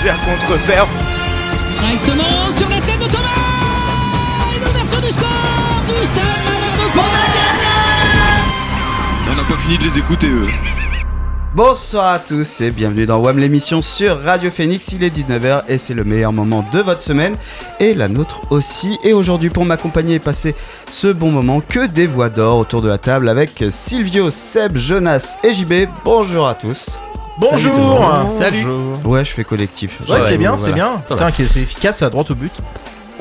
légère 0.00 0.18
contre-perf. 0.24 0.88
Directement 1.78 2.52
sur 2.56 2.68
la 2.68 2.80
tête 2.80 3.00
de 3.00 3.04
Thomas 3.04 3.28
l'ouverture 4.58 5.00
du 5.00 5.08
score 5.08 5.28
du 5.86 6.06
stade 6.06 6.24
On 9.30 9.34
n'a 9.34 9.44
pas 9.44 9.58
fini 9.58 9.78
de 9.78 9.84
les 9.84 9.98
écouter 9.98 10.28
eux. 10.28 10.46
Bonsoir 11.54 12.12
à 12.12 12.18
tous 12.18 12.60
et 12.60 12.70
bienvenue 12.70 13.06
dans 13.06 13.18
WAM 13.18 13.38
l'émission 13.38 13.82
sur 13.82 14.22
Radio 14.22 14.50
Phoenix. 14.50 14.92
Il 14.92 15.02
est 15.02 15.14
19h 15.14 15.64
et 15.68 15.78
c'est 15.78 15.94
le 15.94 16.04
meilleur 16.04 16.32
moment 16.32 16.64
de 16.72 16.80
votre 16.80 17.02
semaine 17.02 17.36
et 17.80 17.92
la 17.94 18.08
nôtre 18.08 18.40
aussi. 18.50 18.98
Et 19.04 19.12
aujourd'hui 19.12 19.50
pour 19.50 19.64
m'accompagner 19.64 20.14
et 20.14 20.20
passer 20.20 20.54
ce 20.88 21.08
bon 21.08 21.30
moment, 21.30 21.60
que 21.60 21.86
des 21.86 22.06
voix 22.06 22.30
d'or 22.30 22.58
autour 22.58 22.80
de 22.80 22.88
la 22.88 22.98
table 22.98 23.28
avec 23.28 23.64
Silvio, 23.68 24.30
Seb, 24.30 24.76
Jonas 24.76 25.38
et 25.44 25.52
JB. 25.52 25.88
Bonjour 26.04 26.46
à 26.48 26.54
tous. 26.54 26.98
Bonjour 27.40 28.28
Salut 28.28 28.66
Ouais, 29.04 29.24
je 29.24 29.30
fais 29.32 29.44
collectif. 29.44 29.98
Ouais, 30.06 30.14
Ouais, 30.16 30.20
c'est 30.20 30.36
bien, 30.36 30.54
voilà. 30.54 30.62
c'est 30.62 30.72
bien. 30.72 30.94
Putain, 31.08 31.30
c'est 31.48 31.60
efficace, 31.60 31.98
ça 31.98 32.10
droit 32.10 32.24
au 32.28 32.34
but. 32.34 32.52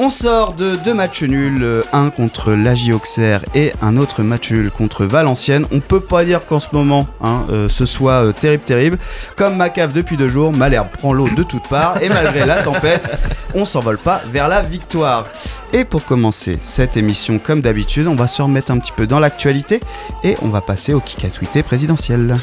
On 0.01 0.09
sort 0.09 0.53
de 0.53 0.77
deux 0.77 0.93
matchs 0.93 1.23
nuls, 1.23 1.83
un 1.91 2.09
contre 2.09 2.51
l'AJ 2.51 2.91
Auxerre 2.91 3.41
et 3.53 3.73
un 3.81 3.97
autre 3.97 4.23
match 4.23 4.52
nul 4.52 4.71
contre 4.71 5.03
Valenciennes. 5.05 5.66
On 5.73 5.79
peut 5.81 5.99
pas 5.99 6.23
dire 6.23 6.45
qu'en 6.45 6.59
ce 6.61 6.67
moment 6.71 7.05
hein, 7.21 7.44
euh, 7.49 7.67
ce 7.67 7.85
soit 7.85 8.23
euh, 8.25 8.31
terrible 8.31 8.63
terrible. 8.63 8.97
Comme 9.35 9.57
ma 9.57 9.69
cave 9.69 9.91
depuis 9.91 10.16
deux 10.16 10.29
jours, 10.29 10.53
Malherbe 10.53 10.88
prend 10.88 11.11
l'eau 11.11 11.27
de 11.29 11.44
toutes 11.44 11.67
parts 11.67 12.01
et 12.01 12.07
malgré 12.07 12.45
la 12.45 12.61
tempête, 12.63 13.17
on 13.53 13.66
s'envole 13.66 13.97
pas 13.97 14.22
vers 14.31 14.47
la 14.47 14.61
victoire. 14.61 15.25
Et 15.73 15.83
pour 15.83 16.05
commencer 16.05 16.59
cette 16.61 16.95
émission 16.95 17.38
comme 17.38 17.59
d'habitude, 17.59 18.07
on 18.07 18.16
va 18.16 18.27
se 18.27 18.41
remettre 18.41 18.72
un 18.72 18.79
petit 18.79 18.94
peu 18.94 19.05
dans 19.05 19.19
l'actualité 19.19 19.81
et 20.23 20.35
on 20.41 20.47
va 20.47 20.61
passer 20.61 20.94
au 20.94 21.01
kick 21.01 21.25
à 21.25 21.29
tweeter 21.29 21.61
présidentiel. 21.61 22.38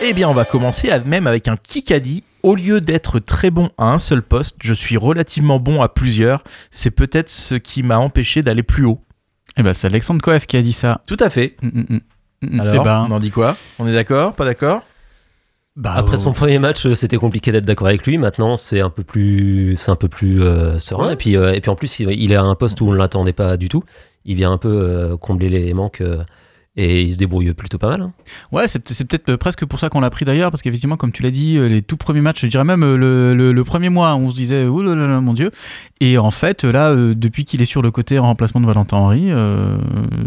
Eh 0.00 0.12
bien, 0.14 0.28
on 0.28 0.34
va 0.34 0.44
commencer 0.44 0.90
à- 0.90 1.00
même 1.00 1.26
avec 1.26 1.48
un 1.48 1.56
Kikadi. 1.56 2.22
Au 2.44 2.54
lieu 2.54 2.80
d'être 2.80 3.18
très 3.18 3.50
bon 3.50 3.70
à 3.78 3.86
un 3.92 3.98
seul 3.98 4.22
poste, 4.22 4.56
je 4.62 4.72
suis 4.72 4.96
relativement 4.96 5.58
bon 5.58 5.82
à 5.82 5.88
plusieurs. 5.88 6.44
C'est 6.70 6.92
peut-être 6.92 7.28
ce 7.28 7.56
qui 7.56 7.82
m'a 7.82 7.98
empêché 7.98 8.42
d'aller 8.42 8.62
plus 8.62 8.84
haut. 8.84 9.00
Eh 9.56 9.62
ben, 9.62 9.74
c'est 9.74 9.88
Alexandre 9.88 10.22
Coef 10.22 10.46
qui 10.46 10.56
a 10.56 10.62
dit 10.62 10.72
ça. 10.72 11.00
Tout 11.06 11.16
à 11.18 11.30
fait. 11.30 11.56
Mm, 11.62 11.68
mm, 11.80 11.98
mm. 12.42 12.60
Alors, 12.60 12.74
eh 12.76 12.84
ben, 12.84 13.06
on 13.10 13.12
en 13.12 13.18
dit 13.18 13.30
quoi? 13.32 13.56
On 13.80 13.88
est 13.88 13.92
d'accord? 13.92 14.34
Pas 14.34 14.44
d'accord? 14.44 14.82
Bah, 15.74 15.94
Après 15.96 16.16
son 16.16 16.32
premier 16.32 16.58
match, 16.60 16.86
euh, 16.86 16.94
c'était 16.94 17.16
compliqué 17.16 17.50
d'être 17.52 17.64
d'accord 17.64 17.88
avec 17.88 18.06
lui. 18.06 18.18
Maintenant, 18.18 18.56
c'est 18.56 18.80
un 18.80 18.90
peu 18.90 19.02
plus, 19.04 19.74
c'est 19.76 19.90
un 19.90 19.96
peu 19.96 20.08
plus 20.08 20.42
euh, 20.42 20.78
serein. 20.78 21.08
Ouais. 21.08 21.12
Et 21.14 21.16
puis, 21.16 21.36
euh, 21.36 21.52
et 21.54 21.60
puis 21.60 21.70
en 21.70 21.76
plus, 21.76 21.98
il, 22.00 22.10
il 22.10 22.30
est 22.32 22.36
à 22.36 22.42
un 22.42 22.54
poste 22.54 22.80
où 22.80 22.88
on 22.88 22.92
ne 22.92 22.96
l'attendait 22.98 23.32
pas 23.32 23.56
du 23.56 23.68
tout. 23.68 23.82
Il 24.24 24.36
vient 24.36 24.52
un 24.52 24.58
peu 24.58 24.68
euh, 24.68 25.16
combler 25.16 25.48
les 25.48 25.74
manques 25.74 26.00
euh, 26.00 26.22
et 26.80 27.02
il 27.02 27.12
se 27.12 27.18
débrouille 27.18 27.52
plutôt 27.54 27.76
pas 27.76 27.88
mal. 27.88 28.00
hein. 28.02 28.12
Ouais, 28.52 28.68
c'est 28.68 28.78
peut- 28.78 28.94
c'est 28.94 29.04
peut-être 29.04 29.28
euh, 29.30 29.36
presque 29.36 29.66
pour 29.66 29.80
ça 29.80 29.88
qu'on 29.90 30.00
l'a 30.00 30.10
pris 30.10 30.24
d'ailleurs, 30.24 30.50
parce 30.52 30.62
qu'effectivement, 30.62 30.96
comme 30.96 31.10
tu 31.12 31.22
l'as 31.22 31.30
dit, 31.32 31.56
euh, 31.58 31.66
les 31.68 31.82
tout 31.82 31.96
premiers 31.96 32.20
matchs, 32.20 32.42
je 32.42 32.46
dirais 32.46 32.64
même 32.64 32.84
euh, 32.84 32.96
le, 32.96 33.34
le- 33.34 33.52
le 33.52 33.64
premier 33.64 33.88
mois, 33.88 34.14
on 34.14 34.30
se 34.30 34.36
disait, 34.36 34.64
oh 34.64 34.80
là 34.82 34.94
là 34.94 35.06
là, 35.08 35.20
mon 35.20 35.34
Dieu. 35.34 35.50
Et 36.00 36.16
en 36.18 36.30
fait, 36.30 36.62
là, 36.64 36.94
depuis 36.94 37.44
qu'il 37.44 37.60
est 37.60 37.66
sur 37.66 37.82
le 37.82 37.90
côté 37.90 38.18
en 38.18 38.22
remplacement 38.22 38.60
de 38.60 38.66
Valentin 38.66 38.96
Henry, 38.96 39.26
euh, 39.30 39.76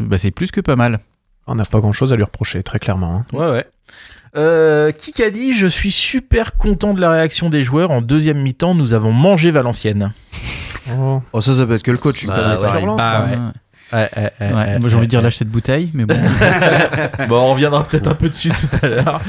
bah, 0.07 0.17
c'est 0.17 0.31
plus 0.31 0.51
que 0.51 0.59
pas 0.61 0.75
mal. 0.75 0.99
On 1.47 1.55
n'a 1.55 1.63
pas 1.63 1.79
grand 1.79 1.93
chose 1.93 2.11
à 2.13 2.15
lui 2.17 2.23
reprocher, 2.23 2.61
très 2.63 2.79
clairement. 2.79 3.15
hein. 3.31 3.37
Ouais, 3.37 3.49
ouais. 3.49 3.65
Euh, 4.37 4.91
Kikadi, 4.91 5.53
je 5.53 5.67
suis 5.67 5.91
super 5.91 6.55
content 6.55 6.93
de 6.93 7.01
la 7.01 7.09
réaction 7.11 7.49
des 7.49 7.63
joueurs. 7.63 7.91
En 7.91 8.01
deuxième 8.01 8.41
mi-temps, 8.41 8.75
nous 8.75 8.93
avons 8.93 9.11
mangé 9.11 9.51
Valenciennes. 9.51 10.13
Oh. 10.97 11.21
Oh 11.33 11.41
ça 11.41 11.55
ça 11.55 11.65
peut 11.65 11.73
être 11.75 11.83
que 11.83 11.91
le 11.91 11.97
coach. 11.97 12.25
Bah, 12.27 12.33
ouais. 12.61 12.79
Ah 12.99 13.19
là. 13.19 13.25
ouais. 13.25 13.37
Ouais, 13.93 14.09
ouais, 14.15 14.31
ouais, 14.39 14.47
Ouais, 14.47 14.53
ouais, 14.53 14.79
moi, 14.79 14.89
j'ai 14.89 14.95
envie 14.95 15.07
de 15.07 15.11
dire 15.11 15.21
lâcher 15.21 15.39
cette 15.39 15.49
bouteille, 15.49 15.91
mais 15.93 16.05
bon. 16.05 16.15
Bon, 17.27 17.37
on 17.39 17.51
reviendra 17.53 17.83
peut-être 17.85 18.07
un 18.07 18.15
peu 18.15 18.29
dessus 18.29 18.49
tout 18.51 18.85
à 18.85 18.87
l'heure. 18.87 19.21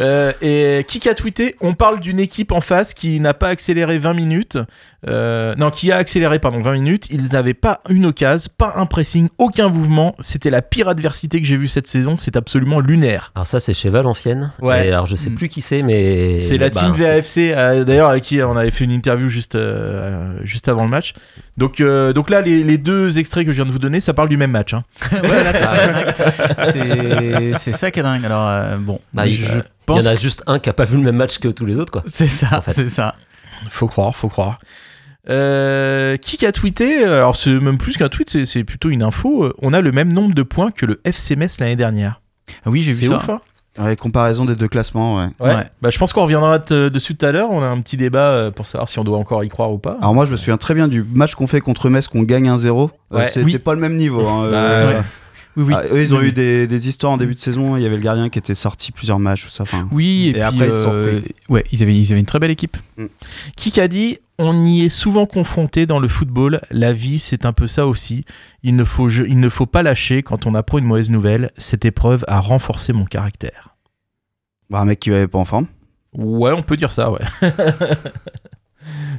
Euh, 0.00 0.32
et 0.42 0.84
qui 0.86 1.08
a 1.08 1.14
tweeté 1.14 1.56
On 1.60 1.74
parle 1.74 2.00
d'une 2.00 2.18
équipe 2.20 2.52
en 2.52 2.60
face 2.60 2.94
qui 2.94 3.20
n'a 3.20 3.34
pas 3.34 3.48
accéléré 3.48 3.98
20 3.98 4.14
minutes. 4.14 4.58
Euh, 5.08 5.54
non, 5.56 5.70
qui 5.70 5.92
a 5.92 5.96
accéléré, 5.98 6.38
pardon, 6.40 6.60
20 6.60 6.72
minutes. 6.72 7.06
Ils 7.10 7.32
n'avaient 7.34 7.54
pas 7.54 7.80
une 7.88 8.06
occasion, 8.06 8.50
pas 8.58 8.72
un 8.76 8.86
pressing, 8.86 9.28
aucun 9.38 9.68
mouvement. 9.68 10.16
C'était 10.18 10.50
la 10.50 10.62
pire 10.62 10.88
adversité 10.88 11.40
que 11.40 11.46
j'ai 11.46 11.56
vue 11.56 11.68
cette 11.68 11.86
saison. 11.86 12.16
C'est 12.16 12.36
absolument 12.36 12.80
lunaire. 12.80 13.30
Alors 13.36 13.46
ça, 13.46 13.60
c'est 13.60 13.74
chez 13.74 13.88
Valenciennes. 13.88 14.52
Ouais. 14.60 14.88
Et 14.88 14.92
alors, 14.92 15.06
je 15.06 15.14
sais 15.14 15.30
Mm. 15.30 15.34
plus 15.36 15.48
qui 15.48 15.62
c'est, 15.62 15.82
mais 15.82 16.40
C'est 16.40 16.58
la 16.58 16.70
bah, 16.70 16.80
team 16.80 16.92
VAFC, 16.92 17.52
euh, 17.54 17.84
d'ailleurs, 17.84 18.08
avec 18.10 18.24
qui 18.24 18.42
on 18.42 18.56
avait 18.56 18.70
fait 18.72 18.84
une 18.84 18.90
interview 18.92 19.28
juste, 19.28 19.54
euh, 19.54 20.38
juste 20.44 20.68
avant 20.68 20.84
le 20.84 20.90
match. 20.90 21.14
Donc, 21.56 21.80
euh, 21.80 22.12
donc 22.12 22.28
là, 22.28 22.40
les, 22.42 22.64
les 22.64 22.78
deux 22.78 23.18
extraits 23.18 23.44
que 23.46 23.52
je 23.52 23.56
viens 23.56 23.66
de 23.66 23.70
vous 23.70 23.78
donner, 23.78 24.00
ça 24.00 24.12
parle 24.12 24.28
du 24.28 24.36
même 24.36 24.50
match. 24.50 24.74
hein. 24.74 24.82
ouais, 25.12 25.44
là, 25.44 25.52
c'est 25.52 25.62
ça 25.62 25.76
qui 25.76 25.88
est 25.88 25.92
dingue. 25.92 27.52
C'est- 27.52 27.58
C'est 27.58 27.76
ça 27.76 27.90
qui 27.90 28.00
est 28.00 28.02
dingue. 28.02 28.24
Alors, 28.24 28.48
euh, 28.48 28.76
bon, 28.78 29.00
Bah, 29.14 29.26
il- 29.26 29.36
je 29.36 29.46
Il 29.88 30.02
y 30.02 30.08
en 30.08 30.10
a 30.10 30.14
juste 30.16 30.42
un 30.46 30.58
qui 30.58 30.68
a 30.68 30.72
pas 30.72 30.84
vu 30.84 30.96
le 30.96 31.02
même 31.02 31.16
match 31.16 31.38
que 31.38 31.48
tous 31.48 31.66
les 31.66 31.76
autres, 31.78 31.92
quoi. 31.92 32.02
c'est 32.06 32.26
ça, 32.28 32.48
en 32.58 32.60
fait. 32.60 32.72
c'est 32.72 32.88
ça. 32.88 33.14
Faut 33.68 33.86
croire, 33.88 34.14
faut 34.16 34.28
croire. 34.28 34.58
Euh, 35.28 36.16
qui 36.16 36.44
a 36.46 36.52
tweeté 36.52 37.04
Alors, 37.04 37.34
c'est 37.36 37.50
même 37.50 37.78
plus 37.78 37.96
qu'un 37.96 38.08
tweet, 38.08 38.30
c'est- 38.30 38.44
c'est 38.44 38.64
plutôt 38.64 38.90
une 38.90 39.02
info. 39.02 39.44
Euh, 39.44 39.54
On 39.60 39.72
a 39.72 39.80
le 39.80 39.90
même 39.92 40.12
nombre 40.12 40.34
de 40.34 40.42
points 40.42 40.70
que 40.70 40.86
le 40.86 41.00
FC 41.04 41.34
Metz 41.36 41.58
l'année 41.58 41.74
dernière. 41.76 42.20
Ah 42.64 42.70
oui, 42.70 42.82
j'ai 42.82 42.92
vu 42.92 42.98
C'est 42.98 43.06
ça. 43.08 43.16
ouf, 43.16 43.28
hein 43.28 43.40
Ouais, 43.78 43.94
comparaison 43.96 44.44
des 44.46 44.54
deux 44.56 44.68
classements, 44.68 45.16
ouais. 45.18 45.28
ouais. 45.40 45.54
Ouais. 45.54 45.64
Bah, 45.82 45.90
je 45.90 45.98
pense 45.98 46.12
qu'on 46.14 46.22
reviendra 46.22 46.58
t- 46.60 46.88
dessus 46.88 47.14
tout 47.14 47.26
à 47.26 47.32
l'heure. 47.32 47.50
On 47.50 47.60
a 47.60 47.66
un 47.66 47.78
petit 47.80 47.96
débat 47.98 48.30
euh, 48.30 48.50
pour 48.50 48.66
savoir 48.66 48.88
si 48.88 48.98
on 48.98 49.04
doit 49.04 49.18
encore 49.18 49.44
y 49.44 49.48
croire 49.48 49.70
ou 49.72 49.76
pas. 49.78 49.98
Alors 50.00 50.14
moi 50.14 50.24
je 50.24 50.30
me 50.30 50.36
souviens 50.36 50.56
très 50.56 50.72
bien 50.72 50.88
du 50.88 51.02
match 51.02 51.34
qu'on 51.34 51.46
fait 51.46 51.60
contre 51.60 51.90
Metz 51.90 52.08
qu'on 52.08 52.22
gagne 52.22 52.48
1-0. 52.48 52.90
Euh, 53.12 53.16
Ouais. 53.18 53.26
C'était 53.26 53.42
Oui. 53.44 53.58
pas 53.58 53.74
le 53.74 53.80
même 53.80 53.96
niveau. 53.96 54.26
hein, 54.26 54.48
Bah, 54.50 54.56
euh, 54.56 54.92
ouais. 54.94 55.02
Oui, 55.56 55.64
oui. 55.68 55.74
ah, 55.76 55.84
eux 55.90 56.00
ils 56.02 56.14
ont 56.14 56.18
Oui, 56.18 56.26
eu 56.28 56.32
des, 56.32 56.66
des 56.66 56.88
histoires 56.88 57.12
en 57.12 57.16
début 57.16 57.34
de 57.34 57.40
saison. 57.40 57.76
Il 57.76 57.82
y 57.82 57.86
avait 57.86 57.96
le 57.96 58.02
gardien 58.02 58.28
qui 58.28 58.38
était 58.38 58.54
sorti 58.54 58.92
plusieurs 58.92 59.18
matchs 59.18 59.44
tout 59.44 59.50
ça. 59.50 59.64
Oui, 59.90 60.26
et, 60.26 60.28
Et 60.30 60.32
puis, 60.34 60.42
après, 60.42 60.66
ils 60.68 60.72
euh, 60.86 61.20
ouais, 61.48 61.64
ils 61.72 61.82
avaient, 61.82 61.96
ils 61.96 62.12
avaient 62.12 62.20
une 62.20 62.26
très 62.26 62.38
belle 62.38 62.50
équipe. 62.50 62.76
Qui 63.56 63.80
a 63.80 63.88
dit 63.88 64.18
On 64.38 64.64
y 64.64 64.82
est 64.82 64.88
souvent 64.90 65.24
confronté 65.26 65.86
dans 65.86 65.98
le 65.98 66.08
football. 66.08 66.60
La 66.70 66.92
vie, 66.92 67.18
c'est 67.18 67.46
un 67.46 67.52
peu 67.52 67.66
ça 67.66 67.86
aussi. 67.86 68.24
Il 68.62 68.76
ne, 68.76 68.84
faut, 68.84 69.08
je- 69.08 69.24
il 69.24 69.40
ne 69.40 69.48
faut 69.48 69.66
pas 69.66 69.82
lâcher 69.82 70.22
quand 70.22 70.44
on 70.46 70.54
apprend 70.54 70.78
une 70.78 70.84
mauvaise 70.84 71.10
nouvelle. 71.10 71.50
Cette 71.56 71.84
épreuve 71.86 72.24
a 72.28 72.38
renforcé 72.40 72.92
mon 72.92 73.04
caractère. 73.06 73.76
bah, 74.68 74.80
un 74.80 74.84
mec 74.84 75.00
qui 75.00 75.10
avait 75.10 75.26
pas 75.28 75.38
en 75.38 75.44
forme. 75.46 75.66
Ouais, 76.12 76.52
on 76.52 76.62
peut 76.62 76.76
dire 76.76 76.92
ça, 76.92 77.10
ouais. 77.10 77.20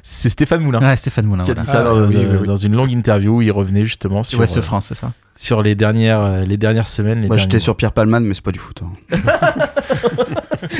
c'est 0.03 0.29
Stéphane 0.29 0.61
Moulin. 0.61 0.79
Ah, 0.81 0.95
Stéphane 0.95 1.25
Moulin. 1.25 1.43
qui 1.43 1.51
a 1.51 1.53
voilà. 1.53 1.65
dit 1.65 1.71
ça 1.71 1.79
Ah, 1.81 1.83
dans, 1.83 2.07
oui, 2.07 2.15
oui, 2.17 2.37
oui. 2.41 2.47
dans 2.47 2.55
une 2.55 2.75
longue 2.75 2.91
interview. 2.91 3.41
Il 3.41 3.51
revenait 3.51 3.85
justement 3.85 4.23
sur, 4.23 4.39
Ouest 4.39 4.57
euh, 4.57 4.61
France, 4.61 4.87
c'est 4.87 4.95
ça 4.95 5.11
sur 5.37 5.61
les 5.61 5.75
dernières, 5.75 6.21
euh, 6.21 6.45
les 6.45 6.57
dernières 6.57 6.87
semaines. 6.87 7.21
Les 7.21 7.27
Moi 7.27 7.37
j'étais 7.37 7.51
derniers 7.51 7.63
sur 7.63 7.77
Pierre 7.77 7.91
Palman 7.91 8.21
mais 8.21 8.33
c'est 8.33 8.43
pas 8.43 8.51
du 8.51 8.59
foot. 8.59 8.81
hein. 8.83 9.17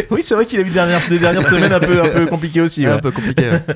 Oui, 0.10 0.22
c'est 0.24 0.34
vrai 0.36 0.46
qu'il 0.46 0.58
a 0.58 0.62
eu 0.64 0.66
des 0.66 0.72
dernières, 0.72 1.08
des 1.08 1.20
dernières 1.20 1.48
semaines 1.48 1.72
un 1.72 1.80
peu, 1.80 2.02
un 2.02 2.10
peu 2.10 2.26
compliquées 2.26 2.62
aussi. 2.62 2.82
Ouais, 2.82 2.88
ouais. 2.88 2.94
un 2.94 3.00
peu 3.00 3.12
compliqué. 3.12 3.50
ouais. 3.50 3.62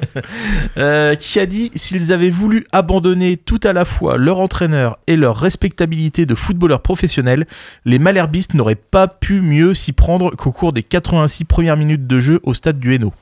Euh, 0.77 1.15
qui 1.15 1.39
a 1.39 1.45
dit 1.45 1.69
s'ils 1.75 2.11
avaient 2.13 2.29
voulu 2.29 2.65
abandonner 2.71 3.37
tout 3.37 3.59
à 3.63 3.73
la 3.73 3.85
fois 3.85 4.17
leur 4.17 4.39
entraîneur 4.39 4.97
et 5.07 5.15
leur 5.15 5.37
respectabilité 5.37 6.25
de 6.25 6.33
footballeur 6.33 6.81
professionnel, 6.81 7.45
les 7.85 7.99
Malherbistes 7.99 8.53
n'auraient 8.53 8.75
pas 8.75 9.07
pu 9.07 9.41
mieux 9.41 9.73
s'y 9.73 9.93
prendre 9.93 10.31
qu'au 10.35 10.51
cours 10.51 10.73
des 10.73 10.83
86 10.83 11.45
premières 11.45 11.77
minutes 11.77 12.07
de 12.07 12.19
jeu 12.19 12.39
au 12.43 12.53
stade 12.53 12.79
du 12.79 12.95
Hainaut. 12.95 13.13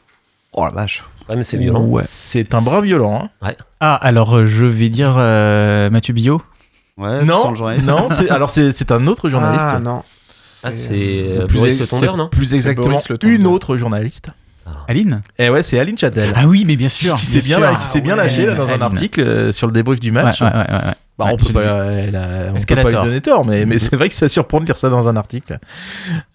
Oh 0.54 0.66
la 0.66 0.72
vache. 0.72 1.04
Ouais, 1.28 1.36
mais 1.36 1.44
c'est 1.44 1.58
violent. 1.58 1.82
Ouais. 1.84 2.02
C'est 2.06 2.54
un 2.56 2.62
bras 2.62 2.82
violent. 2.82 3.30
Hein. 3.44 3.52
Ah, 3.80 3.96
alors 3.96 4.36
euh, 4.36 4.46
je 4.46 4.66
vais 4.66 4.90
dire 4.90 5.14
euh, 5.18 5.90
Mathieu 5.90 6.14
Billot. 6.14 6.42
Ouais, 6.98 7.26
sans 7.26 7.44
non, 7.46 7.50
le 7.52 7.56
journaliste. 7.56 7.88
non 7.88 8.08
c'est- 8.10 8.30
alors 8.32 8.50
c'est 8.50 8.72
c'est 8.74 8.92
un 8.92 9.08
autre 9.08 9.30
journaliste. 9.30 9.68
Ah 9.70 9.80
non. 9.80 10.04
Ah, 10.64 10.72
c'est 10.72 10.94
euh, 10.98 11.46
Plus 11.48 11.58
Boris 11.60 11.74
ex- 11.80 11.82
Le 11.82 11.88
Tondeur, 11.88 12.18
non 12.18 12.28
Plus 12.30 12.46
C'est 12.48 12.56
exactement, 12.56 12.98
une 13.24 13.48
autre 13.48 13.78
journaliste. 13.78 14.32
Aline 14.88 15.22
Et 15.38 15.50
ouais, 15.50 15.62
c'est 15.62 15.80
Aline 15.80 15.98
Châtel. 15.98 16.32
Ah 16.36 16.46
oui, 16.48 16.64
mais 16.68 16.76
bien 16.76 16.90
sûr. 16.90 17.16
qui 17.16 17.26
s'est 17.26 17.42
bien, 17.42 17.60
bien 17.60 17.70
Ah 17.70 18.02
ouais, 18.04 18.16
lâché 18.16 18.46
là, 18.46 18.54
dans 18.56 18.72
un 18.72 18.82
article 18.82 19.22
euh, 19.22 19.52
sur 19.52 19.68
le 19.68 19.74
débrief 19.74 20.00
du 20.00 20.10
Ouais, 20.12 20.24
match. 20.24 20.42
ouais, 20.42 20.48
ouais, 20.48 20.54
ouais, 20.54 20.86
ouais. 20.88 20.96
Bah, 21.20 21.26
Ouais, 21.26 21.32
on 21.34 21.36
peut 21.38 21.52
pas, 21.52 21.84
elle 21.92 22.16
a- 22.16 22.50
on 22.50 22.54
peut 22.54 22.76
pas 22.76 22.84
lui 22.86 22.92
donner 22.94 23.20
tort, 23.20 23.46
mais, 23.46 23.66
mais 23.66 23.78
c'est 23.78 23.96
vrai 23.98 24.08
que 24.08 24.16
ça 24.16 24.30
surprend 24.30 24.62
de 24.62 24.66
lire 24.66 24.78
ça 24.78 24.88
dans 24.90 25.10
un 25.10 25.18
article. 25.18 25.58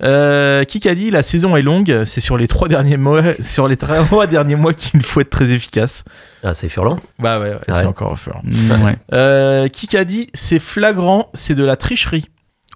Euh, 0.03 0.65
qui 0.65 0.87
a 0.87 0.95
dit 0.95 1.11
la 1.11 1.23
saison 1.23 1.57
est 1.57 1.63
longue, 1.63 2.03
c'est 2.05 2.21
sur 2.21 2.37
les 2.37 2.47
trois 2.49 2.69
derniers 2.69 2.99
mois, 2.99 3.23
sur 3.41 3.67
les 3.67 3.79
trois 3.79 4.27
derniers 4.27 4.57
mois 4.57 4.75
qu'il 4.75 5.03
faut 5.03 5.21
être 5.23 5.31
très 5.31 5.53
efficace. 5.53 6.05
Ah, 6.43 6.53
c'est 6.53 6.69
furlant. 6.69 6.99
Bah 7.19 7.41
ouais, 7.41 7.51
ouais, 7.51 7.59
c'est 7.67 7.73
Ouais. 7.73 7.85
encore 7.87 8.19
fort. 8.19 8.43
Mm, 8.45 8.85
ouais. 8.85 8.97
Euh, 9.15 9.69
qui 9.69 9.97
a 9.97 10.05
dit 10.05 10.27
c'est 10.35 10.59
flagrant, 10.61 11.31
c'est 11.33 11.55
de 11.55 11.65
la 11.65 11.77
tricherie. 11.77 12.27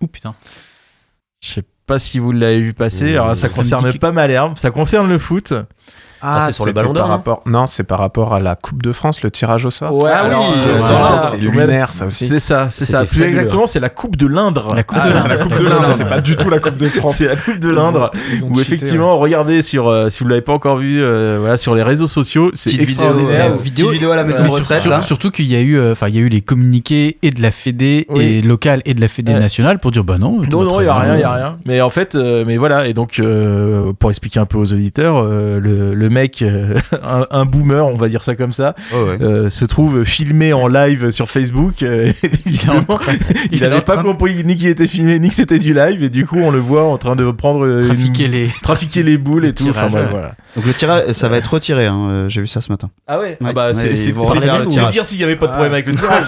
Ouh 0.00 0.06
putain. 0.06 0.34
Je 1.40 1.52
sais 1.52 1.64
pas 1.86 1.98
si 1.98 2.18
vous 2.18 2.32
l'avez 2.32 2.60
vu 2.60 2.72
passer. 2.72 3.04
Mmh, 3.12 3.16
Alors 3.16 3.36
ça 3.36 3.48
ça 3.50 3.54
concerne 3.54 3.90
dit- 3.90 3.98
pas 3.98 4.12
Malherbe, 4.12 4.56
ça 4.56 4.70
concerne 4.70 5.08
le 5.10 5.18
foot. 5.18 5.52
Ah, 6.22 6.40
c'est 6.46 6.52
sur 6.52 6.66
le 6.66 6.72
Ballon 6.72 6.92
d'Or, 6.92 7.02
par 7.02 7.08
non 7.08 7.16
rapport... 7.16 7.42
Non, 7.46 7.66
c'est 7.66 7.84
par 7.84 7.98
rapport 7.98 8.34
à 8.34 8.40
la 8.40 8.54
Coupe 8.56 8.82
de 8.82 8.92
France, 8.92 9.22
le 9.22 9.30
tirage 9.30 9.64
au 9.66 9.70
sort. 9.70 9.94
Ouais, 9.94 10.10
Ah 10.12 10.24
oui, 10.28 10.34
euh, 10.34 10.78
c'est 10.78 10.86
ça, 10.86 10.96
ça, 10.96 11.18
c'est 11.30 11.36
lunaire, 11.38 11.92
ça 11.92 12.06
aussi. 12.06 12.26
C'est 12.28 12.40
ça, 12.40 12.68
c'est 12.70 12.84
ça. 12.84 13.04
Plus 13.04 13.22
exactement, 13.24 13.66
c'est 13.66 13.80
la 13.80 13.88
Coupe 13.88 14.16
de 14.16 14.26
l'Indre. 14.26 14.74
La 14.74 14.82
Coupe 14.82 14.98
Ah, 15.00 15.08
de 15.10 15.16
c'est 15.16 15.28
la. 15.28 15.36
Coupe 15.36 15.58
de 15.58 15.64
l'Inde, 15.64 15.86
c'est 15.96 16.08
pas 16.08 16.20
du 16.20 16.36
tout 16.36 16.50
la 16.50 16.58
Coupe 16.58 16.76
de 16.76 16.86
France. 16.86 17.16
C'est 17.16 17.28
la 17.28 17.36
Coupe 17.36 17.58
de 17.58 17.70
l'Indre. 17.70 18.10
Où 18.50 18.60
effectivement, 18.60 19.16
regardez 19.18 19.62
sur, 19.62 19.88
euh, 19.88 20.08
si 20.08 20.22
vous 20.22 20.28
l'avez 20.28 20.42
pas 20.42 20.52
encore 20.52 20.78
vu, 20.78 21.00
euh, 21.02 21.38
voilà, 21.40 21.56
sur 21.58 21.74
les 21.74 21.82
réseaux 21.82 22.06
sociaux, 22.06 22.50
c'est 22.52 22.70
Petite 22.70 22.80
vidéo, 22.88 23.04
extraordinaire. 23.04 23.56
petite 23.56 23.90
vidéo 23.90 24.10
à 24.10 24.16
la 24.16 24.24
maison 24.24 24.42
Mais 24.42 24.48
de 24.48 24.54
retraite 24.54 24.82
surtout 25.02 25.30
qu'il 25.30 25.46
y 25.46 25.56
a 25.56 25.60
eu, 25.60 25.76
euh, 25.76 25.92
enfin, 25.92 26.08
il 26.08 26.16
y 26.16 26.18
a 26.18 26.20
eu 26.20 26.28
les 26.28 26.40
communiqués 26.40 27.18
et 27.22 27.30
de 27.30 27.42
la 27.42 27.50
Fédé 27.50 28.06
et 28.16 28.42
locale 28.42 28.82
et 28.84 28.94
de 28.94 29.00
la 29.00 29.08
Fédé 29.08 29.34
nationale 29.34 29.78
pour 29.78 29.90
dire 29.90 30.04
bah 30.04 30.18
non. 30.18 30.40
Non, 30.50 30.64
non, 30.64 30.80
il 30.80 30.84
y 30.84 30.88
a 30.88 30.94
rien, 30.94 31.14
il 31.14 31.20
y 31.20 31.24
a 31.24 31.32
rien. 31.32 31.52
Mais 31.64 31.80
en 31.80 31.90
fait, 31.90 32.14
euh, 32.14 32.44
mais 32.46 32.56
voilà. 32.56 32.86
Et 32.86 32.94
donc, 32.94 33.18
euh, 33.18 33.92
pour 33.98 34.10
expliquer 34.10 34.40
un 34.40 34.46
peu 34.46 34.58
aux 34.58 34.72
auditeurs, 34.72 35.24
le, 35.24 36.07
le 36.08 36.14
mec, 36.14 36.42
euh, 36.42 36.74
un, 37.04 37.26
un 37.30 37.44
boomer, 37.44 37.86
on 37.86 37.96
va 37.96 38.08
dire 38.08 38.22
ça 38.24 38.34
comme 38.34 38.52
ça, 38.52 38.74
Oh, 38.94 39.04
ouais. 39.04 39.18
euh, 39.22 39.50
se 39.50 39.64
trouve 39.64 40.04
filmé 40.04 40.52
en 40.52 40.66
live 40.68 41.10
sur 41.10 41.28
Facebook. 41.28 41.82
euh, 41.82 42.10
et 42.22 42.28
visiblement, 42.44 42.84
il 43.52 43.60
n'avait 43.60 43.80
pas 43.82 43.94
train 43.94 44.02
compris 44.02 44.42
ni 44.44 44.56
qu'il 44.56 44.68
était 44.68 44.86
filmé, 44.86 45.18
ni 45.18 45.28
que 45.28 45.34
c'était 45.34 45.58
du 45.58 45.74
live. 45.74 46.02
Et 46.02 46.08
du 46.10 46.26
coup, 46.26 46.38
on 46.38 46.50
le 46.50 46.58
voit 46.58 46.84
en 46.84 46.96
train 46.98 47.16
de 47.16 47.30
prendre 47.30 47.66
une- 47.66 47.86
Trafiquer 47.86 48.28
les. 48.28 48.48
trafiquer 48.62 49.02
les 49.02 49.18
boules 49.18 49.44
et 49.44 49.52
tout. 49.52 49.68
Enfin, 49.68 49.88
bref, 49.88 50.08
voilà. 50.10 50.32
Donc 50.56 50.66
le 50.66 50.72
tirage, 50.74 51.12
ça 51.12 51.28
va 51.28 51.36
être 51.36 51.52
retiré. 51.52 51.86
hein, 51.86 52.24
J'ai 52.28 52.40
vu 52.40 52.46
ça 52.46 52.60
ce 52.60 52.70
matin. 52.72 52.90
Ah 53.06 53.18
ouais? 53.18 53.36
Ouais. 53.40 53.48
Ah 53.50 53.52
bah, 53.52 53.74
c'est 53.74 53.88
dire 54.90 55.04
s'il 55.04 55.18
n'y 55.18 55.24
avait 55.24 55.36
pas 55.36 55.46
de 55.46 55.52
problème 55.52 55.72
avec 55.72 55.86
le 55.86 55.94
tirage. 55.94 56.24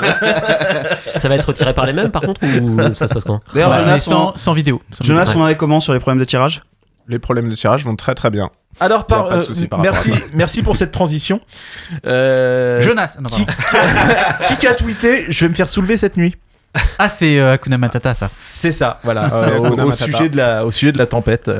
Ça 1.16 1.28
va 1.28 1.34
être 1.34 1.44
retiré 1.46 1.74
par 1.74 1.86
les 1.86 1.92
mêmes 1.92 2.10
par 2.10 2.22
contre 2.22 2.40
ou 2.62 2.78
ça 2.94 3.08
se 3.08 3.12
passe 3.14 3.24
comment? 3.24 3.40
D'ailleurs, 3.54 3.72
Jonas, 3.72 3.98
sans, 3.98 4.30
on... 4.30 4.36
sans 4.36 4.52
vidéo. 4.52 4.80
Sans 4.92 5.04
Jonas, 5.04 5.24
vidéo. 5.24 5.40
on 5.40 5.44
en 5.44 5.48
est 5.48 5.56
comment 5.56 5.80
sur 5.80 5.92
les 5.92 6.00
problèmes 6.00 6.20
de 6.20 6.24
tirage? 6.24 6.62
Les 7.08 7.18
problèmes 7.18 7.48
de 7.48 7.54
tirage 7.54 7.84
vont 7.84 7.96
très 7.96 8.14
très 8.14 8.30
bien. 8.30 8.50
Alors, 8.78 9.06
par, 9.06 9.26
euh, 9.32 9.42
par 9.68 9.80
merci, 9.80 10.12
merci 10.36 10.62
pour 10.62 10.76
cette 10.76 10.92
transition. 10.92 11.40
Euh, 12.06 12.80
Jonas. 12.80 13.16
non, 13.20 13.28
qui, 13.28 13.44
pardon. 13.44 14.54
qui 14.58 14.66
a 14.66 14.74
tweeté 14.74 15.26
Je 15.28 15.44
vais 15.44 15.48
me 15.50 15.54
faire 15.54 15.68
soulever 15.68 15.96
cette 15.96 16.16
nuit. 16.16 16.36
Ah, 16.98 17.08
c'est 17.08 17.38
euh, 17.40 17.54
Hakuna 17.54 17.78
Matata, 17.78 18.14
ça. 18.14 18.30
C'est 18.36 18.70
ça, 18.72 19.00
voilà. 19.02 19.32
Euh, 19.34 19.58
au, 19.58 19.80
au 19.88 19.92
sujet 19.92 20.28
de 20.28 20.36
la, 20.36 20.64
au 20.64 20.70
sujet 20.70 20.92
de 20.92 20.98
la 20.98 21.06
tempête. 21.06 21.50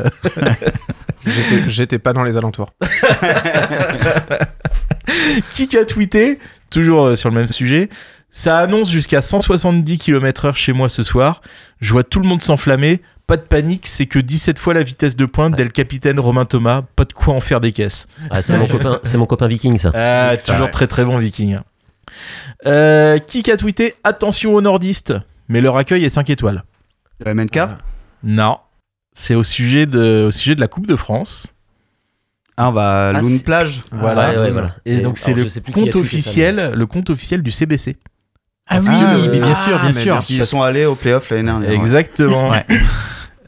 J'étais- 1.27 1.69
J'étais 1.69 1.99
pas 1.99 2.13
dans 2.13 2.23
les 2.23 2.37
alentours. 2.37 2.71
qui 5.51 5.77
a 5.77 5.85
tweeté 5.85 6.39
Toujours 6.71 7.19
sur 7.19 7.29
le 7.31 7.35
même 7.35 7.51
sujet. 7.51 7.89
Ça 8.31 8.59
annonce 8.59 8.89
jusqu'à 8.91 9.21
170 9.23 9.99
km/h 9.99 10.55
chez 10.55 10.73
moi 10.73 10.89
ce 10.89 11.03
soir. 11.03 11.43
Je 11.81 11.93
vois 11.93 12.05
tout 12.05 12.21
le 12.21 12.29
monde 12.29 12.43
s'enflammer. 12.43 13.03
Pas 13.31 13.37
de 13.37 13.43
panique, 13.43 13.87
c'est 13.87 14.07
que 14.07 14.19
17 14.19 14.59
fois 14.59 14.75
la 14.75 14.83
vitesse 14.83 15.15
de 15.15 15.25
pointe 15.25 15.53
Ouais. 15.53 15.59
dès 15.59 15.63
le 15.63 15.71
capitaine 15.71 16.19
Romain 16.19 16.47
Thomas. 16.47 16.83
Pas 16.97 17.05
de 17.05 17.13
quoi 17.13 17.33
en 17.33 17.41
faire 17.41 17.61
des 17.61 17.71
caisses. 17.71 18.09
Ah, 18.29 18.43
c'est 18.43 18.59
mon 18.59 18.67
copain, 18.67 18.99
c'est 19.05 19.19
mon 19.19 19.27
copain 19.27 19.47
viking 19.47 19.79
ça. 19.79 19.93
Ah, 19.95 20.37
C'est 20.37 20.51
toujours 20.51 20.69
très 20.73 20.89
très 20.89 21.05
bon 21.05 21.17
viking. 21.17 21.61
Euh, 22.67 23.19
qui 23.19 23.49
a 23.49 23.57
tweeté 23.57 23.95
Attention 24.03 24.53
aux 24.53 24.61
nordistes, 24.61 25.15
mais 25.49 25.61
leur 25.61 25.77
accueil 25.77 26.05
est 26.05 26.09
5 26.09 26.29
étoiles. 26.29 26.65
Le 27.25 27.33
MNK 27.33 27.61
Non. 28.25 28.59
C'est 29.13 29.37
au 29.37 29.45
sujet 29.45 29.87
de, 29.87 30.25
au 30.27 30.33
sujet 30.33 30.57
de 30.57 30.61
la 30.61 30.67
Coupe 30.67 30.89
de 30.89 30.97
France. 30.97 31.55
Ah, 32.57 32.71
on 32.71 32.73
va 32.73 33.11
à 33.11 33.17
Ah, 33.17 33.21
Plage. 33.45 33.85
Voilà. 33.93 34.31
ouais, 34.31 34.39
ouais, 34.39 34.51
voilà. 34.51 34.75
Et, 34.85 34.97
Et 34.97 35.01
donc 35.03 35.19
c'est 35.19 35.35
le 35.35 35.45
compte 35.73 35.93
ça, 35.93 35.99
officiel, 36.01 36.73
le 36.75 36.87
compte 36.89 37.11
officiel 37.11 37.45
du 37.45 37.53
CBC. 37.53 37.97
Ah 38.67 38.79
oui, 38.81 38.87
Ah, 38.91 39.17
mais 39.31 39.39
bien 39.39 39.55
ah, 39.57 39.69
sûr, 39.69 39.79
bien 39.79 39.93
sûr. 39.93 40.15
Parce 40.15 40.27
qu'ils 40.27 40.45
sont 40.45 40.63
allés 40.63 40.85
au 40.85 40.97
playoff 40.97 41.31
l'année 41.31 41.45
dernière. 41.45 41.71
Exactement. 41.71 42.51
Ouais. 42.51 42.67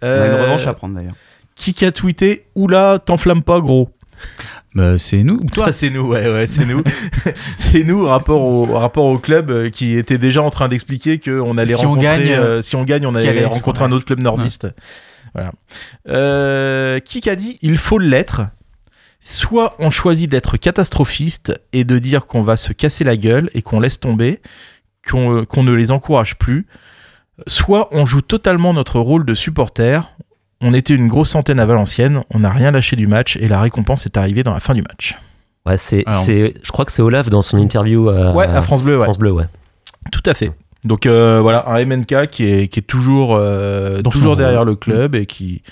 On 0.03 0.07
a 0.07 0.27
une 0.27 0.33
Euh, 0.33 0.43
revanche 0.43 0.67
à 0.67 0.75
prendre 0.75 0.95
d'ailleurs. 0.95 1.15
Qui 1.55 1.85
a 1.85 1.93
tweeté 1.93 2.47
Oula, 2.55 2.99
t'enflamme 3.05 3.43
pas 3.43 3.61
gros. 3.61 3.91
Bah, 4.75 4.99
c'est 4.99 5.23
nous 5.23 5.35
ou 5.35 5.47
toi 5.51 5.67
Ça 5.67 5.73
c'est 5.73 5.91
nous, 5.91 6.07
ouais, 6.09 6.27
ouais, 6.33 6.47
c'est 6.47 6.65
nous. 6.65 6.83
c'est 7.57 7.85
nous 7.85 8.05
rapport 8.07 8.41
au 8.43 8.65
rapport 8.67 9.05
au 9.05 9.19
club 9.19 9.51
euh, 9.51 9.69
qui 9.69 9.99
était 9.99 10.17
déjà 10.19 10.43
en 10.43 10.51
train 10.51 10.69
d'expliquer 10.69 11.19
que 11.19 11.39
on 11.41 11.59
allait 11.59 11.75
Si 11.75 11.85
on 11.85 11.91
rencontrer, 11.91 12.07
gagne, 12.25 12.33
euh, 12.33 12.63
si 12.63 12.77
on 12.77 12.85
gagne, 12.85 13.07
on 13.07 13.15
allait 13.15 13.45
rencontrer 13.45 13.85
ouais. 13.85 13.91
un 13.91 13.93
autre 13.93 14.07
club 14.07 14.21
nordiste. 14.23 14.69
Voilà. 15.35 15.53
Euh, 16.09 17.01
qui 17.01 17.29
a 17.29 17.37
dit 17.37 17.59
il 17.63 17.77
faut 17.77 17.99
l'être. 17.99 18.43
Soit 19.21 19.77
on 19.79 19.91
choisit 19.91 20.29
d'être 20.31 20.57
catastrophiste 20.57 21.53
et 21.73 21.85
de 21.85 21.99
dire 21.99 22.27
qu'on 22.27 22.43
va 22.43 22.57
se 22.57 22.73
casser 22.73 23.05
la 23.05 23.17
gueule 23.17 23.51
et 23.55 23.63
qu'on 23.63 23.79
laisse 23.79 24.01
tomber, 24.01 24.41
qu'on 25.09 25.37
euh, 25.37 25.45
qu'on 25.45 25.63
ne 25.63 25.73
les 25.73 25.91
encourage 25.93 26.37
plus. 26.37 26.67
Soit 27.47 27.89
on 27.93 28.07
joue 28.07 28.21
totalement 28.21 28.73
notre 28.75 28.99
rôle 29.01 29.25
de 29.25 29.35
supporter. 29.35 30.01
On 30.61 30.75
était 30.75 30.95
une 30.95 31.09
grosse 31.09 31.31
centaine 31.31 31.59
à 31.59 31.67
Valenciennes, 31.67 32.23
on 32.31 32.39
n'a 32.41 32.51
rien 32.51 32.71
lâché 32.71 32.95
du 32.95 33.09
match 33.09 33.37
et 33.37 33.49
la 33.49 33.61
récompense 33.61 34.07
est 34.07 34.17
arrivée 34.17 34.45
dans 34.45 34.53
la 34.55 34.61
fin 34.61 34.75
du 34.75 34.83
match. 34.83 35.19
Ouais, 35.67 35.77
c'est, 35.77 36.05
Alors. 36.07 36.23
c'est, 36.23 36.55
je 36.63 36.71
crois 36.73 36.85
que 36.85 36.93
c'est 36.93 37.03
Olaf 37.03 37.29
dans 37.31 37.43
son 37.43 37.59
interview 37.59 38.09
à, 38.09 38.33
Ouais, 38.33 38.47
à 38.47 38.63
France 38.63 38.83
Bleu, 38.83 38.97
ouais. 38.99 39.05
France 39.05 39.19
Bleu, 39.19 39.33
ouais. 39.33 39.47
Tout 40.13 40.23
à 40.27 40.35
fait. 40.35 40.53
Donc 40.85 41.07
euh, 41.07 41.41
voilà, 41.41 41.69
un 41.69 41.85
MNK 41.85 42.27
qui 42.29 42.45
est, 42.45 42.69
qui 42.69 42.79
est 42.81 42.87
toujours, 42.87 43.35
euh, 43.37 44.03
toujours 44.03 44.37
derrière 44.37 44.65
le 44.65 44.75
club 44.77 45.15
et 45.15 45.27
qui, 45.27 45.63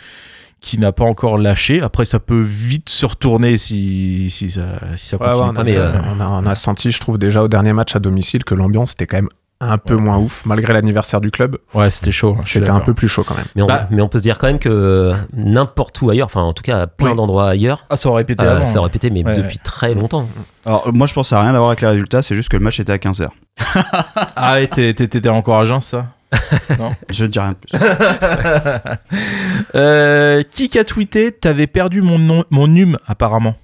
qui 0.61 0.79
n'a 0.79 0.93
pas 0.93 1.05
encore 1.05 1.39
lâché. 1.39 1.81
Après, 1.83 2.05
ça 2.05 2.19
peut 2.21 2.41
vite 2.41 2.89
se 2.89 3.07
retourner 3.07 3.59
si, 3.59 4.29
si 4.31 4.51
ça, 4.51 4.63
si 4.97 5.07
ça 5.09 5.17
Ouais, 5.19 5.27
ouais, 5.27 5.33
continue 5.33 5.47
on, 5.47 5.51
a, 5.51 5.55
comme 5.55 5.65
mais, 5.67 5.73
ça. 5.73 5.79
euh, 5.79 6.01
on, 6.17 6.21
a, 6.21 6.29
on 6.29 6.47
a 6.47 6.55
senti, 6.57 6.91
je 6.93 7.01
trouve, 7.01 7.19
déjà 7.19 7.43
au 7.43 7.49
dernier 7.49 7.73
match 7.73 7.95
à 7.97 7.99
domicile 8.01 8.45
que 8.45 8.55
l'ambiance 8.55 8.93
était 8.93 9.07
quand 9.07 9.19
même 9.19 9.29
un 9.63 9.77
peu 9.77 9.95
moins 9.97 10.17
ouf, 10.19 10.45
malgré 10.47 10.73
l'anniversaire 10.73 11.21
du 11.21 11.31
club. 11.31 11.59
Ouais, 11.75 11.91
c'était 11.91 12.13
chaud. 12.13 12.37
suis 12.43 12.59
C'était 12.61 12.71
un 12.71 12.81
peu 12.81 12.95
plus 12.95 13.09
chaud 13.09 13.25
quand 13.25 13.35
même. 13.37 13.45
Mais 13.55 13.63
on, 13.63 13.67
Bah- 13.67 13.87
mais 13.91 14.01
on 14.01 14.09
peut 14.09 14.19
se 14.19 14.23
dire 14.23 14.39
quand 14.39 14.47
même 14.47 14.59
que 14.59 14.69
euh, 14.71 15.15
n'importe 15.35 16.01
où 16.01 16.09
ailleurs, 16.09 16.27
enfin 16.27 16.41
en 16.41 16.53
tout 16.55 16.63
cas 16.63 16.81
à 16.83 16.87
plein 16.87 17.11
Oui. 17.11 17.17
d'endroits 17.17 17.49
ailleurs, 17.51 17.85
Ah, 17.91 17.97
ça 17.97 18.09
aurait 18.09 18.25
pété 18.25 18.45
euh, 18.45 18.57
avant. 18.57 18.65
ça 18.65 18.79
aurait 18.79 18.89
pété, 18.91 19.11
mais 19.11 19.23
Ouais, 19.25 19.35
depuis 19.35 19.59
très 19.59 19.93
longtemps. 19.95 20.27
Alors, 20.65 20.91
moi, 20.95 21.07
je 21.07 21.13
pense 21.13 21.27
que 21.27 21.31
ça 21.31 21.37
n'a 21.37 21.43
rien 21.43 21.51
à 21.55 21.59
voir 21.59 21.69
avec 21.71 21.83
les 21.83 21.89
résultats, 21.89 22.23
c'est 22.23 22.35
juste 22.35 22.49
que 22.49 22.57
le 22.57 22.65
match 22.65 22.81
était 22.81 22.93
à 22.93 22.97
15h. 22.99 23.29
Ah, 24.37 24.55
ouais, 24.55 24.67
t'es- 24.67 24.95
t'es- 24.95 25.09
t'étais 25.09 25.29
encore 25.29 25.59
à 25.61 25.65
Jeun, 25.67 25.81
ça? 25.83 26.07
Je 27.11 27.25
ne 27.25 27.29
dis 27.29 27.39
rien 27.39 27.51
de 27.51 27.57
plus. 27.57 27.79
euh, 29.75 30.43
Qui 30.51 30.79
a 30.79 30.85
tweeté 30.85 31.33
T'avais 31.33 31.67
perdu 31.67 32.03
mon, 32.03 32.19
nom, 32.19 32.45
mon 32.51 32.75
hume, 32.75 32.97
apparemment. 33.07 33.57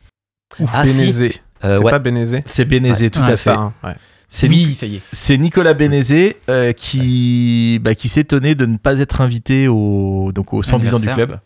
Ah 0.72 0.84
si, 0.86 0.92
Bénézé. 0.98 1.32
euh, 1.64 1.76
c'est 1.78 1.84
ouais. 1.84 1.90
pas 1.90 1.98
Bénézé 1.98 2.42
C'est 2.46 2.64
Bénézé, 2.64 3.10
tout 3.10 3.20
à 3.20 3.26
fait. 3.26 3.36
ça, 3.36 3.54
hein, 3.54 3.72
ouais. 3.84 3.94
C'est 4.28 4.48
Oui, 4.48 4.74
ça 4.74 4.86
y 4.86 4.96
est. 4.96 5.02
C'est 5.12 5.38
Nicolas 5.38 5.74
Bénézé 5.74 6.36
euh, 6.48 6.72
qui, 6.72 7.78
bah, 7.82 7.94
qui 7.94 8.08
s'étonnait 8.08 8.54
de 8.54 8.66
ne 8.66 8.76
pas 8.76 8.98
être 8.98 9.20
invité 9.20 9.68
au, 9.68 10.32
donc 10.34 10.52
aux 10.52 10.62
110 10.62 10.94
ans 10.94 10.98
du 10.98 11.06
club. 11.08 11.38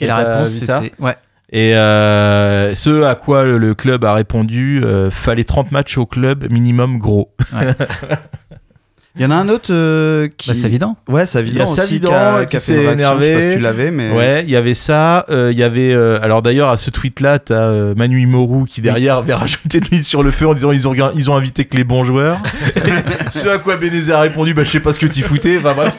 Et 0.00 0.06
la 0.06 0.16
réponse, 0.16 0.50
c'était. 0.50 0.92
Ouais. 0.98 1.16
Et 1.52 1.74
euh, 1.74 2.74
ce 2.76 3.02
à 3.02 3.16
quoi 3.16 3.42
le, 3.42 3.58
le 3.58 3.74
club 3.74 4.04
a 4.04 4.14
répondu 4.14 4.82
euh, 4.84 5.10
fallait 5.10 5.42
30 5.44 5.72
matchs 5.72 5.98
au 5.98 6.06
club, 6.06 6.48
minimum 6.48 6.98
gros. 6.98 7.34
Il 9.16 9.22
y 9.22 9.24
en 9.24 9.32
a 9.32 9.34
un 9.34 9.48
autre 9.48 9.70
euh, 9.72 10.28
qui. 10.38 10.50
Bah, 10.50 10.54
c'est 10.54 10.68
évident. 10.68 10.96
Ouais, 11.08 11.26
ça 11.26 11.40
Il 11.40 11.52
y 11.52 11.60
a 11.60 11.64
aussi 11.64 11.74
Savidan, 11.74 12.08
qui 12.10 12.14
a, 12.14 12.44
qui 12.44 12.56
qui 12.56 12.62
s'est 12.62 12.74
une 12.74 12.86
réaction, 12.86 13.16
Je 13.18 13.22
sais 13.22 13.28
pas 13.28 13.30
énervé. 13.32 13.42
si 13.50 13.56
tu 13.56 13.60
l'avais, 13.60 13.90
mais. 13.90 14.12
Ouais, 14.12 14.44
il 14.44 14.50
y 14.50 14.56
avait 14.56 14.72
ça. 14.74 15.24
euh, 15.30 15.48
Il 15.52 15.58
y 15.58 15.64
avait. 15.64 15.92
euh, 15.92 16.20
alors 16.22 16.42
d'ailleurs, 16.42 16.68
à 16.68 16.76
ce 16.76 16.90
tweet-là, 16.90 17.40
t'as 17.40 17.54
euh, 17.54 17.94
Manu 17.96 18.20
Imoru 18.22 18.66
qui 18.68 18.80
derrière 18.82 19.16
avait 19.16 19.34
rajouté 19.34 19.80
de 19.80 19.86
l'huile 19.86 20.04
sur 20.04 20.22
le 20.22 20.30
feu 20.30 20.46
en 20.46 20.54
disant 20.54 20.70
ils 20.70 20.86
ont, 20.86 20.94
ils 21.16 21.28
ont 21.30 21.34
invité 21.36 21.64
que 21.64 21.76
les 21.76 21.82
bons 21.84 22.04
joueurs. 22.04 22.38
ce 23.30 23.48
à 23.48 23.58
quoi 23.58 23.76
Bénézé 23.76 24.12
a 24.12 24.20
répondu 24.20 24.54
bah, 24.54 24.62
je 24.62 24.70
sais 24.70 24.80
pas 24.80 24.92
ce 24.92 25.00
que 25.00 25.06
t'y 25.06 25.22
foutais. 25.22 25.58
Enfin 25.58 25.74
bref. 25.74 25.96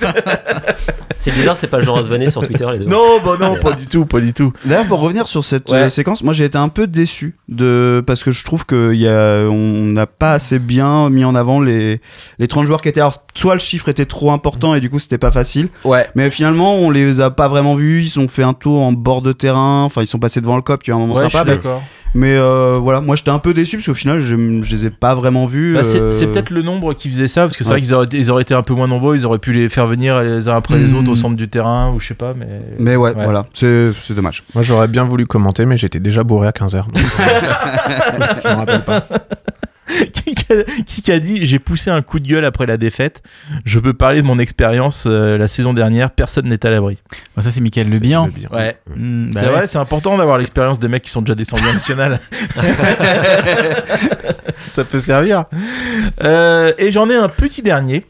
C'est- 1.22 1.32
C'est 1.32 1.38
bizarre, 1.38 1.56
c'est 1.58 1.68
pas 1.68 1.80
Jean 1.82 1.94
Rasvanet 1.94 2.30
sur 2.30 2.46
Twitter 2.46 2.66
les 2.72 2.80
deux. 2.80 2.86
non, 2.86 3.20
bah 3.24 3.38
non, 3.40 3.56
pas 3.56 3.74
du 3.74 3.86
tout, 3.88 4.06
pas 4.06 4.20
du 4.20 4.34
tout. 4.34 4.52
D'ailleurs, 4.66 4.86
pour 4.88 5.00
revenir 5.00 5.28
sur 5.28 5.44
cette 5.44 5.70
Ouais. 5.72 5.78
euh, 5.78 5.90
séquence, 5.90 6.24
moi 6.24 6.34
j'ai 6.34 6.46
été 6.46 6.58
un 6.58 6.68
peu 6.70 6.88
déçu 6.88 7.36
de 7.48 8.04
parce 8.06 8.24
que 8.24 8.32
je 8.32 8.44
trouve 8.44 8.66
que 8.66 8.94
y 8.94 9.08
a, 9.08 9.48
on 9.50 9.86
n'a 9.86 10.08
pas 10.08 10.34
assez 10.34 10.58
bien 10.60 11.10
mis 11.10 11.24
en 11.24 11.36
avant 11.36 11.62
les, 11.62 12.02
les 12.40 12.48
30 12.48 12.66
joueurs 12.66 12.82
qui 12.82 12.90
étaient. 12.90 13.02
Alors, 13.02 13.14
soit 13.36 13.54
le 13.54 13.60
chiffre 13.60 13.88
était 13.90 14.06
trop 14.06 14.32
important 14.32 14.74
et 14.76 14.80
du 14.82 14.90
coup 14.90 15.00
c'était 15.00 15.18
pas 15.18 15.32
facile, 15.32 15.70
Ouais. 15.86 16.08
mais 16.16 16.30
finalement 16.30 16.76
on 16.76 16.90
les 16.90 17.20
a 17.22 17.30
pas 17.32 17.48
vraiment 17.48 17.76
vus. 17.76 18.02
Ils 18.04 18.20
ont 18.20 18.28
fait 18.28 18.44
un 18.44 18.54
tour 18.54 18.82
en 18.82 18.92
bord 18.92 19.22
de 19.22 19.32
terrain, 19.32 19.84
enfin 19.84 20.02
ils 20.02 20.08
sont 20.08 20.20
passés 20.20 20.42
devant 20.42 20.56
le 20.56 20.62
cop, 20.62 20.82
qui 20.82 20.90
est 20.90 20.94
un 20.94 20.98
moment 20.98 21.14
Ouais, 21.14 21.26
je 21.26 21.30
sympa. 21.30 21.40
suis 21.44 21.50
Mais, 21.50 21.56
d'accord. 21.58 21.84
Mais, 22.14 22.36
euh, 22.36 22.78
voilà, 22.82 23.00
moi 23.02 23.16
j'étais 23.16 23.30
un 23.32 23.40
peu 23.40 23.54
déçu 23.54 23.78
parce 23.78 23.86
qu'au 23.86 23.94
final 23.94 24.20
je, 24.20 24.36
je 24.64 24.76
les 24.76 24.86
ai 24.86 24.90
pas 24.90 25.16
vraiment 25.16 25.46
vus. 25.46 25.74
Bah, 25.76 25.84
c'est 25.84 26.00
euh, 26.02 26.12
c'est 26.12 26.28
peut-être 26.28 26.50
le 26.50 26.62
nombre 26.62 26.94
qui 26.94 27.10
faisait 27.10 27.28
ça, 27.28 27.44
parce 27.44 27.56
que 27.58 27.64
c'est 27.64 27.70
Ouais. 27.70 27.76
vrai 27.80 27.82
qu'ils 27.82 27.94
auraient, 27.94 28.08
ils 28.12 28.32
auraient 28.32 28.42
été 28.42 28.54
un 28.54 28.64
peu 28.64 28.74
moins 28.74 28.88
nombreux, 28.88 29.16
ils 29.16 29.26
auraient 29.26 29.40
pu 29.40 29.54
les 29.54 29.70
faire 29.70 29.88
venir 29.88 30.22
les 30.22 30.50
uns 30.50 30.56
après 30.56 30.78
les 30.78 30.92
Hmm. 30.94 30.98
autres 30.98 31.12
au 31.12 31.16
centre 31.16 31.36
du 31.36 31.48
terrain, 31.48 31.92
ou 31.94 32.00
je 32.00 32.08
sais 32.08 32.14
pas, 32.14 32.34
mais. 32.38 32.48
Mais 32.80 32.96
ouais, 32.96 33.14
Ouais. 33.16 33.24
voilà, 33.24 33.46
c'est 33.54 33.92
c'est 34.02 34.14
dommage. 34.14 34.44
Moi, 34.54 34.64
j'aurais 34.64 34.88
bien 34.88 35.04
voulu 35.04 35.26
commenter, 35.26 35.66
mais 35.66 35.78
j'étais 35.78 36.00
déjà 36.00 36.24
bourré 36.24 36.48
à 36.48 36.52
15h. 36.52 36.84
je 36.96 38.50
me 38.50 38.56
rappelle 38.56 38.84
pas. 38.84 39.04
Qui, 40.14 40.36
a, 40.54 40.64
qui 40.86 41.12
a 41.12 41.20
dit 41.20 41.46
J'ai 41.46 41.60
poussé 41.60 41.90
un 41.90 42.02
coup 42.02 42.20
de 42.20 42.28
gueule 42.28 42.46
après 42.46 42.66
la 42.66 42.78
défaite. 42.78 43.22
Je 43.66 43.80
peux 43.80 43.94
parler 43.94 44.22
de 44.22 44.28
mon 44.28 44.40
expérience 44.40 45.06
euh, 45.08 45.38
la 45.38 45.48
saison 45.48 45.74
dernière, 45.74 46.12
personne 46.12 46.48
n'est 46.48 46.66
à 46.66 46.70
l'abri. 46.70 46.98
Bah, 47.36 47.42
ça, 47.42 47.52
c'est 47.52 47.62
Mickaël 47.62 47.90
Le 47.90 48.00
Bihan. 48.00 48.30
Ouais. 48.52 48.78
Mm, 48.96 49.32
bah 49.34 49.40
c'est 49.40 49.46
ouais. 49.48 49.52
vrai, 49.52 49.68
c'est 49.68 49.78
important 49.78 50.18
d'avoir 50.18 50.38
l'expérience 50.38 50.80
des 50.80 50.88
mecs 50.88 51.04
qui 51.04 51.12
sont 51.12 51.22
déjà 51.22 51.36
descendus 51.36 51.68
en 51.68 51.74
national. 51.74 52.20
Ça 54.72 54.84
peut 54.86 55.00
servir. 55.00 55.46
Euh, 56.24 56.72
et 56.78 56.92
j'en 56.92 57.10
ai 57.10 57.16
un 57.16 57.30
petit 57.30 57.62
dernier. 57.62 58.06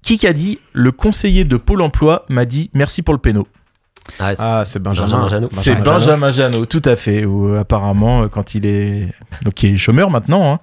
Qui 0.00 0.26
a 0.26 0.32
dit 0.32 0.60
Le 0.72 0.92
conseiller 0.92 1.44
de 1.44 1.56
Pôle 1.56 1.82
emploi 1.82 2.24
m'a 2.28 2.44
dit 2.44 2.70
merci 2.72 3.02
pour 3.02 3.12
le 3.12 3.20
péno. 3.20 3.46
Ah, 4.18 4.28
c'est- 4.30 4.36
Ah, 4.38 4.62
c'est 4.64 4.78
Benjamin. 4.82 5.06
Benjamin 5.08 5.28
Janot. 5.28 5.48
C'est 5.50 5.74
Benjamin 5.82 6.30
Janot, 6.30 6.66
tout 6.66 6.82
à 6.84 6.96
fait. 6.96 7.24
Où 7.24 7.54
apparemment, 7.54 8.22
euh, 8.22 8.26
quand 8.28 8.54
il 8.54 8.66
est 8.66 9.08
donc 9.42 9.54
qui 9.54 9.66
est 9.68 9.76
chômeur 9.76 10.10
maintenant, 10.10 10.52
hein, 10.54 10.58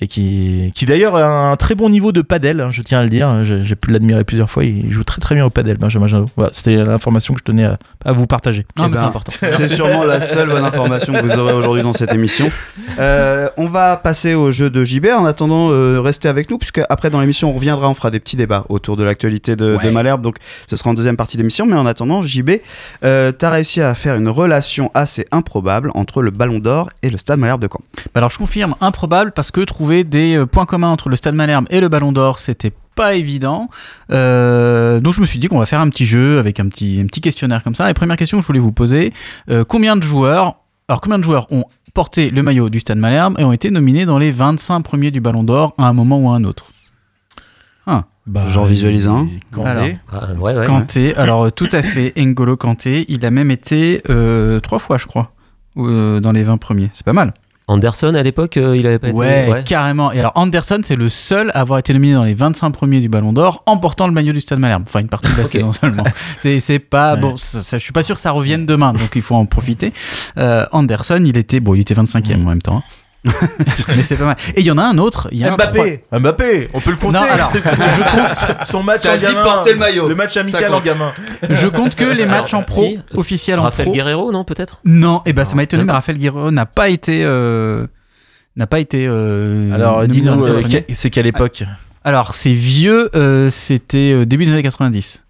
et 0.00 0.06
qui 0.06 0.72
qui 0.74 0.86
d'ailleurs 0.86 1.16
a 1.16 1.50
un 1.50 1.56
très 1.56 1.74
bon 1.74 1.88
niveau 1.88 2.12
de 2.12 2.22
padel, 2.22 2.60
hein, 2.60 2.68
je 2.70 2.82
tiens 2.82 3.00
à 3.00 3.02
le 3.02 3.08
dire. 3.08 3.44
J'ai 3.44 3.64
j'ai 3.64 3.76
pu 3.76 3.90
l'admirer 3.90 4.24
plusieurs 4.24 4.50
fois. 4.50 4.64
Il 4.64 4.92
joue 4.92 5.04
très 5.04 5.20
très 5.20 5.34
bien 5.34 5.44
au 5.44 5.50
padel, 5.50 5.76
Benjamin 5.78 6.06
Janot. 6.06 6.26
Voilà, 6.36 6.50
c'était 6.52 6.76
l'information 6.76 7.34
que 7.34 7.40
je 7.40 7.44
tenais 7.44 7.64
à, 7.64 7.78
à 8.04 8.12
vous 8.12 8.26
partager. 8.26 8.66
Non, 8.78 8.84
Eh 8.86 8.88
mais 8.88 8.94
ben, 8.94 9.00
c'est 9.00 9.06
important. 9.06 9.32
C'est 9.40 9.68
sûrement 9.68 10.04
la 10.04 10.20
seule 10.20 10.48
bonne 10.48 10.64
information 10.64 11.12
que 11.12 11.22
vous 11.22 11.38
aurez 11.38 11.52
aujourd'hui 11.52 11.82
dans 11.82 11.92
cette 11.92 12.12
émission. 12.14 12.50
Euh, 12.98 13.48
on 13.56 13.66
va 13.66 13.96
passer 13.96 14.34
au 14.34 14.50
jeu 14.50 14.70
de 14.70 14.84
JB. 14.84 15.06
En 15.16 15.24
attendant, 15.24 15.68
euh, 15.70 16.00
restez 16.00 16.28
avec 16.28 16.50
nous, 16.50 16.58
puisque 16.58 16.80
après 16.88 17.10
dans 17.10 17.20
l'émission, 17.20 17.50
on 17.50 17.52
reviendra, 17.54 17.88
on 17.88 17.94
fera 17.94 18.10
des 18.10 18.20
petits 18.20 18.36
débats 18.36 18.64
autour 18.68 18.96
de 18.96 19.04
l'actualité 19.04 19.56
de, 19.56 19.76
de 19.82 19.90
Malherbe. 19.90 20.22
Donc, 20.22 20.36
ce 20.68 20.76
sera 20.76 20.90
en 20.90 20.94
deuxième 20.94 21.16
partie 21.16 21.36
d'émission. 21.36 21.66
Mais 21.66 21.74
en 21.74 21.86
attendant, 21.86 22.22
JB, 22.22 22.50
euh, 23.04 23.32
t'as 23.32 23.50
réussi 23.50 23.80
à 23.80 23.94
faire 23.94 24.16
une 24.16 24.28
relation 24.28 24.90
assez 24.94 25.26
improbable 25.32 25.90
entre 25.94 26.22
le 26.22 26.30
Ballon 26.30 26.58
d'Or 26.58 26.90
et 27.02 27.10
le 27.10 27.18
Stade 27.18 27.38
Malherbe 27.38 27.60
de 27.60 27.68
Caen. 27.70 27.80
Bah 27.96 28.10
alors 28.16 28.30
je 28.30 28.38
confirme, 28.38 28.74
improbable 28.80 29.32
parce 29.32 29.50
que 29.50 29.60
trouver 29.60 30.04
des 30.04 30.36
euh, 30.36 30.46
points 30.46 30.66
communs 30.66 30.88
entre 30.90 31.08
le 31.08 31.16
Stade 31.16 31.34
Malherbe 31.34 31.66
et 31.70 31.80
le 31.80 31.88
Ballon 31.88 32.12
d'Or, 32.12 32.38
c'était 32.38 32.72
pas 32.96 33.14
évident. 33.14 33.68
Euh, 34.10 34.98
donc 34.98 35.14
je 35.14 35.20
me 35.20 35.26
suis 35.26 35.38
dit 35.38 35.46
qu'on 35.46 35.60
va 35.60 35.66
faire 35.66 35.80
un 35.80 35.88
petit 35.90 36.06
jeu 36.06 36.40
avec 36.40 36.58
un 36.58 36.68
petit, 36.68 37.06
questionnaire 37.22 37.62
comme 37.62 37.76
ça. 37.76 37.88
Et 37.88 37.94
première 37.94 38.16
question 38.16 38.38
que 38.38 38.42
je 38.42 38.46
voulais 38.48 38.58
vous 38.58 38.72
poser, 38.72 39.12
euh, 39.50 39.64
combien 39.64 39.96
de 39.96 40.02
joueurs, 40.02 40.56
alors 40.88 41.00
combien 41.00 41.18
de 41.18 41.24
joueurs 41.24 41.46
ont 41.52 41.64
porté 41.94 42.30
le 42.30 42.42
maillot 42.42 42.68
du 42.68 42.80
Stade 42.80 42.98
Malherbe 42.98 43.38
et 43.38 43.44
ont 43.44 43.52
été 43.52 43.70
nominés 43.70 44.06
dans 44.06 44.18
les 44.18 44.32
25 44.32 44.80
premiers 44.80 45.10
du 45.10 45.20
Ballon 45.20 45.44
d'Or 45.44 45.74
à 45.78 45.86
un 45.86 45.92
moment 45.92 46.18
ou 46.18 46.28
à 46.30 46.34
un 46.34 46.44
autre? 46.44 46.66
Bah, 48.26 48.44
J'en 48.48 48.64
visualise 48.64 49.06
un. 49.08 49.28
Kanté. 49.52 49.70
Alors. 49.70 49.88
Ah, 50.12 50.32
ouais, 50.40 50.54
ouais. 50.56 50.66
Kanté, 50.66 51.14
alors 51.14 51.44
euh, 51.46 51.50
tout 51.50 51.68
à 51.72 51.82
fait, 51.82 52.12
N'Golo 52.16 52.56
Kanté, 52.56 53.04
il 53.08 53.24
a 53.24 53.30
même 53.30 53.50
été 53.52 54.02
euh, 54.10 54.58
trois 54.60 54.80
fois 54.80 54.98
je 54.98 55.06
crois, 55.06 55.32
euh, 55.76 56.18
dans 56.20 56.32
les 56.32 56.42
20 56.42 56.56
premiers. 56.58 56.90
C'est 56.92 57.04
pas 57.06 57.12
mal. 57.12 57.34
Anderson 57.68 58.14
à 58.14 58.22
l'époque, 58.22 58.56
euh, 58.58 58.76
il 58.76 58.86
avait 58.86 59.00
pas 59.00 59.08
été. 59.08 59.16
Ouais, 59.18 59.62
carrément. 59.64 60.12
Et 60.12 60.20
alors 60.20 60.32
Anderson, 60.36 60.80
c'est 60.84 60.94
le 60.96 61.08
seul 61.08 61.50
à 61.52 61.60
avoir 61.60 61.78
été 61.80 61.92
nominé 61.92 62.14
dans 62.14 62.22
les 62.22 62.34
25 62.34 62.70
premiers 62.70 63.00
du 63.00 63.08
Ballon 63.08 63.32
d'Or 63.32 63.62
en 63.66 63.76
portant 63.78 64.06
le 64.06 64.12
maillot 64.12 64.32
du 64.32 64.40
Stade 64.40 64.60
Malherbe. 64.60 64.84
Enfin, 64.86 65.00
une 65.00 65.08
partie 65.08 65.32
de 65.32 65.36
la 65.38 65.46
saison 65.46 65.72
seulement. 65.72 66.04
C'est, 66.40 66.78
pas 66.78 67.14
Ouais. 67.14 67.20
bon. 67.20 67.36
Ça, 67.36 67.62
ça- 67.62 67.78
je 67.78 67.82
suis 67.84 67.92
pas 67.92 68.04
sûr 68.04 68.14
que 68.16 68.20
ça 68.20 68.30
revienne 68.32 68.66
demain, 68.66 68.92
donc 68.92 69.10
il 69.16 69.22
faut 69.22 69.34
en 69.34 69.46
profiter. 69.46 69.92
Euh, 70.38 70.64
Anderson, 70.72 71.20
il 71.24 71.36
était 71.36 71.58
bon, 71.60 71.74
il 71.74 71.80
était 71.80 71.94
25e 71.94 72.34
en 72.36 72.48
même 72.50 72.62
temps. 72.62 72.78
hein. 72.78 72.82
Mais 73.96 74.02
c'est 74.02 74.16
pas 74.16 74.24
mal. 74.24 74.36
Et 74.54 74.60
il 74.60 74.66
y 74.66 74.70
en 74.70 74.78
a 74.78 74.82
un 74.84 74.98
autre. 74.98 75.28
Il 75.32 75.38
y 75.38 75.44
a 75.44 75.52
un 75.52 75.56
Mbappé, 75.56 76.04
Mbappé, 76.12 76.68
on 76.74 76.80
peut 76.80 76.90
le 76.90 76.96
compter. 76.96 77.18
Non, 77.18 77.24
alors- 77.24 77.52
je 77.54 78.10
compte 78.10 78.64
son 78.64 78.82
match 78.82 79.06
en 79.06 79.16
gamin. 79.16 79.62
maillot. 79.76 80.08
Le 80.08 80.14
match 80.14 80.36
amical 80.36 80.72
en 80.74 80.80
gamin. 80.80 81.12
Je 81.48 81.66
compte 81.66 81.94
que 81.96 82.04
les 82.04 82.22
Alors, 82.24 82.36
matchs 82.42 82.54
en 82.54 82.62
pro 82.62 82.84
si, 82.84 82.98
officiels 83.14 83.58
en 83.58 83.62
Raphaël 83.64 83.86
pro. 83.88 83.94
Guerrero, 83.94 84.32
non, 84.32 84.44
peut-être? 84.44 84.80
Non, 84.84 85.22
et 85.26 85.32
ben 85.32 85.44
ça 85.44 85.50
Non, 85.52 85.56
m'a 85.56 85.62
étonné, 85.64 85.84
mais. 85.84 85.92
Raphaël 85.92 86.18
Guerrero 86.18 86.50
n'a 86.50 86.66
pas 86.66 86.88
été. 86.88 87.22
euh, 87.24 87.86
n'a 88.56 88.66
pas 88.66 88.78
été. 88.80 89.06
euh, 89.08 89.72
Alors, 89.72 90.06
dis-nous, 90.06 90.42
euh, 90.44 90.62
c'est 90.92 91.10
quelle 91.10 91.26
époque? 91.26 91.64
Alors, 92.04 92.34
c'est 92.34 92.52
vieux, 92.52 93.10
euh, 93.16 93.50
c'était 93.50 94.24
début 94.26 94.44
des 94.46 94.52
années 94.52 94.62
90. 94.62 95.22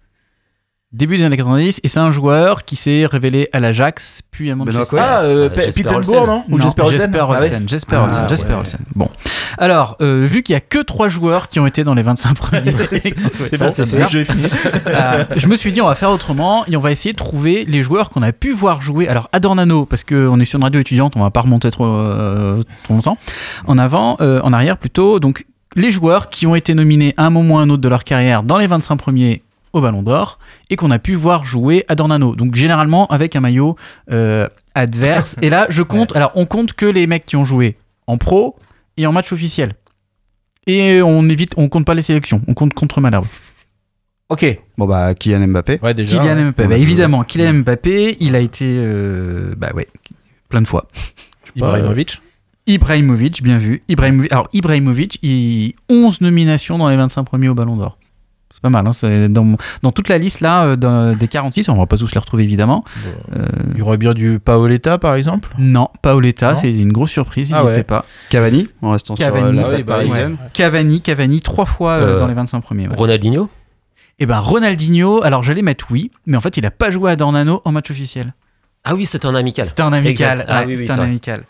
Début 0.93 1.17
des 1.17 1.25
années 1.25 1.35
90, 1.35 1.81
et 1.83 1.87
c'est 1.89 1.99
un 1.99 2.11
joueur 2.11 2.63
qui 2.63 2.77
s'est 2.77 3.05
révélé 3.05 3.49
à 3.51 3.59
l'Ajax, 3.59 4.21
puis 4.31 4.49
à 4.49 4.55
Manchester. 4.55 4.95
Ah, 4.97 5.19
euh, 5.23 5.49
Ah, 5.51 5.55
Pe- 5.55 5.61
Jesper 5.61 5.83
Pittenbourg, 5.83 5.97
Olsen. 6.15 6.25
non 6.27 6.43
Ou 6.47 6.57
Non, 6.57 6.63
Jesper 6.63 6.81
Olsen 6.83 6.95
Jesper 7.01 7.19
Ah 7.19 7.27
ouais 7.29 7.37
Olsen, 7.41 7.67
Jesper 7.69 7.95
Ah, 7.99 8.05
Olsen, 8.05 8.29
Jesper 8.29 8.53
ouais. 8.53 8.59
Olsen. 8.59 8.79
Bon. 8.95 9.09
Alors, 9.57 9.97
euh, 10.01 10.25
vu 10.25 10.43
qu'il 10.43 10.53
y 10.53 10.55
a 10.55 10.61
que 10.61 10.81
trois 10.81 11.09
joueurs 11.09 11.49
qui 11.49 11.59
ont 11.59 11.67
été 11.67 11.83
dans 11.83 11.93
les 11.93 12.03
25 12.03 12.35
premiers, 12.37 12.73
C'est 12.93 13.59
bon, 13.59 13.69
c'est. 13.73 13.91
Le 13.91 14.07
jeu 14.07 14.23
fini. 14.23 14.43
Euh, 14.87 15.25
je 15.35 15.47
me 15.47 15.57
suis 15.57 15.73
dit 15.73 15.81
on 15.81 15.87
va 15.87 15.95
faire 15.95 16.09
autrement 16.11 16.65
et 16.67 16.77
on 16.77 16.81
va 16.81 16.91
essayer 16.91 17.11
de 17.11 17.17
trouver 17.17 17.65
les 17.67 17.83
joueurs 17.83 18.09
qu'on 18.09 18.21
a 18.23 18.31
pu 18.31 18.53
voir 18.53 18.81
jouer. 18.81 19.09
Alors 19.09 19.27
Adornano 19.33 19.85
parce 19.85 20.05
qu'on 20.05 20.39
est 20.39 20.45
sur 20.45 20.55
une 20.57 20.63
radio 20.63 20.79
étudiante, 20.79 21.13
on 21.17 21.21
va 21.21 21.31
pas 21.31 21.41
remonter 21.41 21.69
trop, 21.69 21.85
euh, 21.85 22.61
trop 22.85 22.93
longtemps. 22.93 23.17
En 23.65 23.77
avant, 23.77 24.15
euh, 24.21 24.39
en 24.41 24.53
arrière 24.53 24.77
plutôt. 24.77 25.19
Donc 25.19 25.45
les 25.75 25.91
joueurs 25.91 26.29
qui 26.29 26.47
ont 26.47 26.55
été 26.55 26.73
nominés 26.75 27.13
à 27.17 27.25
un 27.25 27.29
moment 27.29 27.55
ou 27.55 27.57
à 27.57 27.61
un 27.63 27.69
autre 27.69 27.81
de 27.81 27.89
leur 27.89 28.05
carrière 28.05 28.41
dans 28.43 28.57
les 28.57 28.67
25 28.67 28.95
premiers 28.95 29.43
au 29.73 29.81
Ballon 29.81 30.03
d'Or 30.03 30.39
et 30.69 30.75
qu'on 30.75 30.91
a 30.91 30.99
pu 30.99 31.13
voir 31.13 31.45
jouer 31.45 31.85
à 31.87 31.95
Dornano. 31.95 32.35
Donc 32.35 32.55
généralement 32.55 33.07
avec 33.07 33.35
un 33.35 33.39
maillot 33.39 33.75
euh, 34.11 34.47
adverse. 34.75 35.35
et 35.41 35.49
là 35.49 35.67
je 35.69 35.83
compte. 35.83 36.15
Alors 36.15 36.31
on 36.35 36.45
compte 36.45 36.73
que 36.73 36.85
les 36.85 37.07
mecs 37.07 37.25
qui 37.25 37.35
ont 37.35 37.45
joué 37.45 37.77
en 38.07 38.17
pro 38.17 38.55
et 38.97 39.05
en 39.05 39.11
match 39.11 39.31
officiel. 39.31 39.73
Et 40.65 41.01
on 41.01 41.29
évite, 41.29 41.53
on 41.57 41.69
compte 41.69 41.85
pas 41.85 41.93
les 41.93 42.01
sélections. 42.01 42.41
On 42.47 42.53
compte 42.53 42.73
contre 42.73 42.99
Malherbe. 42.99 43.25
Ok. 44.29 44.59
Bon, 44.77 44.85
bah, 44.85 45.15
Kylian 45.15 45.47
Mbappé. 45.47 45.79
Ouais, 45.81 45.93
déjà. 45.93 46.17
Kylian 46.17 46.35
ouais. 46.35 46.43
Mbappé. 46.43 46.67
Bah, 46.67 46.77
évidemment, 46.77 47.23
Kylian 47.23 47.53
Mbappé, 47.53 48.17
il 48.19 48.35
a 48.35 48.39
été. 48.39 48.65
euh, 48.67 49.55
bah 49.57 49.71
ouais, 49.73 49.87
plein 50.49 50.61
de 50.61 50.67
fois. 50.67 50.87
Ibrahimovic. 51.55 52.21
Ibrahimovic, 52.67 53.41
bien 53.41 53.57
vu. 53.57 53.81
Ibrahimovic, 53.87 54.31
alors, 54.33 54.49
Ibrahimovic, 54.51 55.19
il 55.23 55.73
11 55.89 56.19
nominations 56.19 56.77
dans 56.77 56.89
les 56.89 56.97
25 56.97 57.23
premiers 57.23 57.47
au 57.47 57.55
Ballon 57.55 57.77
d'Or. 57.77 57.97
C'est 58.57 58.63
pas 58.63 58.69
mal, 58.69 58.87
hein, 58.87 58.91
c'est 58.93 59.29
dans, 59.29 59.55
dans 59.83 59.91
toute 59.91 60.09
la 60.09 60.17
liste 60.17 60.41
là 60.41 60.65
euh, 60.65 61.13
des 61.13 61.27
46, 61.27 61.69
on 61.69 61.75
va 61.77 61.85
pas 61.85 61.95
tous 61.95 62.11
les 62.11 62.19
retrouver 62.19 62.43
évidemment. 62.43 62.83
Euh, 63.35 63.45
Il 63.73 63.77
y 63.77 63.81
aurait 63.83 63.97
bien 63.97 64.15
du 64.15 64.39
Paoletta, 64.43 64.97
par 64.97 65.13
exemple? 65.13 65.49
non, 65.59 65.89
Paoletta, 66.01 66.53
Non 66.53 66.59
c'est 66.59 66.71
une 66.71 66.91
grosse 66.91 67.11
surprise, 67.11 67.49
il 67.51 67.53
Ah 67.53 67.59
n'y 67.61 67.67
ouais. 67.67 67.73
était 67.73 67.83
pas. 67.83 68.03
Cavani, 68.31 68.67
en 68.81 68.89
restant 68.89 69.13
Cavani. 69.13 69.59
sur 69.59 69.67
euh, 69.67 69.69
la 69.69 69.77
Ah 69.77 69.81
bah, 69.83 69.93
parisienne. 69.97 70.31
ouais. 70.31 70.49
Cavani, 70.53 71.01
Cavani, 71.01 71.39
trois 71.41 71.65
fois 71.67 71.91
euh, 71.91 72.15
Euh, 72.15 72.19
dans 72.19 72.25
les 72.25 72.33
25 72.33 72.61
premiers. 72.61 72.87
ouais. 72.87 72.95
Ronaldinho? 72.95 73.47
Et 74.17 74.25
ben 74.25 74.39
Ronaldinho, 74.39 75.21
alors 75.21 75.43
j'allais 75.43 75.61
mettre 75.61 75.85
oui, 75.91 76.09
mais 76.25 76.35
en 76.35 76.41
fait 76.41 76.57
il 76.57 76.65
a 76.65 76.71
pas 76.71 76.89
joué 76.89 77.11
à 77.11 77.15
Dornano 77.15 77.61
en 77.63 77.71
match 77.71 77.91
officiel. 77.91 78.33
Ah 78.83 78.95
oui, 78.95 79.05
c'était 79.05 79.27
un 79.27 79.35
amical. 79.35 79.65
C'était 79.67 79.83
un 79.83 79.93
amical. 79.93 80.43
Ah 80.47 80.61
ouais, 80.61 80.65
oui, 80.65 80.71
oui, 80.71 80.77
c'était 80.77 80.87
c'est 80.87 80.93
un 80.93 80.95
vrai. 80.95 81.05
amical. 81.05 81.43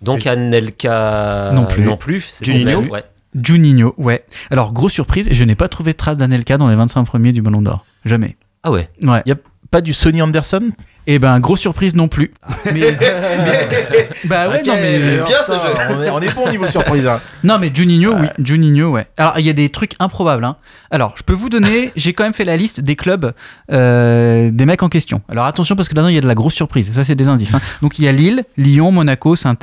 Donc 0.00 0.24
Anelka. 0.26 1.50
Non 1.54 1.66
plus. 1.66 1.82
Non 1.84 1.96
plus. 1.96 2.20
c'est 2.20 2.44
Juninho 2.44 2.82
Ouais. 2.82 3.02
Juninho, 3.34 3.94
ouais. 3.98 4.24
Alors, 4.50 4.72
grosse 4.72 4.92
surprise, 4.92 5.28
je 5.30 5.44
n'ai 5.44 5.54
pas 5.54 5.68
trouvé 5.68 5.92
de 5.92 5.96
trace 5.96 6.18
d'Anelka 6.18 6.58
dans 6.58 6.68
les 6.68 6.76
25 6.76 7.04
premiers 7.04 7.32
du 7.32 7.42
Ballon 7.42 7.62
d'Or. 7.62 7.84
Jamais. 8.04 8.36
Ah 8.62 8.70
ouais. 8.70 8.88
Ouais. 9.02 9.22
Pas 9.70 9.80
du 9.80 9.92
Sonny 9.92 10.20
Anderson? 10.20 10.70
Et 11.06 11.18
ben, 11.20 11.38
grosse 11.38 11.60
surprise 11.60 11.94
non 11.94 12.08
plus. 12.08 12.32
Mais, 12.66 12.72
mais- 13.00 14.08
bah 14.24 14.48
ouais, 14.48 14.62
non, 14.66 14.74
mais. 14.74 14.98
bien 15.24 15.42
ce 15.46 15.52
jeu. 15.52 15.72
On 15.90 16.02
est, 16.02 16.10
on 16.10 16.20
est 16.20 16.34
bon 16.34 16.46
au 16.46 16.50
niveau 16.50 16.66
surprise. 16.66 17.06
hein. 17.06 17.20
Non, 17.44 17.58
mais 17.60 17.70
Juninho, 17.72 18.14
oui. 18.16 18.26
Juninho, 18.44 18.90
ouais. 18.90 19.06
Alors, 19.16 19.38
il 19.38 19.46
y 19.46 19.48
a 19.48 19.52
des 19.52 19.68
trucs 19.70 19.92
improbables. 20.00 20.44
Hein. 20.44 20.56
Alors, 20.90 21.14
je 21.16 21.22
peux 21.22 21.32
vous 21.32 21.48
donner, 21.48 21.92
j'ai 21.96 22.12
quand 22.14 22.24
même 22.24 22.34
fait 22.34 22.44
la 22.44 22.56
liste 22.56 22.80
des 22.80 22.96
clubs 22.96 23.32
euh, 23.72 24.50
des 24.52 24.66
mecs 24.66 24.82
en 24.82 24.88
question. 24.88 25.22
Alors, 25.28 25.46
attention, 25.46 25.76
parce 25.76 25.88
que 25.88 25.94
là-dedans, 25.94 26.08
il 26.08 26.14
y 26.16 26.18
a 26.18 26.22
de 26.22 26.26
la 26.28 26.34
grosse 26.34 26.54
surprise. 26.54 26.92
Ça, 26.92 27.04
c'est 27.04 27.14
des 27.14 27.28
indices. 27.28 27.54
hein. 27.54 27.60
Donc, 27.80 27.98
il 28.00 28.04
y 28.04 28.08
a 28.08 28.12
Lille, 28.12 28.42
Lyon, 28.56 28.90
Monaco, 28.90 29.36
saint 29.36 29.56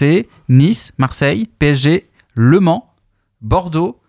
Nice, 0.50 0.94
Marseille, 0.98 1.50
PSG, 1.60 2.08
Le 2.34 2.60
Mans, 2.62 2.87
Bordeaux, 3.42 4.00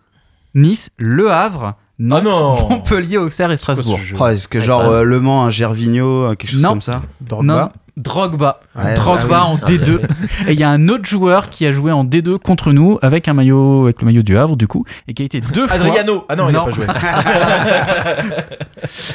Nice, 0.55 0.91
Le 0.97 1.31
Havre, 1.31 1.75
Nantes, 1.99 2.25
non. 2.25 2.69
Montpellier, 2.71 3.19
Auxerre 3.19 3.51
et 3.51 3.57
Strasbourg. 3.57 3.99
Oh, 4.19 4.27
Est-ce 4.29 4.49
que 4.49 4.61
genre 4.61 4.83
euh, 4.87 5.03
Le 5.03 5.21
Mans, 5.21 5.45
un 5.45 5.51
Gervinho, 5.51 6.25
euh, 6.31 6.35
quelque 6.35 6.51
chose 6.51 6.63
Non. 6.63 6.71
comme 6.71 6.81
ça 6.83 7.03
Non, 7.43 7.71
Drogba. 7.97 8.61
Ouais, 8.77 8.95
Drogba 8.95 9.41
ah 9.43 9.47
en 9.47 9.57
D2. 9.57 9.99
et 10.47 10.53
il 10.53 10.59
y 10.61 10.63
a 10.63 10.71
un 10.71 10.89
autre 10.89 11.05
joueur 11.05 11.51
qui 11.51 11.67
a 11.67 11.73
joué 11.73 11.91
en 11.91 12.05
D2 12.05 12.39
contre 12.39 12.71
nous 12.73 12.97
avec 13.03 13.27
un 13.27 13.35
maillot, 13.35 13.83
avec 13.85 14.01
le 14.01 14.07
maillot 14.07 14.23
du 14.23 14.39
Havre 14.39 14.57
du 14.57 14.69
coup, 14.69 14.85
et 15.09 15.15
qui 15.15 15.23
a 15.23 15.27
été 15.27 15.41
deux 15.41 15.67
fois. 15.67 15.85
Adriano. 15.85 16.25
Ah 16.29 16.37
non, 16.37 16.49
il 16.49 16.53
Non. 16.55 16.61
a 16.61 16.65
pas 16.67 16.71
joué. 16.71 16.87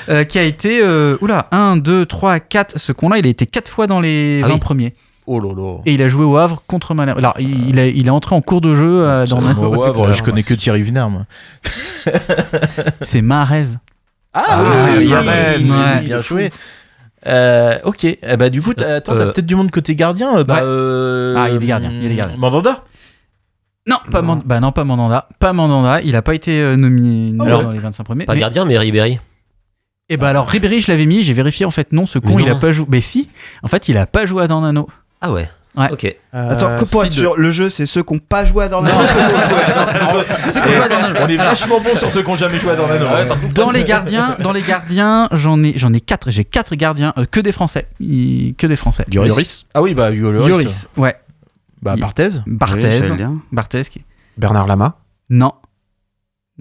Euh, 0.09 0.23
qui 0.25 0.37
a 0.37 0.43
été, 0.43 0.81
euh, 0.83 1.17
oula, 1.21 1.47
1, 1.51 1.77
2, 1.77 2.05
3, 2.05 2.39
4, 2.41 2.77
ce 2.77 2.91
con-là, 2.91 3.17
il 3.19 3.25
a 3.25 3.29
été 3.29 3.45
4 3.45 3.69
fois 3.69 3.87
dans 3.87 4.01
les 4.01 4.41
Ah 4.43 4.47
20 4.47 4.53
oui. 4.55 4.59
premiers. 4.59 4.93
Oh. 5.25 5.81
Et 5.85 5.93
il 5.93 6.01
a 6.01 6.09
joué 6.09 6.25
au 6.25 6.35
Havre 6.37 6.61
contre 6.67 6.93
Malherbe. 6.93 7.17
Alors, 7.17 7.35
il, 7.39 7.69
il, 7.69 7.79
a- 7.79 7.87
il 7.87 8.07
est 8.07 8.09
entré 8.09 8.35
en 8.35 8.41
cours 8.41 8.59
de 8.61 8.75
jeu 8.75 9.07
euh, 9.07 9.25
dans 9.25 9.39
Moi, 9.41 9.67
au 9.69 9.83
Havre, 9.83 10.11
je 10.13 10.21
connais 10.23 10.43
que 10.43 10.53
Thierry 10.53 10.81
Viner, 10.81 11.05
moi. 11.09 11.25
C'est 13.01 13.21
Mahrez. 13.21 13.75
Ah, 14.33 14.63
oui, 14.97 15.05
bien, 15.05 15.21
Mahrez, 15.23 15.57
oui, 15.63 15.69
ouais. 15.71 16.01
bien 16.01 16.19
joué. 16.19 16.49
Euh, 17.25 17.77
ok, 17.85 18.03
Eh 18.03 18.17
bah, 18.37 18.49
du 18.49 18.61
coup, 18.61 18.73
t'as, 18.73 18.95
attends, 18.95 19.15
t'as 19.15 19.21
Euh, 19.21 19.31
peut-être 19.31 19.45
du 19.45 19.55
monde 19.55 19.71
côté 19.71 19.95
gardien. 19.95 20.37
euh, 20.39 20.43
Bah, 20.43 20.55
ouais. 20.55 20.61
euh, 20.63 21.35
Ah, 21.37 21.49
il 21.49 21.63
est 21.63 21.67
gardien, 21.67 21.91
il 22.01 22.11
est 22.11 22.15
gardien. 22.15 22.35
Mandanda 22.37 22.81
Non, 23.87 23.97
pas 24.11 24.21
Mand- 24.21 24.43
bah 24.45 24.59
non, 24.59 24.71
pas 24.71 24.83
Mandanda. 24.83 25.29
Pas 25.39 25.53
Mandanda. 25.53 26.01
Il 26.01 26.15
a 26.15 26.21
pas 26.21 26.35
été 26.35 26.59
euh, 26.61 26.75
nominé 26.75 27.41
Alors, 27.41 27.63
dans 27.63 27.71
les 27.71 27.79
25 27.79 28.03
premiers. 28.03 28.25
Pas 28.25 28.33
mais- 28.33 28.39
gardien, 28.39 28.65
mais 28.65 28.77
Ribéry. 28.77 29.19
Et 30.09 30.17
bah 30.17 30.27
alors 30.29 30.47
Ribéry, 30.49 30.81
je 30.81 30.91
l'avais 30.91 31.05
mis, 31.05 31.23
j'ai 31.23 31.31
vérifié 31.33 31.65
en 31.65 31.71
fait 31.71 31.93
non, 31.93 32.05
ce 32.05 32.19
con, 32.19 32.37
il 32.37 32.49
a 32.49 32.55
pas 32.55 32.73
joué. 32.73 32.85
Mais 32.89 32.99
si, 33.01 33.29
en 33.63 33.69
fait, 33.69 33.87
il 33.87 33.97
a 33.97 34.05
pas 34.05 34.25
joué 34.25 34.43
à 34.43 34.47
Dornano. 34.47 34.87
Ah 35.23 35.31
ouais. 35.31 35.49
Ouais. 35.75 35.89
Ok. 35.91 36.15
Attends, 36.31 36.75
que 36.77 36.87
pour 36.87 37.03
être 37.03 37.11
sûr, 37.11 37.35
le 37.35 37.49
jeu, 37.49 37.67
c'est 37.67 37.87
ceux 37.87 38.03
qui 38.03 38.13
n'ont 38.13 38.19
pas 38.19 38.45
joué 38.45 38.65
à 38.65 38.69
Dornano. 38.69 38.95
ceux 39.07 39.13
qui 39.19 39.33
ont 39.33 39.39
joué 39.49 39.63
à 39.63 39.73
Dornano. 39.73 40.23
C'est 40.49 40.61
quoi 40.61 40.71
joué 40.71 40.83
à 40.83 40.89
Dornano 40.89 41.19
On 41.23 41.27
est 41.27 41.35
vachement 41.37 41.79
bon 41.81 41.95
sur 41.95 42.11
ceux 42.11 42.21
qui 42.21 42.29
ont 42.29 42.35
jamais 42.35 42.59
joué 42.59 42.71
à 42.73 42.75
Dornano. 42.75 43.05
Ah 43.09 43.15
ouais, 43.15 43.25
par 43.27 43.39
contre, 43.41 43.53
Dans 43.55 43.71
les 43.71 43.83
gardiens, 43.83 44.35
dans 44.39 44.51
les 44.51 44.61
gardiens, 44.61 45.29
j'en 45.31 45.63
ai, 45.63 45.73
j'en 45.75 45.91
ai 45.91 45.99
quatre. 46.01 46.29
J'ai 46.29 46.43
quatre 46.43 46.75
gardiens, 46.75 47.11
euh, 47.17 47.25
que 47.25 47.39
des 47.39 47.51
Français, 47.51 47.87
Il- 47.99 48.53
que 48.55 48.67
des 48.67 48.75
Français. 48.75 49.03
Lloris. 49.11 49.65
Ah 49.73 49.81
oui, 49.81 49.95
bah, 49.95 50.11
Hugo 50.11 50.29
Lloris. 50.31 50.47
Lloris, 50.49 50.87
ouais. 50.97 51.15
Bah, 51.81 51.95
Barthez. 51.97 52.27
Oui, 52.45 52.53
Barthez, 52.53 52.81
j'allais 52.81 53.09
le 53.09 53.15
dire. 53.17 53.31
Barthez. 53.51 53.81
qui- 53.85 54.05
Bernard 54.37 54.67
Lama. 54.67 54.97
Non, 55.31 55.53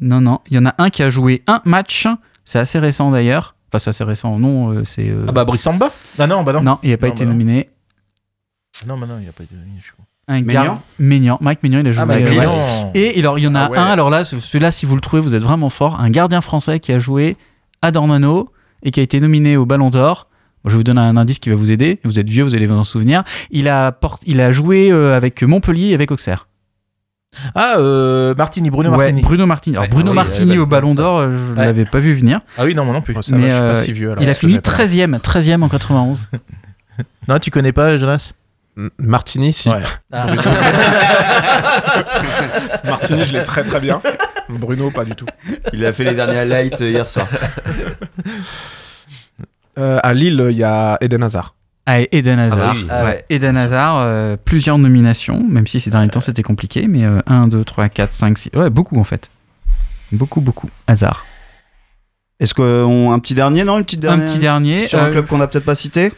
non, 0.00 0.23
non. 0.23 0.38
Il 0.50 0.57
y 0.57 0.59
en 0.59 0.64
a 0.64 0.75
un 0.78 0.88
qui 0.88 1.02
a 1.02 1.11
joué 1.11 1.42
un 1.47 1.61
match. 1.66 2.07
C'est 2.47 2.59
assez 2.59 2.78
récent 2.78 3.11
d'ailleurs. 3.11 3.57
Enfin, 3.69 3.78
c'est 3.78 3.90
assez 3.90 4.04
récent. 4.04 4.38
Non, 4.38 4.71
euh, 4.73 4.85
c'est. 4.85 5.09
euh, 5.11 5.26
Ah 5.28 5.33
bah 5.33 5.45
Brice 5.45 5.62
Samba 5.62 5.90
Ah 6.19 6.26
non, 6.26 6.42
bah 6.42 6.52
non. 6.54 6.62
non, 6.62 6.78
il 6.83 6.90
n'a 6.90 6.97
pas 6.97 7.09
Non, 7.09 7.12
été 7.12 7.25
bah 7.25 7.31
non. 7.31 7.37
nominé. 7.37 7.69
Non, 8.87 8.99
bah 8.99 9.07
non, 9.07 9.19
il 9.23 9.29
a 9.29 9.33
pas 9.33 9.45
été 9.45 9.55
nominé, 9.55 9.81
je 9.85 9.93
crois. 9.93 10.05
Un 10.29 10.41
Maignan. 10.99 11.38
Mike 11.41 11.62
Maignan, 11.62 11.81
il 11.81 11.88
a 11.88 11.93
joué. 11.93 12.02
Ah 12.09 12.12
euh, 12.12 12.85
ouais. 12.95 13.14
Et 13.14 13.19
alors, 13.19 13.38
il 13.38 13.43
y 13.43 13.47
en 13.47 13.55
a 13.55 13.64
Ah 13.64 13.71
ouais. 13.71 13.79
un, 13.79 13.85
alors 13.85 14.09
là, 14.09 14.25
ce- 14.25 14.38
celui-là, 14.38 14.71
si 14.71 14.87
vous 14.87 14.95
le 14.95 15.00
trouvez, 15.00 15.21
vous 15.21 15.35
êtes 15.35 15.43
vraiment 15.43 15.69
fort. 15.69 16.00
Un 16.00 16.11
gardien 16.11 16.41
français 16.41 16.81
qui 16.81 16.93
a 16.93 16.99
joué 16.99 17.37
à 17.83 17.91
Dornano 17.91 18.50
et 18.83 18.91
qui 18.91 19.00
a 19.00 19.02
été 19.02 19.21
nominé 19.21 19.57
au 19.57 19.67
Ballon 19.67 19.91
d'Or. 19.91 20.29
Bon, 20.64 20.71
je 20.71 20.76
vous 20.76 20.85
donner 20.85 21.00
un 21.00 21.17
indice 21.17 21.38
qui 21.38 21.50
va 21.50 21.57
vous 21.57 21.71
aider. 21.71 22.00
Vous 22.05 22.19
êtes 22.19 22.31
vieux, 22.31 22.45
vous 22.45 22.55
allez 22.55 22.67
vous 22.67 22.75
en 22.76 22.85
souvenir. 22.85 23.25
Il 23.50 23.69
a, 23.69 23.93
port- 23.93 24.21
il 24.26 24.41
a 24.41 24.52
joué 24.52 24.91
euh, 24.91 25.17
avec 25.17 25.43
Montpellier 25.43 25.88
et 25.88 25.95
avec 25.95 26.11
Auxerre. 26.11 26.49
Ah, 27.55 27.75
euh, 27.79 28.35
Martini, 28.37 28.71
Bruno 28.71 28.91
Ouais, 28.91 28.97
Martini. 28.97 29.23
Bruno 29.23 29.47
Martini. 29.47 29.76
Alors, 29.76 29.85
Ouais, 29.85 29.91
Bruno 29.91 30.09
ah 30.09 30.11
oui, 30.11 30.17
Martini 30.17 30.57
euh, 30.57 30.62
au 30.62 30.67
Ballon 30.67 30.95
d'Or, 30.95 31.19
euh, 31.19 31.31
je 31.33 31.52
ne 31.52 31.57
Ouais. 31.59 31.64
l'avais 31.67 31.85
pas 31.85 31.99
vu 31.99 32.14
venir. 32.14 32.41
Ah 32.59 32.64
oui, 32.64 32.75
non, 32.75 32.85
moi 32.85 32.95
non 32.95 33.00
plus. 33.02 33.14
Oh, 33.17 33.23
ça 33.23 33.33
va, 33.33 33.38
Mais, 33.38 33.49
je 33.49 33.55
suis 33.55 33.61
pas 33.61 33.67
euh, 33.69 33.75
si 33.75 33.93
vieux. 33.93 34.11
alors, 34.12 34.23
il 34.23 34.26
a 34.26 34.26
parce 34.29 34.37
que 34.38 34.41
fini 34.47 34.52
j'avais 34.52 34.62
pas- 34.62 34.71
13e, 34.71 35.19
13e 35.21 35.62
en 35.62 35.69
91. 35.69 36.26
Non, 37.29 37.38
tu 37.38 37.50
connais 37.50 37.73
pas, 37.73 37.97
Jonas? 37.97 38.35
Martini, 38.99 39.52
si. 39.52 39.69
Ouais. 39.69 39.83
Ah. 40.12 40.26
Martini, 42.85 43.25
je 43.25 43.33
l'ai 43.33 43.45
très 43.45 43.64
très 43.64 43.81
bien. 43.81 44.00
Bruno, 44.49 44.91
pas 44.91 45.05
du 45.05 45.14
tout. 45.14 45.26
Il 45.73 45.85
a 45.85 45.93
fait 45.93 46.05
les 46.05 46.14
derniers 46.14 46.38
highlights 46.38 46.81
euh, 46.81 46.91
hier 46.91 47.09
soir. 47.09 47.26
Euh, 49.79 49.99
à 50.02 50.12
Lille, 50.12 50.49
il 50.50 50.59
y 50.59 50.64
a 50.64 50.99
Eden 51.00 51.23
Hazard. 51.23 51.55
Ah, 51.87 52.00
Eden 52.12 52.38
Hazard. 52.38 52.75
oui. 52.75 52.87
Ah 52.91 53.05
Ouais, 53.05 53.25
Eden 53.31 53.57
Hazard, 53.57 53.97
euh, 54.00 54.37
plusieurs 54.43 54.76
nominations, 54.76 55.43
même 55.49 55.67
si 55.67 55.81
ces 55.81 55.91
derniers 55.91 56.11
temps 56.11 56.21
c'était 56.21 56.43
compliqué, 56.43 56.87
mais 56.88 57.05
euh, 57.05 57.21
1, 57.26 57.49
2, 57.49 57.64
3, 57.64 57.88
4, 57.88 58.12
5, 58.12 58.37
6. 58.38 58.50
Ouais, 58.55 58.69
beaucoup 58.69 59.00
en 59.00 59.05
fait. 59.05 59.31
Beaucoup, 60.12 60.43
beaucoup. 60.43 60.69
Hazard. 60.87 61.25
Est-ce 62.38 62.55
qu'on 62.55 63.12
un 63.12 63.19
petit 63.19 63.35
dernier, 63.35 63.64
non 63.64 63.79
Une 63.79 63.85
petite 63.85 64.05
Un 64.05 64.17
dernière 64.17 64.29
petit 64.29 64.38
dernier. 64.38 64.87
Sur 64.87 65.00
un 65.00 65.07
euh, 65.07 65.11
club 65.11 65.26
qu'on 65.26 65.38
n'a 65.38 65.47
peut-être 65.47 65.64
pas 65.64 65.75
cité 65.75 66.12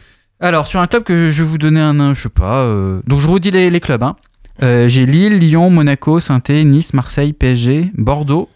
Alors, 0.45 0.67
sur 0.67 0.79
un 0.79 0.85
club 0.87 1.03
que 1.03 1.31
je 1.31 1.41
vais 1.43 1.49
vous 1.49 1.57
donner 1.57 1.79
un, 1.81 2.13
je 2.13 2.21
sais 2.21 2.29
pas. 2.29 2.59
euh, 2.61 3.01
Donc, 3.07 3.19
je 3.19 3.27
redis 3.27 3.49
les, 3.49 3.69
les 3.71 3.79
clubs. 3.79 4.03
hein. 4.03 4.15
Euh, 4.61 4.87
J'ai 4.87 5.05
Lille, 5.07 5.39
Lyon, 5.39 5.69
Monaco, 5.71 6.19
saint 6.19 6.39
Nice, 6.49 6.93
Marseille, 6.93 7.33
PSG, 7.33 7.91
Bordeaux, 7.97 8.47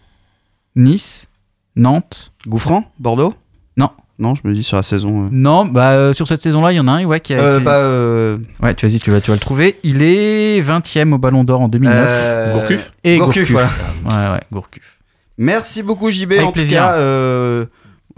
Nice, 0.75 1.27
Nantes. 1.75 2.31
Gouffran 2.47 2.83
Bordeaux? 2.99 3.33
Non. 3.75 3.89
Non, 4.19 4.35
je 4.35 4.41
me 4.43 4.53
dis 4.53 4.63
sur 4.63 4.77
la 4.77 4.83
saison. 4.83 5.25
euh. 5.25 5.29
Non, 5.31 5.65
bah, 5.65 5.91
euh, 5.93 6.13
sur 6.13 6.27
cette 6.27 6.41
saison-là, 6.41 6.71
il 6.73 6.75
y 6.75 6.79
en 6.79 6.87
a 6.87 6.91
un 6.91 7.05
ouais, 7.05 7.19
qui 7.21 7.33
a 7.33 7.39
Euh, 7.39 7.55
été- 7.55 7.63
bah, 7.65 7.77
euh, 7.77 8.37
Ouais, 8.61 8.73
tu 8.75 8.85
vas-y, 8.85 8.99
tu 8.99 9.09
vas, 9.11 9.19
tu 9.21 9.31
vas 9.31 9.35
le 9.35 9.39
trouver. 9.41 9.79
Il 9.83 10.01
est 10.03 10.61
20e 10.61 11.13
au 11.13 11.17
Ballon 11.17 11.43
d'Or 11.43 11.61
en 11.61 11.67
2009. 11.69 12.05
euh, 12.07 12.53
Gourcuff 12.53 12.91
Et 13.03 13.17
Gourcuff, 13.17 13.51
Gourcuff. 13.51 13.79
voilà. 14.03 14.27
Ouais, 14.27 14.33
ouais, 14.35 14.41
Gourcuff. 14.51 14.99
Merci 15.37 15.81
beaucoup 15.83 16.11
JB. 16.11 16.33
Avec 16.33 16.45
en 16.45 16.51
plaisir. 16.51 16.81
tout 16.81 16.87
cas, 16.89 16.93
euh, 16.97 17.65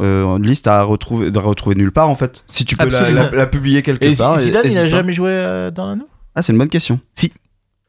euh, 0.02 0.40
liste 0.40 0.68
à 0.68 0.84
retrouver, 0.84 1.32
de 1.32 1.40
retrouver 1.40 1.76
nulle 1.76 1.92
part 1.92 2.10
en 2.10 2.16
fait. 2.16 2.44
Si 2.48 2.66
tu 2.66 2.76
peux 2.76 2.88
la, 2.90 3.00
Absolument. 3.00 3.24
la- 3.32 3.38
la 3.38 3.46
publier 3.48 3.82
quelque 3.82 4.04
Et 4.06 4.16
part. 4.16 4.40
Zidane, 4.40 4.62
il 4.66 4.68
hésite 4.68 4.80
a 4.80 4.82
pas. 4.84 4.88
jamais 4.88 5.14
joué 5.14 5.30
euh, 5.32 5.72
dans 5.72 5.88
l'anneau? 5.88 6.08
Ah, 6.36 6.42
c'est 6.42 6.54
une 6.54 6.60
bonne 6.60 6.70
question. 6.70 7.00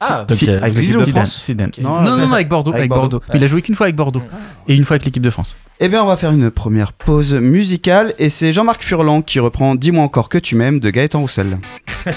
Ah, 0.04 0.26
Si, 0.32 0.46
donc, 0.46 0.54
euh, 0.54 0.58
avec 0.60 0.74
l'équipe 0.76 0.98
de 0.98 1.04
France 1.12 1.44
Zidane. 1.46 1.70
Non, 1.80 2.02
Non, 2.02 2.16
non, 2.16 2.26
non, 2.26 2.32
avec 2.34 2.48
Bordeaux. 2.48 2.72
avec 2.72 2.80
Avec 2.80 2.90
Bordeaux. 2.90 3.20
Il 3.34 3.44
a 3.44 3.46
joué 3.46 3.62
qu'une 3.62 3.76
fois 3.76 3.86
avec 3.86 3.94
Bordeaux. 3.94 4.22
Et 4.66 4.74
une 4.74 4.84
fois 4.84 4.94
avec 4.96 5.04
l'équipe 5.04 5.22
de 5.22 5.30
France. 5.30 5.56
Eh 5.78 5.88
bien, 5.88 6.02
on 6.02 6.06
va 6.06 6.16
faire 6.16 6.32
une 6.32 6.50
première 6.50 6.92
pause 6.92 7.34
musicale 7.34 8.12
et 8.18 8.28
c'est 8.28 8.52
Jean-Marc 8.52 8.82
Furlan 8.82 9.22
qui 9.22 9.38
reprend 9.38 9.76
Dis-moi 9.76 10.02
encore 10.02 10.28
que 10.28 10.38
tu 10.38 10.56
m'aimes 10.56 10.80
de 10.80 10.90
Gaëtan 10.90 11.20
Roussel. 11.20 11.58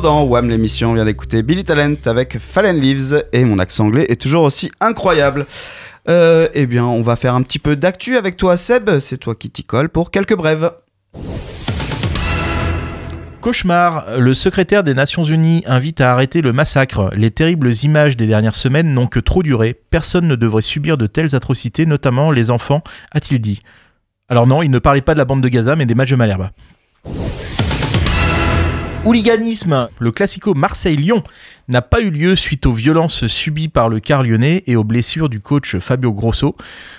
dans 0.00 0.24
Wham 0.24 0.48
l'émission. 0.48 0.90
On 0.90 0.94
vient 0.94 1.04
d'écouter 1.04 1.42
Billy 1.42 1.64
Talent 1.64 1.96
avec 2.06 2.38
Fallen 2.38 2.80
Leaves 2.80 3.24
et 3.32 3.44
mon 3.44 3.58
accent 3.58 3.86
anglais 3.86 4.06
est 4.08 4.20
toujours 4.20 4.44
aussi 4.44 4.70
incroyable. 4.80 5.46
Euh, 6.08 6.48
eh 6.54 6.66
bien, 6.66 6.84
on 6.84 7.02
va 7.02 7.16
faire 7.16 7.34
un 7.34 7.42
petit 7.42 7.58
peu 7.58 7.76
d'actu 7.76 8.16
avec 8.16 8.36
toi, 8.36 8.56
Seb. 8.56 8.98
C'est 9.00 9.18
toi 9.18 9.34
qui 9.34 9.50
t'y 9.50 9.64
colle 9.64 9.88
pour 9.88 10.10
quelques 10.10 10.36
brèves. 10.36 10.70
Cauchemar, 13.40 14.18
le 14.18 14.34
secrétaire 14.34 14.84
des 14.84 14.94
Nations 14.94 15.24
Unies 15.24 15.62
invite 15.66 16.00
à 16.00 16.12
arrêter 16.12 16.42
le 16.42 16.52
massacre. 16.52 17.10
Les 17.14 17.30
terribles 17.30 17.72
images 17.82 18.16
des 18.16 18.26
dernières 18.26 18.54
semaines 18.54 18.92
n'ont 18.92 19.06
que 19.06 19.20
trop 19.20 19.42
duré. 19.42 19.78
Personne 19.90 20.28
ne 20.28 20.36
devrait 20.36 20.62
subir 20.62 20.98
de 20.98 21.06
telles 21.06 21.34
atrocités, 21.34 21.86
notamment 21.86 22.30
les 22.30 22.50
enfants, 22.50 22.82
a-t-il 23.12 23.40
dit. 23.40 23.60
Alors 24.28 24.46
non, 24.46 24.62
il 24.62 24.70
ne 24.70 24.78
parlait 24.78 25.00
pas 25.00 25.14
de 25.14 25.18
la 25.18 25.24
bande 25.24 25.42
de 25.42 25.48
Gaza, 25.48 25.76
mais 25.76 25.86
des 25.86 25.94
matchs 25.94 26.10
de 26.10 26.16
Malherbe. 26.16 26.50
Hooliganisme, 29.02 29.88
le 29.98 30.12
classico 30.12 30.52
Marseille-Lyon 30.52 31.22
n'a 31.68 31.80
pas 31.80 32.02
eu 32.02 32.10
lieu 32.10 32.36
suite 32.36 32.66
aux 32.66 32.72
violences 32.72 33.26
subies 33.28 33.68
par 33.68 33.88
le 33.88 33.98
car 33.98 34.22
lyonnais 34.22 34.62
et 34.66 34.76
aux 34.76 34.84
blessures 34.84 35.30
du 35.30 35.40
coach 35.40 35.78
Fabio 35.78 36.12
Grosso. 36.12 36.54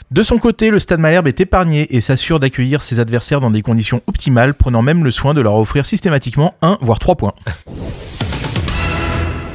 De 0.10 0.24
son 0.24 0.40
côté, 0.40 0.72
le 0.72 0.80
Stade 0.80 1.00
Malherbe 1.00 1.28
est 1.28 1.40
épargné 1.40 1.96
et 1.96 2.02
s'assure 2.02 2.40
d'accueillir 2.40 2.82
ses 2.82 3.00
adversaires 3.00 3.40
dans 3.40 3.52
des 3.52 3.62
conditions 3.62 4.02
optimales, 4.08 4.56
prenant 4.56 4.82
même 4.82 5.04
le 5.04 5.12
soin 5.12 5.36
de 5.36 5.42
leur 5.42 5.56
offrir 5.56 5.86
systématiquement 5.86 6.56
un 6.64 6.80
voire 6.82 6.98
trois 6.98 7.16
points. 7.16 7.34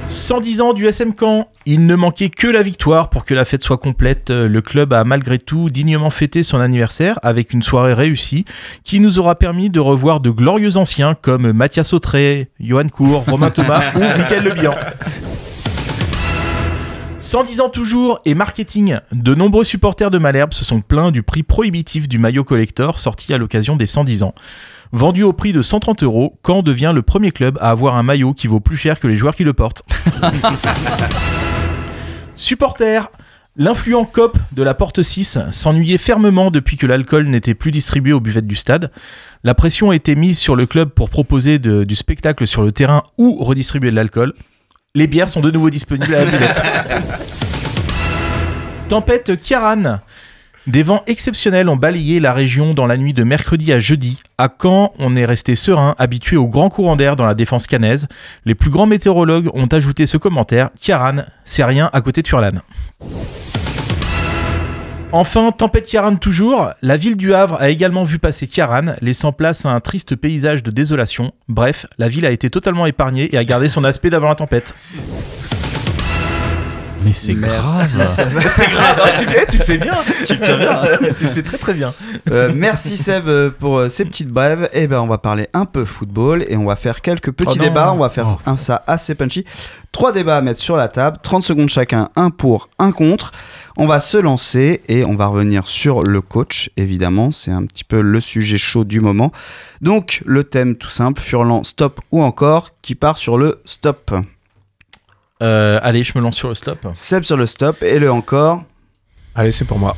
110 0.09 0.61
ans 0.61 0.73
du 0.73 0.87
SM 0.87 1.15
Caen, 1.19 1.49
il 1.67 1.85
ne 1.87 1.97
manquait 1.97 2.29
que 2.29 2.47
la 2.47 2.63
victoire 2.63 3.11
pour 3.11 3.25
que 3.25 3.35
la 3.35 3.45
fête 3.45 3.65
soit 3.65 3.77
complète. 3.77 4.31
Le 4.31 4.61
club 4.61 4.93
a 4.93 5.03
malgré 5.03 5.37
tout 5.39 5.69
dignement 5.69 6.11
fêté 6.11 6.45
son 6.45 6.61
anniversaire 6.61 7.19
avec 7.25 7.53
une 7.53 7.61
soirée 7.61 7.93
réussie 7.93 8.45
qui 8.85 9.01
nous 9.01 9.19
aura 9.19 9.35
permis 9.35 9.69
de 9.69 9.81
revoir 9.81 10.21
de 10.21 10.31
glorieux 10.31 10.77
anciens 10.77 11.17
comme 11.21 11.51
Mathias 11.51 11.93
Autré, 11.93 12.51
Johan 12.61 12.89
Cour, 12.89 13.25
Romain 13.25 13.51
Thomas 13.51 13.83
ou 13.97 13.99
Michael 13.99 14.45
Lebihan. 14.45 14.75
110 17.19 17.61
ans 17.61 17.69
toujours 17.69 18.21
et 18.25 18.35
marketing. 18.35 18.99
De 19.11 19.35
nombreux 19.35 19.65
supporters 19.65 20.13
de 20.13 20.19
Malherbe 20.19 20.53
se 20.53 20.65
sont 20.65 20.83
plaints 20.83 21.11
du 21.11 21.25
prix 21.25 21.43
prohibitif 21.43 22.09
du 22.09 22.21
maillot 22.21 22.45
collector 22.45 23.01
sorti 23.01 23.35
à 23.35 23.39
l'occasion 23.39 23.75
des 23.75 23.87
110 23.87 24.23
ans. 24.23 24.35
Vendu 24.93 25.23
au 25.23 25.33
prix 25.33 25.53
de 25.53 25.63
130 25.63 26.03
euros, 26.03 26.39
Caen 26.47 26.63
devient 26.63 26.93
le 26.95 27.03
premier 27.03 27.33
club 27.33 27.59
à 27.61 27.71
avoir 27.71 27.97
un 27.97 28.03
maillot 28.03 28.35
qui 28.35 28.47
vaut 28.47 28.61
plus 28.61 28.77
cher 28.77 29.01
que 29.01 29.07
les 29.07 29.17
joueurs 29.17 29.35
qui 29.35 29.45
le 29.45 29.53
portent. 29.53 29.83
Supporters 32.35 33.09
L'influent 33.59 34.05
cop 34.05 34.37
de 34.53 34.63
la 34.63 34.75
Porte 34.75 35.01
6 35.03 35.39
s'ennuyait 35.51 35.97
fermement 35.97 36.51
depuis 36.51 36.77
que 36.77 36.87
l'alcool 36.87 37.27
n'était 37.29 37.55
plus 37.55 37.71
distribué 37.71 38.13
aux 38.13 38.21
buvettes 38.21 38.47
du 38.47 38.55
stade. 38.55 38.91
La 39.45 39.55
pression 39.55 39.93
a 39.93 39.97
été 39.97 40.15
mise 40.15 40.39
sur 40.39 40.57
le 40.57 40.67
club 40.67 40.91
pour 40.91 41.09
proposer 41.09 41.59
de- 41.59 41.85
du 41.85 41.97
spectacle 41.97 42.47
sur 42.47 42.61
le 42.61 42.71
terrain 42.71 43.03
ou 43.17 43.43
redistribuer 43.43 43.91
de 43.91 43.97
l'alcool. 43.97 44.35
Les 44.95 45.07
bières 45.07 45.31
sont 45.31 45.41
de 45.41 45.51
nouveau 45.51 45.71
disponibles 45.71 46.15
à 46.15 46.27
la 46.27 46.31
buvette. 46.31 46.63
Tempête 48.91 49.41
Kiaran. 49.41 50.01
Des 50.67 50.83
vents 50.83 51.05
exceptionnels 51.07 51.69
ont 51.69 51.77
balayé 51.77 52.19
la 52.19 52.33
région 52.33 52.75
dans 52.75 52.87
la 52.87 52.97
nuit 52.97 53.15
de 53.15 53.23
mercredi 53.23 53.73
à 53.73 53.79
jeudi. 53.79 54.19
À 54.37 54.49
Caen, 54.61 54.93
on 54.99 55.15
est 55.15 55.25
resté 55.25 55.55
serein, 55.55 55.95
habitué 55.97 56.37
aux 56.37 56.49
grands 56.49 56.71
courants 56.71 56.97
d'air 56.97 57.15
dans 57.15 57.25
la 57.25 57.35
défense 57.35 57.69
canaise. 57.69 58.09
Les 58.45 58.57
plus 58.57 58.71
grands 58.71 58.87
météorologues 58.87 59.49
ont 59.55 59.67
ajouté 59.67 60.07
ce 60.07 60.17
commentaire 60.17 60.71
Kiaran, 60.81 61.19
c'est 61.45 61.63
rien 61.63 61.89
à 61.93 62.01
côté 62.01 62.21
de 62.23 62.27
Furlan. 62.27 62.51
Enfin, 65.13 65.53
tempête 65.53 65.87
Kiaran 65.87 66.17
toujours, 66.17 66.71
la 66.83 66.97
ville 66.97 67.17
du 67.17 67.33
Havre 67.33 67.59
a 67.61 67.69
également 67.69 68.03
vu 68.03 68.19
passer 68.19 68.49
Kiaran, 68.49 68.97
laissant 69.01 69.31
place 69.31 69.67
à 69.67 69.71
un 69.71 69.79
triste 69.79 70.17
paysage 70.17 70.65
de 70.65 70.73
désolation. 70.73 71.33
Bref, 71.49 71.87
la 71.97 72.09
ville 72.09 72.27
a 72.27 72.33
été 72.33 72.51
totalement 72.51 72.87
épargnée 72.87 73.33
et 73.33 73.39
a 73.39 73.45
gardé 73.45 73.69
son 73.69 73.85
aspect 73.85 74.11
d'avant 74.11 74.29
la 74.29 74.35
tempête. 74.35 74.75
Mais 77.07 77.13
c'est 77.13 77.35
Merci, 77.35 77.97
grave. 77.99 78.09
Seb. 78.09 78.29
C'est 78.49 78.69
grave, 78.69 79.01
hein, 79.01 79.11
tu, 79.19 79.27
eh, 79.41 79.47
tu 79.47 79.59
fais 79.59 79.79
bien, 79.79 79.95
Tu 80.27 80.37
tiens 80.41 80.57
bien. 80.59 80.81
tu 81.17 81.27
fais 81.29 81.43
très 81.43 81.57
très 81.57 81.73
bien. 81.73 81.95
Euh, 82.33 82.51
merci 82.53 82.97
Seb 82.97 83.29
euh, 83.29 83.49
pour 83.57 83.79
euh, 83.79 83.89
ces 83.89 84.05
petites 84.05 84.29
brèves. 84.31 84.69
Et 84.73 84.89
ben 84.89 85.01
on 85.01 85.07
va 85.07 85.19
parler 85.19 85.47
un 85.55 85.67
peu 85.67 85.85
football 85.85 86.45
et 86.49 86.57
on 86.57 86.65
va 86.65 86.75
faire 86.75 87.03
quelques 87.03 87.31
petits 87.31 87.59
Oh 87.61 87.63
débats. 87.63 87.93
On 87.93 87.99
va 87.99 88.11
faire 88.11 88.27
Oh. 88.27 88.51
un- 88.51 88.57
ça 88.57 88.83
assez 88.89 89.15
punchy. 89.15 89.45
Trois 89.93 90.11
débats 90.11 90.39
à 90.39 90.41
mettre 90.43 90.59
sur 90.59 90.77
la 90.77 90.89
table, 90.89 91.19
30 91.23 91.45
secondes 91.45 91.69
chacun, 91.69 92.09
un 92.17 92.31
pour, 92.31 92.71
un 92.81 92.91
contre. 92.91 93.31
On 93.77 93.87
va 93.87 94.01
se 94.01 94.17
lancer 94.19 94.83
et 94.89 95.05
on 95.05 95.15
va 95.15 95.27
revenir 95.27 95.69
sur 95.69 96.03
le 96.03 96.21
coach, 96.21 96.71
évidemment. 96.77 97.31
C'est 97.31 97.53
un 97.53 97.65
petit 97.67 97.85
peu 97.85 98.01
le 98.01 98.21
sujet 98.21 98.59
chaud 98.59 98.83
du 98.83 99.01
moment. 99.01 99.31
Donc 99.81 100.23
le 100.27 100.43
thème 100.43 100.75
tout 100.75 100.89
simple, 100.89 101.21
Furlan, 101.21 101.63
stop 101.63 102.01
ou 102.11 102.23
encore, 102.25 102.71
qui 102.83 102.97
part 102.97 103.17
sur 103.17 103.39
le 103.39 103.61
stop. 103.65 104.13
Euh, 105.43 105.79
allez, 105.83 106.03
je 106.03 106.13
me 106.17 106.23
lance 106.23 106.37
sur 106.37 106.49
le 106.49 106.55
stop. 106.55 106.87
Seb 106.95 107.23
sur 107.25 107.37
le 107.37 107.47
stop 107.47 107.83
et 107.83 107.99
le 107.99 108.11
encore. 108.11 108.63
Allez, 109.35 109.51
c'est 109.51 109.65
pour 109.65 109.79
moi. 109.79 109.97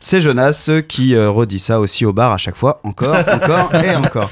C'est 0.00 0.20
Jonas 0.20 0.70
qui 0.88 1.14
euh, 1.14 1.30
redit 1.30 1.58
ça 1.58 1.78
aussi 1.78 2.06
au 2.06 2.12
bar 2.12 2.32
à 2.32 2.38
chaque 2.38 2.56
fois. 2.56 2.80
Encore, 2.84 3.16
encore 3.28 3.74
et 3.74 3.94
encore. 3.94 4.30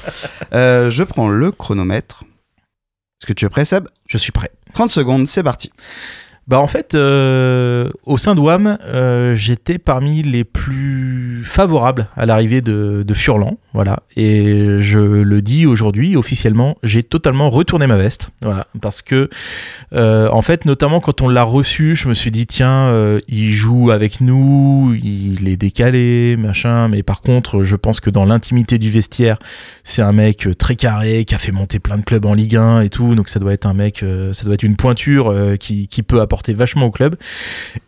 Euh, 0.55 0.89
je 0.89 1.05
prends 1.05 1.29
le 1.29 1.53
chronomètre. 1.53 2.25
Est-ce 3.21 3.27
que 3.27 3.33
tu 3.35 3.45
es 3.45 3.49
prêt, 3.49 3.65
Seb? 3.65 3.87
Je 4.07 4.17
suis 4.17 4.33
prêt. 4.33 4.51
30 4.73 4.91
secondes, 4.91 5.27
c'est 5.29 5.43
parti. 5.43 5.71
Bah 6.49 6.59
en 6.59 6.67
fait, 6.67 6.95
euh, 6.95 7.91
au 8.05 8.17
sein 8.17 8.35
de 8.35 8.41
WAM, 8.41 8.79
euh, 8.83 9.35
j'étais 9.35 9.77
parmi 9.77 10.23
les 10.23 10.45
plus 10.45 11.45
favorables 11.45 12.09
à 12.17 12.25
l'arrivée 12.25 12.63
de, 12.63 13.05
de 13.07 13.15
Furlan, 13.15 13.59
voilà. 13.75 14.03
Et 14.17 14.81
je 14.81 14.99
le 14.99 15.43
dis 15.43 15.67
aujourd'hui 15.67 16.17
officiellement, 16.17 16.79
j'ai 16.83 17.03
totalement 17.03 17.51
retourné 17.51 17.87
ma 17.87 17.97
veste, 17.97 18.31
voilà, 18.43 18.67
parce 18.81 19.03
que 19.03 19.29
euh, 19.93 20.29
en 20.31 20.43
fait, 20.43 20.65
notamment 20.65 21.01
quand 21.01 21.21
on 21.21 21.29
l'a 21.29 21.43
reçu, 21.43 21.95
je 21.95 22.09
me 22.09 22.15
suis 22.15 22.31
dit 22.31 22.47
tiens, 22.47 22.89
euh, 22.89 23.21
il 23.29 23.53
joue 23.53 23.91
avec 23.91 24.21
nous, 24.21 24.97
il 25.03 25.49
est 25.49 25.57
décalé, 25.57 26.37
machin. 26.39 26.89
Mais 26.89 27.03
par 27.03 27.21
contre, 27.21 27.63
je 27.63 27.77
pense 27.77 28.01
que 28.01 28.11
dans 28.11 28.25
l'intimité 28.25 28.79
du 28.79 28.91
vestiaire, 28.91 29.39
c'est 29.85 30.03
un 30.03 30.13
mec 30.13 30.49
très 30.59 30.77
carré 30.77 31.25
qui 31.25 31.35
a 31.35 31.39
fait 31.39 31.53
monter 31.53 31.79
plein 31.79 31.99
de 31.99 32.03
clubs 32.03 32.25
en 32.25 32.35
Ligue 32.35 32.57
1 32.57 32.83
et 32.83 32.89
tout, 32.89 33.15
donc 33.15 33.29
ça 33.29 33.39
doit 33.39 33.53
être 33.53 33.67
un 33.67 33.75
mec, 33.75 34.03
euh, 34.03 34.33
ça 34.33 34.45
doit 34.45 34.55
être 34.55 34.63
une 34.63 34.77
pointure 34.77 35.29
euh, 35.29 35.57
qui, 35.57 35.89
qui 35.89 36.03
peut 36.03 36.21
apporter 36.21 36.55
vachement 36.55 36.87
au 36.87 36.91
club. 36.91 37.17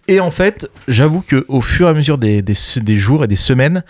Et 0.09 0.21
en 0.21 0.31
fait, 0.31 0.69
j'avoue 0.89 1.21
que 1.21 1.45
au 1.49 1.61
fur 1.61 1.87
et 1.87 1.91
à 1.91 1.95
mesure 1.95 2.19
des, 2.19 2.43
des 2.43 2.97
jours 2.97 3.25
et 3.25 3.29
des 3.29 3.37
semaines, 3.37 3.83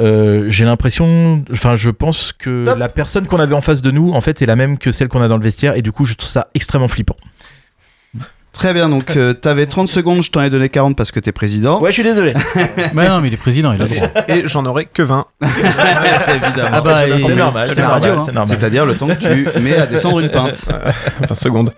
euh, 0.00 0.44
j'ai 0.48 0.64
l'impression, 0.64 1.42
enfin, 1.50 1.74
je 1.74 1.90
pense 1.90 2.32
que 2.32 2.64
Top. 2.64 2.78
la 2.78 2.88
personne 2.88 3.26
qu'on 3.26 3.40
avait 3.40 3.54
en 3.54 3.60
face 3.60 3.82
de 3.82 3.90
nous, 3.90 4.12
en 4.12 4.20
fait, 4.20 4.42
est 4.42 4.46
la 4.46 4.56
même 4.56 4.78
que 4.78 4.92
celle 4.92 5.08
qu'on 5.08 5.22
a 5.22 5.28
dans 5.28 5.36
le 5.36 5.42
vestiaire, 5.42 5.76
et 5.76 5.82
du 5.82 5.92
coup, 5.92 6.04
je 6.04 6.14
trouve 6.14 6.28
ça 6.28 6.48
extrêmement 6.54 6.88
flippant. 6.88 7.16
Très 8.56 8.72
bien, 8.72 8.88
donc 8.88 9.18
euh, 9.18 9.34
t'avais 9.34 9.66
30 9.66 9.86
secondes, 9.86 10.22
je 10.22 10.30
t'en 10.30 10.40
ai 10.40 10.48
donné 10.48 10.70
40 10.70 10.96
parce 10.96 11.12
que 11.12 11.20
t'es 11.20 11.30
président. 11.30 11.78
Ouais, 11.82 11.90
je 11.90 11.94
suis 11.96 12.02
désolé. 12.02 12.32
Mais 12.94 13.06
non, 13.06 13.20
mais 13.20 13.28
il 13.28 13.34
est 13.34 13.36
président, 13.36 13.70
il 13.72 13.82
a 13.82 13.84
le 13.84 13.90
droit. 13.90 14.22
Et 14.28 14.48
j'en 14.48 14.64
aurai 14.64 14.86
que 14.86 15.02
20. 15.02 15.26
Évidemment. 15.42 16.70
Ah 16.72 16.80
bah, 16.80 17.02
c'est 17.06 17.34
normal, 17.34 17.70
c'est 17.74 17.80
normal, 17.82 18.00
radio, 18.00 18.12
hein. 18.12 18.22
c'est 18.24 18.32
normal. 18.32 18.56
C'est-à-dire 18.58 18.86
le 18.86 18.96
temps 18.96 19.08
que 19.08 19.14
tu 19.52 19.60
mets 19.60 19.76
à 19.76 19.84
descendre 19.84 20.20
une 20.20 20.30
pinte. 20.30 20.72
20 21.28 21.34
secondes. 21.34 21.72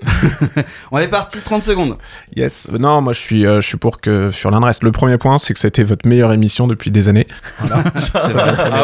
On 0.92 0.98
est 0.98 1.08
parti, 1.08 1.40
30 1.40 1.62
secondes. 1.62 1.96
Yes. 2.36 2.68
Non, 2.78 3.00
moi 3.00 3.12
je 3.12 3.20
suis, 3.20 3.44
euh, 3.44 3.60
je 3.60 3.66
suis 3.66 3.76
pour 3.76 4.00
que 4.00 4.30
Furlan 4.30 4.60
reste. 4.60 4.84
Le 4.84 4.92
premier 4.92 5.18
point, 5.18 5.38
c'est 5.38 5.54
que 5.54 5.60
c'était 5.60 5.82
votre 5.82 6.06
meilleure 6.06 6.32
émission 6.32 6.68
depuis 6.68 6.92
des 6.92 7.08
années. 7.08 7.26
Ah 7.60 7.76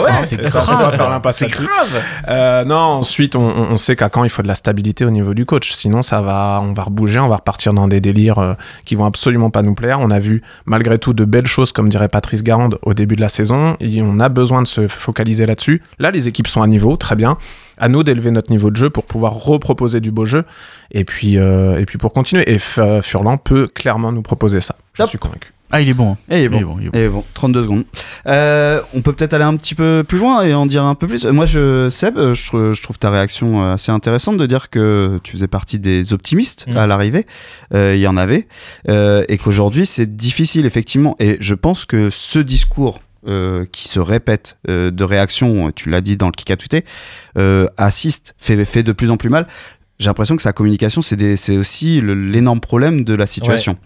ouais 0.02 0.10
C'est 0.18 0.48
Ça, 0.48 0.64
on 0.68 0.74
va 0.76 0.96
grave. 0.96 1.32
C'est 1.32 1.48
grave. 1.48 2.02
Euh, 2.28 2.64
non, 2.64 2.76
ensuite, 2.76 3.36
on, 3.36 3.42
on- 3.42 3.76
sait 3.76 3.94
qu'à 3.96 4.08
Caen, 4.12 4.24
il 4.24 4.30
faut 4.30 4.42
de 4.42 4.48
la 4.48 4.54
stabilité 4.54 5.04
au 5.04 5.10
niveau 5.10 5.34
du 5.34 5.46
coach. 5.46 5.72
Sinon, 5.72 6.02
ça 6.02 6.20
va, 6.20 6.60
on 6.62 6.72
va 6.72 6.82
rebouger, 6.84 7.20
on 7.20 7.28
va 7.28 7.36
repartir 7.36 7.72
dans 7.72 7.83
des 7.88 8.00
délires 8.00 8.38
euh, 8.38 8.54
qui 8.84 8.94
vont 8.94 9.04
absolument 9.06 9.50
pas 9.50 9.62
nous 9.62 9.74
plaire. 9.74 9.98
On 10.00 10.10
a 10.10 10.18
vu, 10.18 10.42
malgré 10.66 10.98
tout, 10.98 11.12
de 11.14 11.24
belles 11.24 11.46
choses, 11.46 11.72
comme 11.72 11.88
dirait 11.88 12.08
Patrice 12.08 12.42
Garande, 12.42 12.78
au 12.82 12.92
début 12.94 13.16
de 13.16 13.20
la 13.20 13.28
saison. 13.28 13.76
Et 13.80 14.02
on 14.02 14.20
a 14.20 14.28
besoin 14.28 14.60
de 14.62 14.66
se 14.66 14.86
focaliser 14.88 15.46
là-dessus. 15.46 15.82
Là, 15.98 16.10
les 16.10 16.28
équipes 16.28 16.48
sont 16.48 16.62
à 16.62 16.66
niveau, 16.66 16.96
très 16.96 17.16
bien. 17.16 17.38
À 17.78 17.88
nous 17.88 18.02
d'élever 18.02 18.30
notre 18.30 18.50
niveau 18.50 18.70
de 18.70 18.76
jeu 18.76 18.90
pour 18.90 19.04
pouvoir 19.04 19.32
reproposer 19.32 20.00
du 20.00 20.10
beau 20.10 20.26
jeu. 20.26 20.44
Et 20.92 21.04
puis, 21.04 21.38
euh, 21.38 21.78
et 21.80 21.86
puis 21.86 21.98
pour 21.98 22.12
continuer. 22.12 22.44
Et 22.52 22.58
F- 22.58 23.00
Furlan 23.02 23.36
peut 23.38 23.66
clairement 23.66 24.12
nous 24.12 24.22
proposer 24.22 24.60
ça. 24.60 24.76
Je 24.92 24.98
Top. 24.98 25.08
suis 25.08 25.18
convaincu. 25.18 25.53
Ah, 25.70 25.80
il 25.80 25.88
est 25.88 25.94
bon. 25.94 26.12
hein. 26.12 26.16
Et 26.30 26.38
il 26.40 26.44
est 26.44 26.48
bon. 26.48 26.58
Il 26.58 26.62
est 26.62 26.64
bon, 26.64 26.76
il 26.80 26.86
est 26.86 26.90
bon. 26.90 26.98
Et 26.98 27.08
bon, 27.08 27.24
32 27.34 27.62
secondes. 27.64 27.84
Euh, 28.26 28.80
on 28.94 29.00
peut 29.00 29.12
peut-être 29.12 29.32
aller 29.34 29.44
un 29.44 29.56
petit 29.56 29.74
peu 29.74 30.04
plus 30.06 30.18
loin 30.18 30.42
et 30.44 30.54
en 30.54 30.66
dire 30.66 30.84
un 30.84 30.94
peu 30.94 31.06
plus. 31.08 31.24
Moi, 31.24 31.46
je, 31.46 31.88
Seb, 31.90 32.16
euh, 32.16 32.34
je, 32.34 32.46
trouve- 32.46 32.72
je 32.74 32.82
trouve 32.82 32.98
ta 32.98 33.10
réaction 33.10 33.64
euh, 33.64 33.74
assez 33.74 33.90
intéressante 33.90 34.36
de 34.36 34.46
dire 34.46 34.70
que 34.70 35.18
tu 35.24 35.32
faisais 35.32 35.48
partie 35.48 35.78
des 35.78 36.12
optimistes 36.12 36.66
Mm. 36.68 36.76
à 36.76 36.86
l'arrivée. 36.86 37.26
Euh, 37.74 37.94
Il 37.96 38.00
y 38.00 38.06
en 38.06 38.16
avait. 38.16 38.46
Euh, 38.88 39.24
et 39.28 39.36
qu'aujourd'hui, 39.38 39.84
c'est 39.86 40.14
difficile, 40.16 40.64
effectivement. 40.66 41.16
Et 41.18 41.38
je 41.40 41.54
pense 41.54 41.84
que 41.86 42.10
ce 42.10 42.38
discours. 42.38 43.00
euh, 43.26 43.64
qui 43.72 43.88
se 43.88 44.00
répète 44.00 44.58
euh, 44.68 44.90
de 44.90 45.02
réaction, 45.02 45.72
tu 45.74 45.88
l'as 45.88 46.02
dit 46.02 46.18
dans 46.18 46.26
le 46.26 46.32
kick 46.32 46.50
à 46.50 46.56
tweeter, 46.58 46.84
euh, 47.38 47.66
assiste, 47.78 48.34
fait, 48.36 48.62
fait 48.66 48.82
de 48.82 48.92
plus 48.92 49.10
en 49.10 49.16
plus 49.16 49.30
mal. 49.30 49.46
J'ai 49.98 50.06
l'impression 50.06 50.34
que 50.36 50.42
sa 50.42 50.52
communication, 50.52 51.02
c'est 51.02 51.56
aussi 51.56 52.00
l'énorme 52.02 52.60
problème 52.60 53.04
de 53.04 53.14
la 53.14 53.26
situation. 53.26 53.76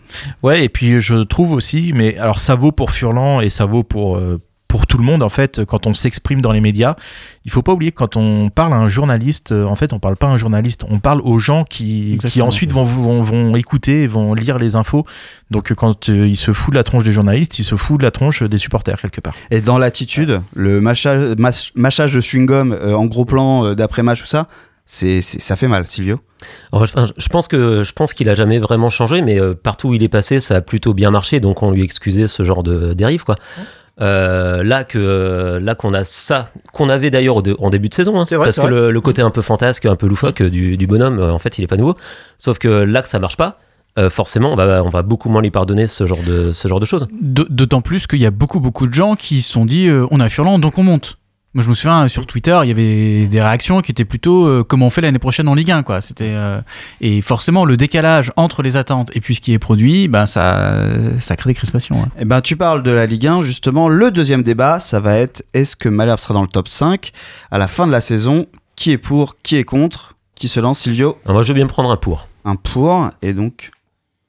Ouais, 0.43 0.65
et 0.65 0.69
puis 0.69 1.01
je 1.01 1.17
trouve 1.23 1.53
aussi, 1.53 1.93
mais 1.95 2.17
alors 2.17 2.39
ça 2.39 2.55
vaut 2.55 2.73
pour 2.73 2.91
Furlan 2.93 3.41
et 3.43 3.51
ça 3.51 3.67
vaut 3.67 3.83
pour, 3.83 4.17
euh, 4.17 4.39
pour 4.69 4.87
tout 4.87 4.97
le 4.99 5.05
monde 5.05 5.23
en 5.23 5.29
fait 5.29 5.65
quand 5.67 5.87
on 5.87 5.93
s'exprime 5.95 6.41
dans 6.41 6.53
les 6.53 6.61
médias. 6.63 6.95
Il 7.45 7.51
faut 7.51 7.63
pas 7.63 7.73
oublier 7.73 7.93
que 7.93 7.97
quand 7.99 8.17
on 8.17 8.49
parle 8.51 8.73
à 8.75 8.77
un 8.77 8.89
journaliste 8.89 9.53
euh, 9.53 9.65
en 9.65 9.77
fait 9.77 9.93
on 9.93 9.99
parle 9.99 10.17
pas 10.17 10.27
à 10.29 10.31
un 10.31 10.37
journaliste 10.37 10.85
on 10.91 10.99
parle 10.99 11.21
aux 11.23 11.39
gens 11.39 11.65
qui, 11.65 12.19
qui 12.29 12.41
ensuite 12.43 12.73
vont, 12.73 12.85
vont, 12.85 13.23
vont 13.23 13.57
écouter 13.57 14.07
vont 14.07 14.35
lire 14.35 14.59
les 14.59 14.77
infos. 14.77 15.07
Donc 15.51 15.73
quand 15.75 16.09
euh, 16.11 16.27
il 16.27 16.37
se 16.37 16.53
fout 16.53 16.73
de 16.73 16.77
la 16.79 16.85
tronche 16.85 17.05
des 17.05 17.13
journalistes 17.13 17.59
il 17.59 17.65
se 17.65 17.77
fout 17.77 17.99
de 17.99 18.03
la 18.05 18.11
tronche 18.11 18.43
des 18.43 18.59
supporters 18.59 19.01
quelque 19.01 19.21
part. 19.23 19.35
Et 19.51 19.61
dans 19.63 19.79
l'attitude, 19.79 20.41
le 20.55 20.81
mâchage, 20.83 21.35
mâch- 21.37 21.71
mâchage 21.75 22.13
de 22.13 22.21
chewing-gum 22.21 22.73
euh, 22.73 22.95
en 22.95 23.07
gros 23.07 23.25
plan 23.25 23.65
euh, 23.65 23.75
d'après-match, 23.75 24.21
tout 24.21 24.27
ça, 24.27 24.49
c'est, 24.91 25.21
ça 25.21 25.55
fait 25.55 25.69
mal, 25.69 25.87
Silvio. 25.87 26.19
Enfin, 26.73 27.07
je- 27.19 27.29
pense 27.29 27.47
que 27.47 27.85
je 27.85 27.93
pense 27.93 28.15
qu'il 28.15 28.29
a 28.31 28.35
jamais 28.35 28.59
vraiment 28.59 28.89
changé, 28.89 29.21
mais 29.21 29.39
euh, 29.39 29.53
partout 29.53 29.89
où 29.91 29.95
il 29.95 30.03
est 30.03 30.09
passé, 30.09 30.41
ça 30.41 30.57
a 30.57 30.61
plutôt 30.63 30.95
bien 30.95 31.11
marché, 31.11 31.41
donc 31.41 31.63
on 31.63 31.71
lui 31.73 31.83
excusait 31.83 32.27
ce 32.27 32.43
genre 32.43 32.63
de 32.63 32.95
dérive, 32.95 33.23
quoi. 33.25 33.37
Euh, 34.01 34.63
là 34.63 34.85
que 34.85 35.59
là 35.61 35.75
qu'on 35.75 35.93
a 35.93 36.05
ça 36.05 36.51
qu'on 36.73 36.89
avait 36.89 37.11
d'ailleurs 37.11 37.43
en 37.59 37.69
début 37.71 37.89
de 37.89 37.95
saison 37.95 38.19
hein, 38.21 38.25
C'est 38.25 38.37
vrai, 38.37 38.47
parce 38.47 38.57
que 38.61 38.67
le, 38.71 38.91
le 38.93 39.01
côté 39.01 39.23
un 39.23 39.31
peu 39.31 39.43
fantasque 39.43 39.87
un 39.87 39.97
peu 39.97 40.07
loufoque 40.07 40.41
du, 40.41 40.77
du 40.77 40.87
bonhomme 40.87 41.19
euh, 41.19 41.33
en 41.33 41.41
fait 41.41 41.59
il 41.59 41.65
est 41.65 41.67
pas 41.67 41.77
nouveau 41.77 41.97
sauf 42.39 42.59
que 42.61 42.69
là 42.69 43.03
que 43.03 43.09
ça 43.09 43.19
marche 43.19 43.37
pas 43.37 43.59
euh, 43.99 44.09
forcément 44.09 44.53
on 44.53 44.55
va 44.55 44.85
on 44.85 44.89
va 44.89 45.03
beaucoup 45.03 45.29
moins 45.31 45.43
lui 45.43 45.51
pardonner 45.51 45.89
ce 45.89 46.07
genre 46.07 46.23
de 46.25 46.53
ce 46.53 46.69
genre 46.69 46.79
de 46.79 46.87
choses 46.87 47.09
D'autant 47.21 47.81
plus 47.81 48.07
qu'il 48.07 48.21
y 48.21 48.27
a 48.27 48.31
beaucoup, 48.31 48.61
beaucoup 48.61 48.87
de 48.87 48.95
gens 48.95 49.17
qui 49.17 49.43
se 49.43 49.51
sont 49.51 49.67
dit 49.67 49.89
euh, 49.89 50.07
on 50.13 50.21
a 50.21 50.29
Furlan, 50.29 50.61
donc 50.61 50.79
on 50.79 50.85
monte. 50.85 51.19
Moi, 51.59 51.65
je 51.65 51.71
me 51.71 51.75
souviens 51.75 52.07
sur 52.07 52.25
Twitter, 52.25 52.57
il 52.63 52.69
y 52.69 52.71
avait 52.71 53.27
des 53.27 53.43
réactions 53.43 53.81
qui 53.81 53.91
étaient 53.91 54.05
plutôt 54.05 54.47
euh, 54.47 54.63
comment 54.63 54.87
on 54.87 54.91
fait 54.91 55.01
l'année 55.01 55.19
prochaine 55.19 55.49
en 55.49 55.57
Ligue 55.57 55.73
1, 55.73 55.83
quoi. 55.83 56.01
C'était 56.01 56.31
euh, 56.31 56.61
et 57.01 57.21
forcément 57.21 57.65
le 57.65 57.77
décalage 57.77 58.31
entre 58.37 58.63
les 58.63 58.77
attentes 58.77 59.11
et 59.17 59.21
puis 59.21 59.35
ce 59.35 59.41
qui 59.41 59.53
est 59.55 59.59
produit, 59.59 60.07
bah 60.07 60.27
ça, 60.27 60.85
ça 61.19 61.35
crée 61.35 61.51
des 61.51 61.55
crispations. 61.55 62.01
hein. 62.01 62.11
Eh 62.17 62.25
ben, 62.27 62.43
tu 62.43 62.55
parles 62.57 62.85
de 62.85 62.93
la 62.93 63.07
Ligue 63.07 63.27
1, 63.27 63.41
justement. 63.41 63.89
Le 63.89 64.13
deuxième 64.13 64.45
débat, 64.45 64.79
ça 64.79 65.01
va 65.01 65.17
être 65.17 65.43
est-ce 65.53 65.75
que 65.75 65.89
Malherbe 65.89 66.21
sera 66.21 66.33
dans 66.33 66.43
le 66.43 66.47
top 66.47 66.69
5 66.69 67.11
à 67.51 67.59
la 67.59 67.67
fin 67.67 67.89
de 67.89 67.91
la 67.93 68.01
saison? 68.01 68.47
Qui 68.77 68.93
est 68.93 68.99
pour 68.99 69.35
Qui 69.43 69.57
est 69.57 69.65
contre? 69.65 70.15
Qui 70.37 70.47
se 70.47 70.61
lance? 70.61 70.79
Silvio? 70.79 71.19
Alors, 71.25 71.35
moi 71.35 71.43
je 71.43 71.49
veux 71.49 71.55
bien 71.55 71.65
me 71.65 71.69
prendre 71.69 71.91
un 71.91 71.97
pour 71.97 72.29
Un 72.45 72.55
pour, 72.55 73.11
et 73.21 73.33
donc. 73.33 73.73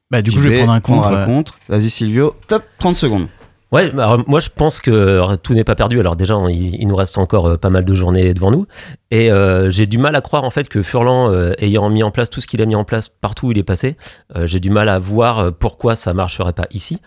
Bah 0.10 0.24
du 0.24 0.32
coup, 0.32 0.38
je 0.38 0.50
vais 0.50 0.64
prendre 0.64 0.72
un 0.74 1.26
contre. 1.26 1.60
Vas-y, 1.68 1.92
Silvio, 1.92 2.36
top 2.48 2.64
30 2.80 2.96
secondes. 2.96 3.28
Ouais, 3.72 3.92
bah, 3.92 4.06
alors, 4.08 4.24
moi 4.28 4.40
je 4.40 4.50
pense 4.50 4.82
que 4.82 4.90
euh, 4.90 5.36
tout 5.36 5.54
n'est 5.54 5.64
pas 5.64 5.76
perdu. 5.76 6.00
Alors 6.00 6.16
déjà, 6.16 6.36
il, 6.50 6.76
il 6.76 6.88
nous 6.88 6.96
reste 6.96 7.18
encore 7.20 7.46
euh, 7.48 7.58
pas 7.58 7.70
mal 7.70 7.86
de 7.86 7.94
journées 7.94 8.34
devant 8.34 8.50
nous, 8.50 8.66
et 9.12 9.32
euh, 9.32 9.70
j'ai 9.70 9.86
du 9.86 10.00
mal 10.00 10.16
à 10.16 10.22
croire 10.22 10.44
en 10.44 10.50
fait 10.50 10.68
que 10.68 10.82
Furlan, 10.82 11.32
euh, 11.32 11.54
ayant 11.60 11.88
mis 11.92 12.02
en 12.02 12.10
place 12.10 12.30
tout 12.32 12.42
ce 12.42 12.48
qu'il 12.48 12.62
a 12.62 12.66
mis 12.66 12.76
en 12.76 12.84
place 12.84 13.10
partout 13.10 13.48
où 13.48 13.52
il 13.52 13.58
est 13.60 13.64
passé, 13.64 13.96
euh, 14.36 14.48
j'ai 14.48 14.60
du 14.60 14.72
mal 14.72 14.90
à 14.90 14.98
voir 14.98 15.40
euh, 15.40 15.52
pourquoi 15.52 15.96
ça 15.96 16.14
marcherait 16.16 16.54
pas 16.54 16.66
ici. 16.72 17.00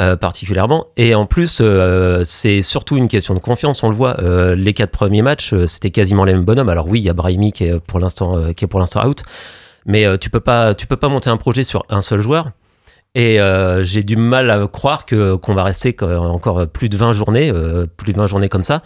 euh, 0.00 0.16
particulièrement. 0.16 0.84
Et 0.96 1.14
en 1.14 1.26
plus 1.26 1.58
euh, 1.60 2.22
c'est 2.24 2.62
surtout 2.62 2.96
une 2.96 3.08
question 3.08 3.34
de 3.34 3.38
confiance. 3.38 3.82
On 3.82 3.88
le 3.88 3.94
voit 3.94 4.20
euh, 4.20 4.54
les 4.54 4.72
quatre 4.72 4.90
premiers 4.90 5.22
matchs 5.22 5.52
euh, 5.52 5.66
c'était 5.66 5.90
quasiment 5.90 6.24
les 6.24 6.32
mêmes 6.32 6.44
bonhommes. 6.44 6.68
Alors 6.68 6.88
oui 6.88 7.00
il 7.00 7.04
y 7.04 7.10
a 7.10 7.12
Brahimi 7.14 7.52
qui 7.52 7.64
est 7.64 7.80
pour 7.80 8.00
l'instant 8.00 8.36
euh, 8.36 8.52
qui 8.52 8.64
est 8.64 8.68
pour 8.68 8.80
l'instant 8.80 9.06
out. 9.06 9.22
Mais 9.86 10.04
euh, 10.06 10.16
tu 10.16 10.30
peux 10.30 10.40
pas 10.40 10.74
tu 10.74 10.86
peux 10.86 10.96
pas 10.96 11.08
monter 11.08 11.30
un 11.30 11.36
projet 11.36 11.64
sur 11.64 11.84
un 11.90 12.00
seul 12.02 12.20
joueur 12.20 12.50
et 13.14 13.40
euh, 13.40 13.84
j'ai 13.84 14.02
du 14.02 14.16
mal 14.16 14.50
à 14.50 14.66
croire 14.66 15.06
que 15.06 15.36
qu'on 15.36 15.54
va 15.54 15.62
rester 15.64 15.94
encore 16.02 16.66
plus 16.68 16.88
de 16.88 16.96
20 16.96 17.12
journées, 17.12 17.50
euh, 17.50 17.86
plus 17.86 18.12
de 18.12 18.18
20 18.18 18.26
journées 18.26 18.48
comme 18.48 18.64
ça. 18.64 18.82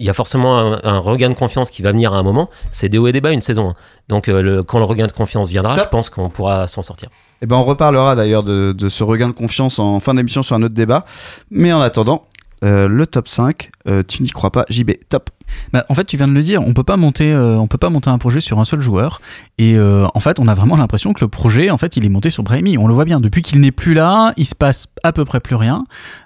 Il 0.00 0.06
y 0.06 0.10
a 0.10 0.14
forcément 0.14 0.58
un, 0.58 0.80
un 0.84 0.98
regain 0.98 1.28
de 1.28 1.34
confiance 1.34 1.70
qui 1.70 1.82
va 1.82 1.90
venir 1.90 2.12
à 2.14 2.18
un 2.18 2.22
moment. 2.22 2.48
C'est 2.70 2.88
des 2.88 2.98
hauts 2.98 3.08
et 3.08 3.12
des 3.12 3.20
bas 3.20 3.32
une 3.32 3.40
saison. 3.40 3.70
hein. 3.70 3.74
Donc 4.08 4.28
euh, 4.28 4.42
le- 4.42 4.62
quand 4.62 4.78
le 4.78 4.84
regain 4.84 5.06
de 5.08 5.12
confiance 5.12 5.48
viendra, 5.48 5.74
Top. 5.74 5.84
je 5.84 5.88
pense 5.88 6.08
qu'on 6.10 6.28
pourra 6.30 6.66
s'en 6.68 6.82
sortir. 6.82 7.08
Eh 7.42 7.46
ben, 7.46 7.56
on 7.56 7.64
reparlera 7.64 8.14
d'ailleurs 8.14 8.42
de, 8.44 8.72
de 8.72 8.88
ce 8.88 9.02
regain 9.04 9.28
de 9.28 9.32
confiance 9.34 9.78
en 9.80 9.98
fin 10.00 10.14
d'émission 10.14 10.42
sur 10.42 10.54
un 10.56 10.62
autre 10.62 10.74
débat. 10.74 11.04
Mais 11.50 11.72
en 11.72 11.80
attendant, 11.80 12.26
le 12.62 13.04
top 13.06 13.28
5, 13.28 13.70
euh, 13.88 14.02
tu 14.06 14.22
n'y 14.22 14.30
crois 14.30 14.50
pas, 14.50 14.64
JB, 14.68 14.92
top. 15.08 15.30
Bah, 15.72 15.84
en 15.88 15.94
fait, 15.94 16.04
tu 16.04 16.16
viens 16.16 16.28
de 16.28 16.32
le 16.32 16.42
dire, 16.42 16.62
on 16.62 16.74
peut 16.74 16.84
pas 16.84 16.96
monter, 16.96 17.32
euh, 17.32 17.56
on 17.56 17.66
peut 17.66 17.78
pas 17.78 17.90
monter 17.90 18.10
un 18.10 18.18
projet 18.18 18.40
sur 18.40 18.58
un 18.58 18.64
seul 18.64 18.80
joueur. 18.80 19.20
Et 19.58 19.76
euh, 19.76 20.06
en 20.14 20.20
fait, 20.20 20.38
on 20.38 20.48
a 20.48 20.54
vraiment 20.54 20.76
l'impression 20.76 21.12
que 21.12 21.20
le 21.20 21.28
projet, 21.28 21.70
en 21.70 21.78
fait, 21.78 21.96
il 21.96 22.04
est 22.04 22.08
monté 22.08 22.30
sur 22.30 22.42
Brahimi. 22.42 22.78
On 22.78 22.86
le 22.86 22.94
voit 22.94 23.04
bien. 23.04 23.20
Depuis 23.20 23.42
qu'il 23.42 23.60
n'est 23.60 23.70
plus 23.70 23.94
là, 23.94 24.32
il 24.36 24.46
se 24.46 24.54
passe 24.54 24.86
à 25.02 25.12
peu 25.12 25.24
près 25.24 25.40
plus 25.40 25.56
rien. 25.56 25.84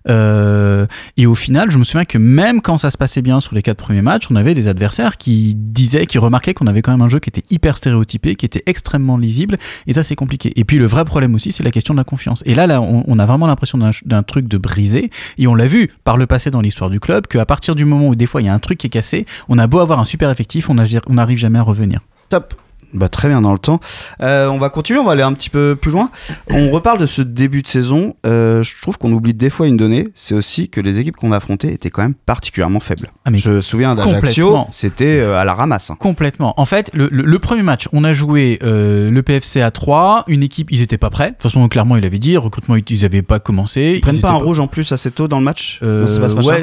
Euh, 0.08 0.86
et 1.16 1.26
au 1.26 1.34
final, 1.34 1.70
je 1.70 1.78
me 1.78 1.84
souviens 1.84 2.04
que 2.04 2.18
même 2.18 2.60
quand 2.60 2.78
ça 2.78 2.90
se 2.90 2.98
passait 2.98 3.22
bien 3.22 3.40
sur 3.40 3.54
les 3.54 3.62
quatre 3.62 3.78
premiers 3.78 4.02
matchs, 4.02 4.26
on 4.30 4.36
avait 4.36 4.54
des 4.54 4.68
adversaires 4.68 5.16
qui 5.16 5.54
disaient, 5.54 6.06
qui 6.06 6.18
remarquaient 6.18 6.54
qu'on 6.54 6.66
avait 6.66 6.82
quand 6.82 6.92
même 6.92 7.02
un 7.02 7.08
jeu 7.08 7.18
qui 7.18 7.30
était 7.30 7.44
hyper 7.50 7.76
stéréotypé, 7.76 8.36
qui 8.36 8.46
était 8.46 8.62
extrêmement 8.66 9.16
lisible. 9.16 9.58
Et 9.86 9.92
ça, 9.92 10.02
c'est 10.02 10.16
compliqué. 10.16 10.52
Et 10.56 10.64
puis 10.64 10.78
le 10.78 10.86
vrai 10.86 11.04
problème 11.04 11.34
aussi, 11.34 11.52
c'est 11.52 11.64
la 11.64 11.70
question 11.70 11.94
de 11.94 11.98
la 11.98 12.04
confiance. 12.04 12.42
Et 12.46 12.54
là, 12.54 12.80
on, 12.80 13.04
on 13.06 13.18
a 13.18 13.26
vraiment 13.26 13.46
l'impression 13.46 13.78
d'un 13.78 14.22
truc 14.22 14.48
de 14.48 14.58
brisé. 14.58 15.10
Et 15.38 15.46
on 15.46 15.54
l'a 15.54 15.66
vu 15.66 15.90
par 16.04 16.16
le 16.16 16.26
passé 16.26 16.50
dans 16.50 16.60
l'histoire 16.60 16.90
du 16.90 17.00
club, 17.00 17.26
qu'à 17.26 17.46
partir 17.46 17.74
du 17.74 17.84
moment 17.84 18.08
où 18.08 18.14
des 18.14 18.26
fois 18.26 18.40
il 18.40 18.46
y 18.46 18.48
a 18.48 18.54
un 18.54 18.58
truc 18.58 18.78
qui 18.78 18.86
est 18.86 18.90
cassé, 18.90 19.11
on 19.48 19.58
a 19.58 19.66
beau 19.66 19.80
avoir 19.80 19.98
un 20.00 20.04
super 20.04 20.30
effectif, 20.30 20.70
on 20.70 20.74
n'arrive 20.74 21.38
jamais 21.38 21.58
à 21.58 21.62
revenir. 21.62 22.00
Top. 22.28 22.54
Bah, 22.94 23.08
très 23.08 23.28
bien 23.28 23.40
dans 23.40 23.52
le 23.52 23.58
temps. 23.58 23.80
Euh, 24.20 24.48
on 24.48 24.58
va 24.58 24.68
continuer, 24.68 25.00
on 25.00 25.04
va 25.04 25.12
aller 25.12 25.22
un 25.22 25.32
petit 25.32 25.50
peu 25.50 25.76
plus 25.80 25.90
loin. 25.90 26.10
On 26.50 26.70
reparle 26.70 26.98
de 26.98 27.06
ce 27.06 27.22
début 27.22 27.62
de 27.62 27.68
saison. 27.68 28.14
Euh, 28.26 28.62
je 28.62 28.80
trouve 28.82 28.98
qu'on 28.98 29.12
oublie 29.12 29.34
des 29.34 29.50
fois 29.50 29.66
une 29.66 29.76
donnée, 29.76 30.08
c'est 30.14 30.34
aussi 30.34 30.68
que 30.68 30.80
les 30.80 30.98
équipes 30.98 31.16
qu'on 31.16 31.32
a 31.32 31.36
affrontées 31.36 31.72
étaient 31.72 31.90
quand 31.90 32.02
même 32.02 32.14
particulièrement 32.14 32.80
faibles. 32.80 33.10
Ah, 33.24 33.30
mais 33.30 33.38
je 33.38 33.50
me 33.50 33.60
souviens 33.60 33.94
d'Ajaccio, 33.94 34.50
c'était 34.70 35.20
euh, 35.20 35.40
à 35.40 35.44
la 35.44 35.54
ramasse. 35.54 35.90
hein. 35.90 35.96
Complètement. 35.98 36.54
En 36.60 36.66
fait, 36.66 36.90
le, 36.94 37.08
le- 37.10 37.22
le 37.24 37.38
premier 37.38 37.62
match, 37.62 37.88
on 37.92 38.04
a 38.04 38.12
joué 38.12 38.58
le 38.62 39.20
PFC 39.22 39.60
à 39.62 39.70
3, 39.70 40.24
une 40.28 40.42
équipe, 40.42 40.68
ils 40.70 40.82
étaient 40.82 40.98
pas 40.98 41.10
prêts. 41.10 41.28
De 41.30 41.34
toute 41.34 41.42
façon, 41.44 41.66
clairement, 41.68 41.96
il 41.96 42.04
avait 42.04 42.18
dit, 42.18 42.36
recrutement, 42.36 42.76
ils 42.76 43.00
n'avaient 43.02 43.22
pas 43.22 43.38
commencé. 43.40 43.94
Ils 43.96 44.00
prennent 44.00 44.20
pas 44.20 44.30
un 44.30 44.34
rouge 44.44 44.60
en 44.60 44.66
plus 44.66 44.92
assez 44.92 45.10
tôt 45.10 45.28
dans 45.28 45.38
le 45.38 45.44
match 45.44 45.78
ce 45.80 46.20
ouais, 46.48 46.60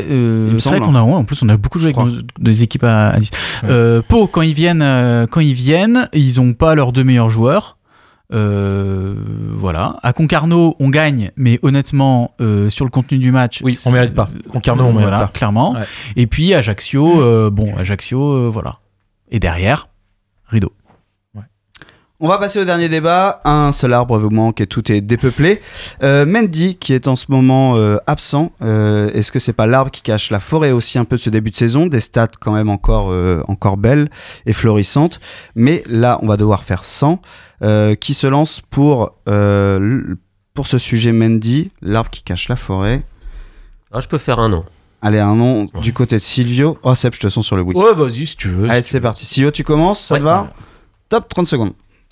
me 0.53 0.59
c'est 0.59 0.69
vrai 0.69 0.79
qu'on 0.79 0.95
a, 0.95 1.01
ouais, 1.03 1.13
en 1.13 1.23
plus, 1.23 1.41
on 1.43 1.49
a 1.49 1.57
beaucoup 1.57 1.79
joué 1.79 1.93
avec 1.95 1.97
nos- 2.05 2.21
des 2.39 2.63
équipes 2.63 2.83
à, 2.83 3.09
à 3.09 3.19
10. 3.19 3.29
Euh, 3.65 4.01
Pau, 4.07 4.27
quand 4.27 4.41
ils 4.41 4.53
viennent, 4.53 5.27
quand 5.31 5.39
ils 5.39 5.53
viennent, 5.53 6.09
ils 6.19 6.41
ont 6.41 6.53
pas 6.53 6.75
leurs 6.75 6.91
deux 6.91 7.03
meilleurs 7.03 7.29
joueurs. 7.29 7.77
Euh, 8.31 9.15
voilà. 9.55 9.97
À 10.03 10.13
Concarneau, 10.13 10.75
on 10.79 10.89
gagne, 10.89 11.31
mais 11.35 11.59
honnêtement, 11.63 12.35
euh, 12.41 12.69
sur 12.69 12.85
le 12.85 12.91
contenu 12.91 13.17
du 13.17 13.31
match, 13.31 13.61
Oui, 13.63 13.79
on 13.85 13.91
mérite 13.91 14.13
pas. 14.13 14.29
Concarneau, 14.47 14.83
on 14.83 14.87
mérite 14.91 15.01
voilà, 15.01 15.19
pas. 15.21 15.27
clairement. 15.27 15.73
Ouais. 15.73 15.85
Et 16.15 16.27
puis 16.27 16.53
Ajaccio, 16.53 17.21
euh, 17.21 17.49
bon, 17.49 17.75
Ajaccio, 17.75 18.51
voilà. 18.51 18.77
Et 19.31 19.39
derrière, 19.39 19.89
rideau. 20.47 20.71
On 22.21 22.27
va 22.27 22.37
passer 22.37 22.59
au 22.59 22.65
dernier 22.65 22.89
débat. 22.89 23.39
Un 23.45 23.71
seul 23.71 23.93
arbre 23.93 24.17
vous 24.19 24.29
manque 24.29 24.59
et 24.59 24.67
tout 24.67 24.91
est 24.91 24.99
dépeuplé. 24.99 25.61
Euh, 26.03 26.25
Mendy, 26.25 26.75
qui 26.75 26.91
est 26.91 27.07
en 27.07 27.15
ce 27.15 27.27
moment 27.29 27.77
euh, 27.77 27.95
absent, 28.07 28.51
euh, 28.61 29.09
est-ce 29.13 29.31
que 29.31 29.39
c'est 29.39 29.53
pas 29.53 29.65
l'arbre 29.65 29.89
qui 29.89 30.01
cache 30.01 30.29
la 30.29 30.41
forêt 30.41 30.71
aussi 30.71 30.99
un 30.99 31.05
peu 31.05 31.15
de 31.15 31.21
ce 31.21 31.29
début 31.29 31.49
de 31.49 31.55
saison? 31.55 31.87
Des 31.87 32.01
stats 32.01 32.27
quand 32.41 32.51
même 32.51 32.69
encore, 32.69 33.09
euh, 33.11 33.41
encore 33.47 33.77
belles 33.77 34.09
et 34.45 34.51
florissantes. 34.51 35.21
Mais 35.55 35.81
là, 35.87 36.19
on 36.21 36.27
va 36.27 36.35
devoir 36.35 36.63
faire 36.63 36.83
100. 36.83 37.21
Euh, 37.61 37.95
qui 37.95 38.13
se 38.13 38.25
lance 38.27 38.61
pour, 38.69 39.13
euh, 39.29 40.15
pour 40.53 40.67
ce 40.67 40.77
sujet 40.77 41.13
Mendy, 41.13 41.71
l'arbre 41.81 42.09
qui 42.09 42.23
cache 42.23 42.49
la 42.49 42.55
forêt 42.57 43.01
Ah, 43.93 44.01
je 44.01 44.07
peux 44.09 44.17
faire 44.17 44.39
un 44.39 44.49
nom. 44.49 44.65
Allez, 45.01 45.19
un 45.19 45.35
nom 45.35 45.67
du 45.81 45.93
côté 45.93 46.15
de 46.17 46.21
Silvio. 46.21 46.77
Oh, 46.83 46.95
Seb, 46.95 47.13
je 47.13 47.19
te 47.21 47.29
sens 47.29 47.45
sur 47.45 47.55
le 47.55 47.63
bout. 47.63 47.71
Ouais, 47.81 47.93
vas-y 47.93 48.25
si 48.25 48.35
tu 48.35 48.49
veux. 48.49 48.69
Allez, 48.69 48.81
c'est 48.81 48.99
parti. 48.99 49.25
Silvio, 49.25 49.51
tu 49.51 49.63
commences, 49.63 50.01
ça 50.01 50.15
Ouais. 50.15 50.19
te 50.19 50.25
va? 50.25 50.53
Top, 51.07 51.29
30 51.29 51.47
secondes. 51.47 51.71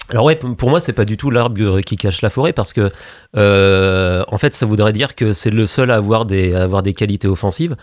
Alors 0.10 0.24
ouais, 0.26 0.36
pour 0.36 0.70
moi, 0.70 0.80
c'est 0.80 0.94
pas 0.94 1.06
du 1.06 1.18
tout 1.18 1.30
l'arbre 1.32 1.82
qui 1.82 1.98
cache 1.98 2.22
la 2.22 2.30
forêt 2.30 2.54
parce 2.54 2.72
que, 2.74 2.90
euh, 3.36 4.24
en 4.30 4.38
fait, 4.38 4.54
ça 4.54 4.66
voudrait 4.66 4.94
dire 4.94 5.16
que 5.16 5.34
c'est 5.34 5.50
le 5.50 5.66
seul 5.66 5.92
à 5.92 5.96
avoir 5.96 6.26
des, 6.26 6.54
à 6.56 6.64
avoir 6.64 6.82
des 6.84 6.94
qualités 6.94 7.28
offensives. 7.28 7.76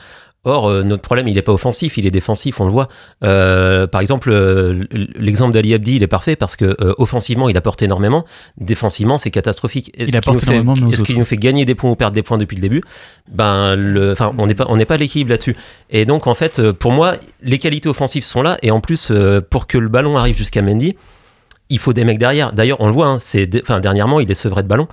Or, 0.47 0.69
euh, 0.69 0.83
notre 0.83 1.01
problème, 1.01 1.27
il 1.29 1.35
n'est 1.37 1.43
pas 1.43 1.53
offensif, 1.55 1.97
il 1.97 2.07
est 2.07 2.11
défensif, 2.11 2.61
on 2.61 2.65
le 2.67 2.71
voit. 2.71 2.89
Euh, 3.23 3.87
par 3.87 4.03
exemple, 4.03 4.31
euh, 4.31 4.85
l'exemple 5.17 5.53
d'Ali 5.53 5.73
Abdi, 5.73 5.97
il 5.97 6.03
est 6.03 6.07
parfait 6.07 6.37
parce 6.37 6.55
que 6.57 6.77
euh, 6.83 6.93
offensivement, 6.99 7.49
il 7.49 7.57
apporte 7.57 7.81
énormément. 7.81 8.27
Défensivement, 8.59 9.17
c'est 9.17 9.31
catastrophique. 9.31 9.91
Et 9.95 10.03
Il 10.03 10.07
ce 10.09 10.13
qui 10.13 10.17
apporte 10.19 10.41
nous 10.41 10.47
fait- 10.51 10.59
nous 11.19 11.25
fait 11.25 11.39
gagner 11.39 11.65
des 11.65 11.75
points 11.75 11.91
ou 11.91 11.97
perdre 11.97 12.15
des 12.15 12.23
points 12.23 12.37
depuis 12.37 12.57
le 12.57 12.61
début, 12.63 12.83
ben, 13.33 13.75
le, 13.75 14.13
enfin, 14.13 14.35
on 14.37 14.47
n'est 14.47 14.55
pas, 14.55 14.67
on 14.69 14.77
n'est 14.77 14.85
pas 14.85 14.95
à 14.95 14.99
l'équilibre 14.99 15.31
là-dessus. 15.31 15.57
Et 15.89 16.05
donc, 16.05 16.27
en 16.27 16.35
fait, 16.35 16.71
pour 16.73 16.93
moi, 16.93 17.15
les 17.43 17.59
qualités 17.59 17.89
offensives 17.89 18.25
sont 18.25 18.43
là. 18.43 18.59
Et 18.63 18.71
en 18.71 18.81
plus, 18.81 19.11
euh, 19.11 19.41
pour 19.41 19.67
que 19.67 19.79
le 19.79 19.89
ballon 19.89 20.19
arrive 20.19 20.37
jusqu'à 20.37 20.61
Mendy, 20.61 20.95
il 21.70 21.79
faut 21.79 21.92
des 21.92 22.05
mecs 22.05 22.18
derrière. 22.18 22.53
D'ailleurs, 22.53 22.81
on 22.81 22.87
le 22.87 22.92
voit, 22.92 23.07
hein, 23.07 23.18
c'est, 23.18 23.48
enfin, 23.62 23.81
dernièrement, 23.81 24.20
il 24.20 24.31
est 24.31 24.35
sevré 24.35 24.62
de 24.62 24.68
ballon. 24.68 24.87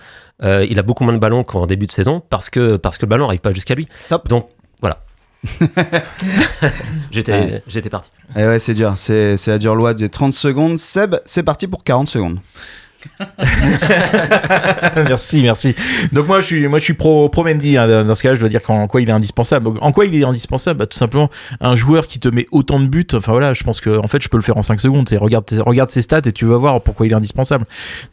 Euh, 0.44 0.66
il 0.70 0.80
a 0.80 0.82
beaucoup 0.84 1.04
moins 1.04 1.14
de 1.14 1.20
ballons 1.20 1.44
qu'en 1.44 1.66
début 1.68 1.86
de 1.86 1.92
saison 1.92 2.22
parce 2.30 2.50
que, 2.50 2.78
parce 2.78 2.98
que 2.98 3.06
le 3.06 3.10
ballon 3.10 3.26
n'arrive 3.26 3.42
pas 3.42 3.52
jusqu'à 3.52 3.76
lui. 3.76 3.88
Top. 4.10 4.28
Donc, 4.28 4.48
voilà. 4.82 5.04
j'étais, 7.12 7.32
Ouais. 7.34 7.64
j'étais 7.68 7.90
parti. 7.90 8.12
Eh 8.36 8.46
ouais, 8.46 8.60
c'est 8.60 8.74
dur. 8.74 8.94
C'est 8.96 9.38
c'est 9.38 9.52
la 9.52 9.58
dure 9.58 9.76
loi 9.76 9.94
des 9.94 10.10
30 10.10 10.34
secondes. 10.34 10.78
Seb, 10.78 11.16
c'est 11.26 11.44
parti 11.44 11.68
pour 11.68 11.84
40 11.84 12.08
secondes. 12.10 12.40
merci, 14.96 15.42
merci. 15.42 15.76
Donc 16.12 16.28
moi 16.28 16.42
je 16.42 16.46
suis, 16.46 16.68
moi 16.68 16.80
je 16.80 16.84
suis 16.84 16.94
pro, 16.94 17.30
pro 17.30 17.44
Mendy. 17.44 17.78
hein. 17.78 18.04
Dans 18.04 18.16
ce 18.16 18.24
cas, 18.24 18.34
je 18.36 18.40
dois 18.40 18.50
dire 18.50 18.62
qu'en 18.62 18.88
quoi 18.88 19.02
il 19.02 19.10
est 19.10 19.14
indispensable. 19.14 19.70
En 19.82 19.92
quoi 19.92 20.06
il 20.06 20.16
est 20.16 20.24
indispensable? 20.24 20.80
Bah, 20.80 20.86
Tout 20.86 20.98
simplement 20.98 21.30
un 21.60 21.76
joueur 21.76 22.08
qui 22.08 22.20
te 22.20 22.30
met 22.30 22.48
autant 22.52 22.80
de 22.80 22.88
buts. 22.88 23.08
Enfin 23.14 23.32
voilà, 23.32 23.54
je 23.54 23.64
pense 23.64 23.82
que 23.82 23.98
en 23.98 24.08
fait 24.08 24.22
je 24.22 24.30
peux 24.30 24.38
le 24.38 24.44
faire 24.44 24.58
en 24.58 24.62
5 24.64 24.80
secondes. 24.80 25.10
Regarde, 25.12 25.46
regarde 25.66 25.90
ses 25.90 26.02
stats 26.02 26.22
et 26.26 26.32
tu 26.32 26.46
vas 26.46 26.58
voir 26.58 26.82
pourquoi 26.82 27.06
il 27.06 27.12
est 27.12 27.16
indispensable. 27.16 27.66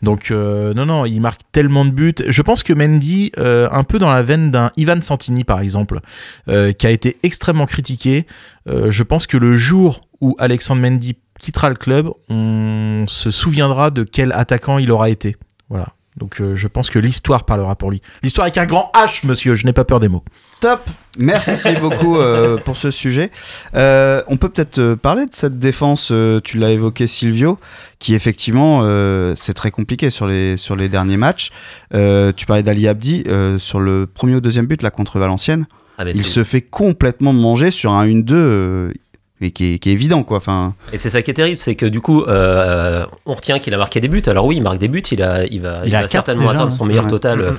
Donc 0.03 0.31
euh, 0.31 0.75
non 0.75 0.87
non, 0.87 1.05
il 1.05 1.21
marque 1.21 1.41
tellement 1.53 1.85
de 1.85 1.91
buts. 1.91 2.15
Je 2.27 2.43
pense 2.43 2.63
que 2.63 2.73
Mendy, 2.73 3.33
euh, 3.39 3.69
un 3.71 3.85
peu 3.85 3.99
dans 3.99 4.11
la 4.11 4.23
veine 4.23 4.51
d'un 4.51 4.71
Ivan 4.77 5.01
Santini 5.01 5.45
par 5.45 5.61
exemple, 5.61 6.01
euh, 6.49 6.73
qui 6.73 6.87
a 6.87 6.91
été 6.91 7.17
extrêmement 7.23 7.67
critiqué. 7.67 8.27
je 8.67 9.03
pense 9.03 9.27
que 9.27 9.37
le 9.39 9.57
jour 9.57 10.03
où 10.21 10.37
Alexandre 10.39 10.83
Mendy 10.83 11.17
quittera 11.39 11.69
le 11.69 11.77
club, 11.77 12.11
on 12.29 13.05
se 13.09 13.31
souviendra 13.31 13.91
de 13.91 14.05
quel 14.05 14.33
attaquant 14.33 14.79
il 14.79 14.91
aura 14.91 15.11
été. 15.11 15.37
Voilà. 15.69 15.89
Donc 16.17 16.41
euh, 16.41 16.55
je 16.55 16.67
pense 16.67 16.91
que 16.91 16.99
l'histoire 16.99 17.45
parlera 17.45 17.77
pour 17.77 17.91
lui. 17.91 18.03
L'histoire 18.23 18.45
avec 18.45 18.59
un 18.59 18.67
grand 18.67 18.91
H, 18.95 19.25
monsieur, 19.27 19.55
je 19.55 19.65
n'ai 19.65 19.73
pas 19.73 19.85
peur 19.85 20.01
des 20.01 20.09
mots. 20.09 20.25
Top 20.61 20.81
Merci 21.17 21.73
beaucoup 21.81 22.17
euh, 22.17 22.57
pour 22.59 22.77
ce 22.77 22.91
sujet. 22.91 23.31
Euh, 23.75 24.23
on 24.27 24.37
peut 24.37 24.49
peut-être 24.49 24.95
parler 24.95 25.27
de 25.27 25.35
cette 25.35 25.59
défense, 25.59 26.11
euh, 26.13 26.41
tu 26.43 26.59
l'as 26.59 26.73
évoqué 26.73 27.07
Silvio, 27.07 27.59
qui 27.99 28.15
effectivement, 28.15 28.81
euh, 28.83 29.35
c'est 29.37 29.55
très 29.55 29.71
compliqué 29.71 30.11
sur 30.11 30.27
les, 30.27 30.57
sur 30.57 30.75
les 30.77 30.89
derniers 30.89 31.17
matchs. 31.17 31.51
Euh, 31.95 32.33
tu 32.37 32.47
parlais 32.47 32.63
d'Ali 32.63 32.89
Abdi, 32.89 33.25
euh, 33.29 33.59
sur 33.59 33.81
le 33.81 34.07
premier 34.07 34.35
ou 34.35 34.41
deuxième 34.41 34.67
but 34.67 34.83
là 34.83 34.91
contre 34.91 35.19
Valenciennes, 35.19 35.67
Ah, 35.99 36.05
il 36.09 36.25
se 36.25 36.43
fait 36.43 36.63
complètement 36.63 37.33
manger 37.33 37.71
sur 37.71 37.93
un 37.93 38.07
1-2 38.07 38.33
euh, 38.33 38.93
et 39.41 39.51
qui 39.51 39.75
est, 39.75 39.79
qui 39.79 39.91
est 39.91 39.93
évident 39.93 40.23
quoi. 40.23 40.37
Enfin, 40.39 40.75
Et 40.93 40.99
c'est 40.99 41.11
ça 41.11 41.23
qui 41.23 41.31
est 41.31 41.35
terrible, 41.35 41.59
c'est 41.59 41.75
que 41.75 41.87
du 41.87 42.01
coup, 42.01 42.25
euh, 42.25 43.05
on 43.27 43.35
retient 43.35 43.59
qu'il 43.59 43.73
a 43.75 43.79
marqué 43.79 44.01
des 44.01 44.09
buts. 44.09 44.23
Alors 44.27 44.47
oui, 44.47 44.57
il 44.57 44.63
marque 44.63 44.79
des 44.79 44.89
buts, 44.89 45.03
il, 45.11 45.23
a, 45.23 45.45
il 45.47 45.61
va, 45.61 45.81
Il 45.85 45.89
il 45.91 45.95
a 45.97 46.03
va 46.03 46.09
certainement 46.09 46.43
déjà, 46.43 46.55
atteindre 46.55 46.73
son 46.73 46.85
meilleur 46.87 47.05
Ouais. 47.05 47.11
total. 47.11 47.57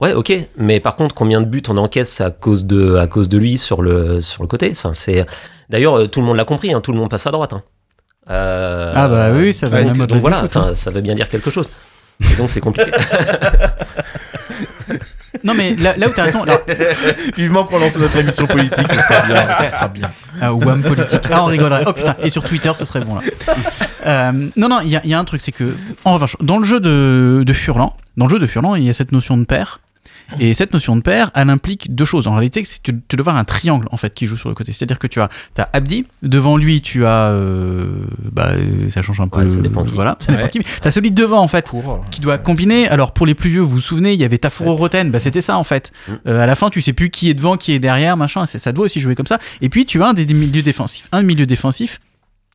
Ouais, 0.00 0.12
ok. 0.12 0.32
Mais 0.56 0.78
par 0.80 0.94
contre, 0.94 1.14
combien 1.14 1.40
de 1.40 1.46
buts 1.46 1.62
on 1.68 1.76
encaisse 1.76 2.20
à 2.20 2.30
cause 2.30 2.66
de, 2.66 2.94
à 2.96 3.06
cause 3.08 3.28
de 3.28 3.36
lui 3.36 3.58
sur 3.58 3.82
le, 3.82 4.20
sur 4.20 4.42
le 4.42 4.48
côté? 4.48 4.68
Enfin, 4.70 4.94
c'est... 4.94 5.26
D'ailleurs, 5.70 5.98
euh, 5.98 6.06
tout 6.06 6.20
le 6.20 6.26
monde 6.26 6.36
l'a 6.36 6.44
compris, 6.44 6.72
hein, 6.72 6.80
tout 6.80 6.92
le 6.92 6.98
monde 6.98 7.10
passe 7.10 7.26
à 7.26 7.30
droite. 7.32 7.52
hein. 7.52 7.62
Euh, 8.30 8.92
Ah 8.94 9.08
bah 9.08 9.30
oui, 9.32 9.52
ça 9.52 9.68
va 9.68 9.82
donc, 9.82 10.20
voilà, 10.20 10.38
foot, 10.40 10.56
hein. 10.56 10.60
enfin, 10.66 10.74
ça 10.74 10.90
veut 10.90 11.00
bien 11.00 11.14
dire 11.14 11.28
quelque 11.28 11.50
chose. 11.50 11.70
Et 12.20 12.36
donc 12.36 12.48
c'est 12.50 12.60
compliqué. 12.60 12.90
Non, 15.44 15.54
mais 15.56 15.74
là, 15.76 15.94
là 15.96 16.08
où 16.08 16.10
t'as 16.14 16.24
raison, 16.24 16.42
alors, 16.42 16.60
Vivement 17.36 17.64
qu'on 17.64 17.78
lance 17.78 17.98
notre 17.98 18.16
émission 18.18 18.46
politique, 18.46 18.86
ce 18.92 19.00
sera 19.00 19.22
bien. 19.26 19.48
Ce 19.60 19.70
sera 19.70 19.88
bien. 19.88 20.10
Ah, 20.40 20.52
Wham 20.54 20.82
politique. 20.82 21.20
Ah, 21.30 21.42
on 21.42 21.46
rigolerait. 21.46 21.84
Oh 21.86 21.92
putain, 21.92 22.16
et 22.22 22.30
sur 22.30 22.42
Twitter, 22.44 22.72
ce 22.76 22.84
serait 22.84 23.00
bon 23.00 23.14
là. 23.16 23.20
Euh, 24.06 24.32
non, 24.56 24.68
non, 24.68 24.80
il 24.82 24.88
y, 24.90 24.96
a- 24.96 25.00
il 25.04 25.10
y 25.10 25.14
a 25.14 25.18
un 25.18 25.24
truc, 25.24 25.40
c'est 25.40 25.52
que, 25.52 25.74
en 26.04 26.14
revanche, 26.14 26.36
dans 26.40 26.58
le 26.58 26.64
jeu 26.64 26.80
de, 26.80 27.42
de 27.44 27.52
Furlan, 27.52 27.94
dans 28.16 28.26
le 28.26 28.30
jeu 28.30 28.38
de 28.38 28.46
Furlan, 28.46 28.74
il 28.76 28.84
y 28.84 28.88
a 28.88 28.92
cette 28.92 29.12
notion 29.12 29.36
de 29.36 29.44
paire. 29.44 29.80
Et 30.40 30.54
cette 30.54 30.72
notion 30.72 30.94
de 30.96 31.00
paire, 31.00 31.30
elle 31.34 31.50
implique 31.50 31.94
deux 31.94 32.04
choses. 32.04 32.26
En 32.26 32.32
réalité, 32.34 32.62
tu, 32.62 32.92
tu 33.08 33.16
dois 33.16 33.20
avoir 33.20 33.36
un 33.36 33.44
triangle 33.44 33.88
en 33.90 33.96
fait 33.96 34.12
qui 34.14 34.26
joue 34.26 34.36
sur 34.36 34.48
le 34.48 34.54
côté. 34.54 34.72
C'est-à-dire 34.72 34.98
que 34.98 35.06
tu 35.06 35.20
as, 35.20 35.28
as 35.56 35.68
Abdi, 35.72 36.04
devant 36.22 36.56
lui 36.56 36.80
tu 36.82 37.04
as, 37.06 37.28
euh, 37.30 37.86
bah, 38.32 38.50
euh, 38.52 38.90
ça 38.90 39.02
change 39.02 39.20
un 39.20 39.28
peu. 39.28 39.40
Ouais, 39.40 39.48
ça 39.48 39.60
dépend 39.60 39.84
qui. 39.84 39.94
Voilà, 39.94 40.16
ça 40.20 40.32
dépend 40.32 40.44
Ouais. 40.44 40.50
qui. 40.50 40.60
T'as 40.82 40.90
celui 40.90 41.10
de 41.10 41.16
devant 41.20 41.40
en 41.40 41.48
fait 41.48 41.72
qui 42.10 42.20
doit 42.20 42.38
combiner. 42.38 42.88
Alors 42.88 43.12
pour 43.12 43.26
les 43.26 43.34
plus 43.34 43.50
vieux, 43.50 43.60
vous 43.60 43.70
vous 43.70 43.80
souvenez, 43.80 44.12
il 44.14 44.20
y 44.20 44.24
avait 44.24 44.38
Tafuro 44.38 44.76
Roten, 44.76 45.10
bah 45.10 45.18
c'était 45.18 45.40
ça 45.40 45.56
en 45.56 45.64
fait. 45.64 45.92
Mm. 46.06 46.12
Euh, 46.28 46.40
à 46.42 46.46
la 46.46 46.54
fin, 46.54 46.70
tu 46.70 46.82
sais 46.82 46.92
plus 46.92 47.10
qui 47.10 47.30
est 47.30 47.34
devant, 47.34 47.56
qui 47.56 47.72
est 47.72 47.78
derrière, 47.78 48.16
machin. 48.16 48.46
Ça 48.46 48.72
doit 48.72 48.84
aussi 48.84 49.00
jouer 49.00 49.14
comme 49.14 49.26
ça. 49.26 49.38
Et 49.60 49.68
puis 49.68 49.86
tu 49.86 50.02
as 50.02 50.08
un 50.08 50.12
des, 50.14 50.24
des 50.24 50.34
milieux 50.34 50.62
défensifs, 50.62 51.08
un 51.12 51.22
milieu 51.22 51.46
défensif, 51.46 52.00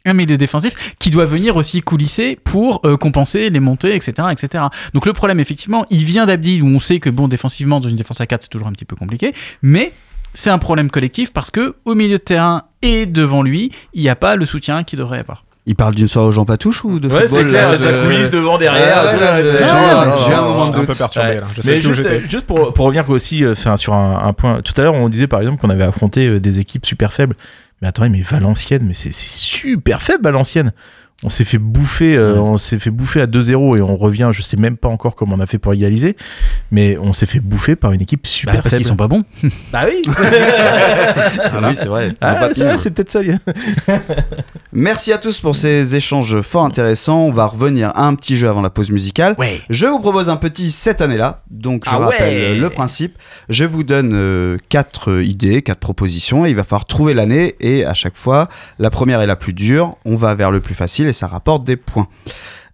un 0.06 0.14
milieu 0.14 0.38
défensif 0.38 0.94
qui 1.00 1.12
doit 1.12 1.26
venir 1.26 1.56
aussi 1.56 1.82
coulisser 1.82 2.38
pour 2.44 2.82
euh, 2.86 2.98
compenser 2.98 3.50
les 3.50 3.60
montées, 3.62 3.96
etc., 3.96 4.28
etc. 4.32 4.66
Donc 4.94 5.06
le 5.06 5.14
problème, 5.14 5.40
effectivement, 5.40 5.86
il 5.90 6.04
vient 6.04 6.26
d'Abdi 6.26 6.62
où 6.62 6.68
on 6.68 6.80
sait 6.82 7.00
que 7.00 7.10
bon, 7.10 7.28
défensivement 7.30 7.80
dans 7.80 7.88
une 7.88 7.96
défense 7.96 8.20
à 8.20 8.28
4 8.28 8.44
c'est 8.44 8.50
toujours 8.50 8.68
un 8.68 8.74
petit 8.74 8.84
peu 8.86 8.96
compliqué, 8.98 9.34
mais 9.62 9.94
c'est 10.34 10.50
un 10.50 10.58
problème 10.58 10.90
collectif 10.92 11.32
parce 11.32 11.52
que 11.52 11.76
au 11.86 11.96
milieu 11.96 12.18
de 12.18 12.24
terrain 12.24 12.64
et 12.82 13.06
devant 13.06 13.44
lui, 13.44 13.72
il 13.94 14.02
n'y 14.02 14.10
a 14.10 14.16
pas 14.16 14.36
le 14.36 14.46
soutien 14.46 14.84
qu'il 14.84 15.00
devrait 15.00 15.20
avoir. 15.20 15.46
il 15.66 15.76
parle 15.76 15.96
d'une 15.96 16.10
soirée 16.10 16.28
aux 16.28 16.32
Jean 16.34 16.44
Patouche 16.44 16.84
ou 16.84 17.00
de 17.00 17.08
Ouais, 17.08 17.22
football 17.22 17.40
c'est 17.44 17.48
clair, 17.48 17.72
là, 17.72 17.78
ça 17.78 17.92
de- 17.94 18.04
coulisse 18.04 18.30
devant, 18.30 18.58
derrière. 18.58 18.98
Ah, 18.98 19.16
là, 19.16 19.42
là, 19.42 20.12
j'ai 20.28 20.34
un- 20.34 20.42
moment 20.42 20.68
de 20.68 20.76
peu 20.76 20.86
perturbé 20.94 21.28
Ouais. 21.30 21.36
là. 21.40 21.48
Je 21.56 21.62
sais 21.62 21.72
Mais 21.76 21.80
plus 21.80 21.90
où 21.90 22.30
juste, 22.30 22.46
pour, 22.46 22.74
pour 22.74 22.86
revenir 22.88 23.10
aussi 23.10 23.46
euh, 23.46 23.54
enfin, 23.54 23.78
sur 23.78 23.94
un, 23.94 24.22
un 24.28 24.34
point, 24.34 24.62
tout 24.62 24.74
à 24.76 24.84
l'heure 24.84 24.96
on 24.96 25.08
disait 25.08 25.28
par 25.28 25.40
exemple 25.40 25.62
qu'on 25.62 25.70
avait 25.70 25.86
affronté 25.86 26.28
euh, 26.28 26.40
des 26.42 26.60
équipes 26.60 26.86
super 26.86 27.14
faibles. 27.14 27.38
Mais 27.84 27.90
attendez, 27.90 28.08
mais 28.08 28.22
Valenciennes, 28.22 28.86
mais 28.86 28.94
c'est 28.94 29.12
super 29.12 30.02
faible 30.02 30.24
Valenciennes. 30.24 30.72
On 31.24 31.30
s'est 31.30 31.46
fait 31.46 31.58
bouffer, 31.58 32.16
euh, 32.18 32.36
on 32.40 32.58
s'est 32.58 32.80
fait 32.80 32.90
bouffer 32.90 33.22
à 33.22 33.28
2-0 33.28 33.78
et 33.78 33.82
on 33.82 33.96
revient, 33.96 34.30
je 34.34 34.42
sais 34.42 34.58
même 34.58 34.76
pas 34.78 34.90
encore 34.90 35.16
comment 35.16 35.36
on 35.36 35.40
a 35.40 35.46
fait 35.46 35.58
pour 35.58 35.74
égaliser, 35.74 36.16
mais 36.72 36.98
on 36.98 37.14
s'est 37.14 37.26
fait 37.26 37.40
bouffer 37.40 37.76
par 37.76 37.92
une 37.94 38.02
équipe 38.02 38.28
super 38.28 38.56
Bah, 38.56 38.60
parce 38.62 38.72
faible. 38.74 38.84
qu'ils 38.84 38.90
sont 38.90 38.96
pas 38.98 39.08
bons. 39.08 39.24
Bah 39.72 39.86
oui. 39.88 40.02
Ah 41.56 41.60
oui, 41.70 41.76
c'est 41.76 41.88
vrai. 41.88 42.14
Ah, 42.22 42.40
c'est 42.50 42.54
tenu, 42.56 42.68
vrai, 42.68 42.78
c'est 42.78 42.92
peut-être 42.92 43.12
ça. 43.12 43.22
Merci 44.74 45.14
à 45.14 45.18
tous 45.18 45.40
pour 45.40 45.56
ces 45.56 45.96
échanges 45.96 46.42
fort 46.42 46.66
intéressants. 46.66 47.22
On 47.28 47.32
va 47.32 47.46
revenir 47.46 47.90
à 47.96 48.06
un 48.08 48.16
petit 48.16 48.36
jeu 48.36 48.50
avant 48.50 48.62
la 48.62 48.70
pause 48.70 48.92
musicale. 48.92 49.36
Ouais. 49.38 49.62
Je 49.70 49.86
vous 49.86 50.00
propose 50.00 50.30
un 50.30 50.36
petit 50.38 50.72
cette 50.72 51.02
année-là. 51.02 51.42
Donc 51.52 51.84
je 51.86 51.92
Ah 51.94 51.98
rappelle 52.00 52.54
ouais. 52.54 52.58
le 52.58 52.70
principe. 52.70 53.18
Je 53.50 53.66
vous 53.66 53.84
donne 53.84 54.12
euh, 54.14 54.58
quatre 54.70 55.12
euh, 55.12 55.24
idées, 55.24 55.62
quatre 55.62 55.80
propositions 55.80 56.46
et 56.46 56.50
il 56.50 56.56
va 56.56 56.64
falloir 56.64 56.86
trouver 56.86 57.14
l'année 57.14 57.56
et 57.60 57.86
à 57.86 57.94
chaque 57.94 58.16
fois 58.18 58.48
la 58.80 58.90
première 58.90 59.22
est 59.22 59.28
la 59.28 59.36
plus 59.36 59.54
dure. 59.54 59.96
On 60.06 60.16
va 60.16 60.34
vers 60.36 60.52
le 60.52 60.60
plus 60.60 60.76
facile 60.76 61.08
et 61.08 61.13
ça 61.14 61.28
rapporte 61.28 61.64
des 61.64 61.78
points. 61.78 62.08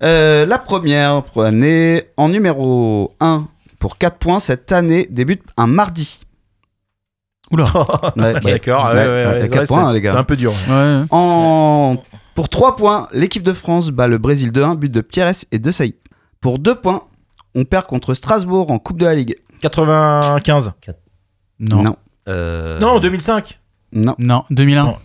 Euh, 0.03 0.45
la 0.45 0.57
première 0.57 1.21
année 1.37 2.03
en 2.17 2.29
numéro 2.29 3.11
1 3.19 3.47
pour 3.79 3.97
4 3.97 4.17
points 4.17 4.39
cette 4.39 4.71
année 4.71 5.07
débute 5.09 5.43
un 5.57 5.67
mardi. 5.67 6.21
Oula. 7.51 7.65
Ouais, 8.15 8.33
ouais. 8.33 8.39
D'accord, 8.41 8.85
ouais, 8.85 8.91
Ouais, 8.93 8.97
ouais, 8.97 9.07
ouais, 9.07 9.41
ouais, 9.41 9.49
quatre 9.49 9.59
ouais, 9.61 9.67
points, 9.67 9.87
c'est- 9.87 9.93
les 9.93 10.01
gars. 10.01 10.11
C'est 10.11 10.17
un 10.17 10.23
peu 10.23 10.35
dur. 10.35 10.51
Ouais. 10.69 11.03
En... 11.11 11.97
Pour 12.35 12.47
3 12.49 12.75
points, 12.75 13.07
l'équipe 13.11 13.43
de 13.43 13.53
France 13.53 13.89
bat 13.89 14.07
le 14.07 14.17
Brésil 14.17 14.51
2-1, 14.51 14.75
but 14.75 14.89
de 14.91 15.01
Pierres 15.01 15.33
et 15.51 15.59
de 15.59 15.71
Saïd. 15.71 15.95
Pour 16.41 16.59
2 16.59 16.75
points, 16.75 17.03
on 17.55 17.65
perd 17.65 17.85
contre 17.85 18.13
Strasbourg 18.13 18.71
en 18.71 18.79
Coupe 18.79 18.97
de 18.99 19.05
la 19.05 19.15
Ligue. 19.15 19.35
95. 19.61 20.73
Non. 21.59 21.83
Non. 21.83 21.95
Euh, 22.29 22.79
Non, 22.79 22.99
2005. 22.99 23.59
Non. 23.91 24.15
Non, 24.19 24.45
2001. 24.51 24.83
Non. 24.85 24.95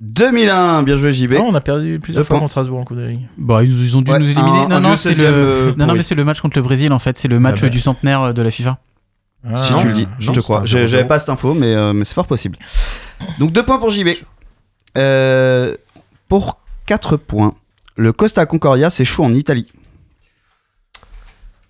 2001, 0.00 0.82
bien 0.82 0.96
joué 0.96 1.12
JB. 1.12 1.32
Non, 1.34 1.48
on 1.48 1.54
a 1.54 1.60
perdu 1.60 1.98
plusieurs 2.00 2.22
Deux 2.22 2.26
fois 2.26 2.34
points. 2.36 2.40
contre 2.40 2.50
Strasbourg 2.52 2.78
en 2.80 2.84
Coupe 2.84 2.96
de 2.96 3.02
la 3.02 3.08
Ligue. 3.10 3.28
Bah, 3.36 3.62
ils, 3.62 3.70
ils 3.84 3.96
ont 3.96 4.02
dû 4.02 4.10
Ouais, 4.10 4.18
nous 4.18 4.30
éliminer. 4.30 4.60
un- 4.60 4.68
non, 4.68 4.76
un 4.76 4.80
non, 4.80 4.88
vieux 4.88 4.96
c'est 4.96 5.12
16e, 5.12 5.18
le... 5.18 5.24
euh, 5.26 5.64
non, 5.66 5.76
non, 5.76 5.84
pourri. 5.86 5.96
mais 5.98 6.02
c'est 6.02 6.14
le 6.14 6.24
match 6.24 6.40
contre 6.40 6.56
le 6.58 6.62
Brésil 6.62 6.92
en 6.92 6.98
fait. 6.98 7.18
C'est 7.18 7.28
le 7.28 7.38
match 7.38 7.58
Ah 7.58 7.62
bah. 7.62 7.68
du 7.68 7.80
centenaire 7.80 8.22
euh, 8.22 8.32
de 8.32 8.40
la 8.42 8.50
FIFA. 8.50 8.78
Ah, 9.44 9.56
Si 9.56 9.72
non. 9.72 9.78
tu 9.78 9.86
le 9.88 9.92
dis, 9.92 10.06
je 10.18 10.26
Non, 10.28 10.32
te 10.32 10.40
c'est 10.40 10.42
crois. 10.44 10.60
un 10.60 10.64
J'ai- 10.64 10.84
0-0. 10.84 10.86
J'avais 10.86 11.06
pas 11.06 11.18
cette 11.18 11.28
info, 11.28 11.52
mais, 11.54 11.74
euh, 11.74 11.92
mais 11.92 12.04
c'est 12.04 12.14
fort 12.14 12.26
possible. 12.26 12.58
Donc 13.38 13.52
2 13.52 13.62
points 13.64 13.78
pour 13.78 13.90
JB. 13.90 14.08
Euh, 14.96 15.74
pour 16.28 16.60
4 16.86 17.16
points, 17.18 17.52
le 17.96 18.12
Costa 18.12 18.46
Concordia 18.46 18.88
s'échoue 18.90 19.22
en 19.24 19.34
Italie. 19.34 19.66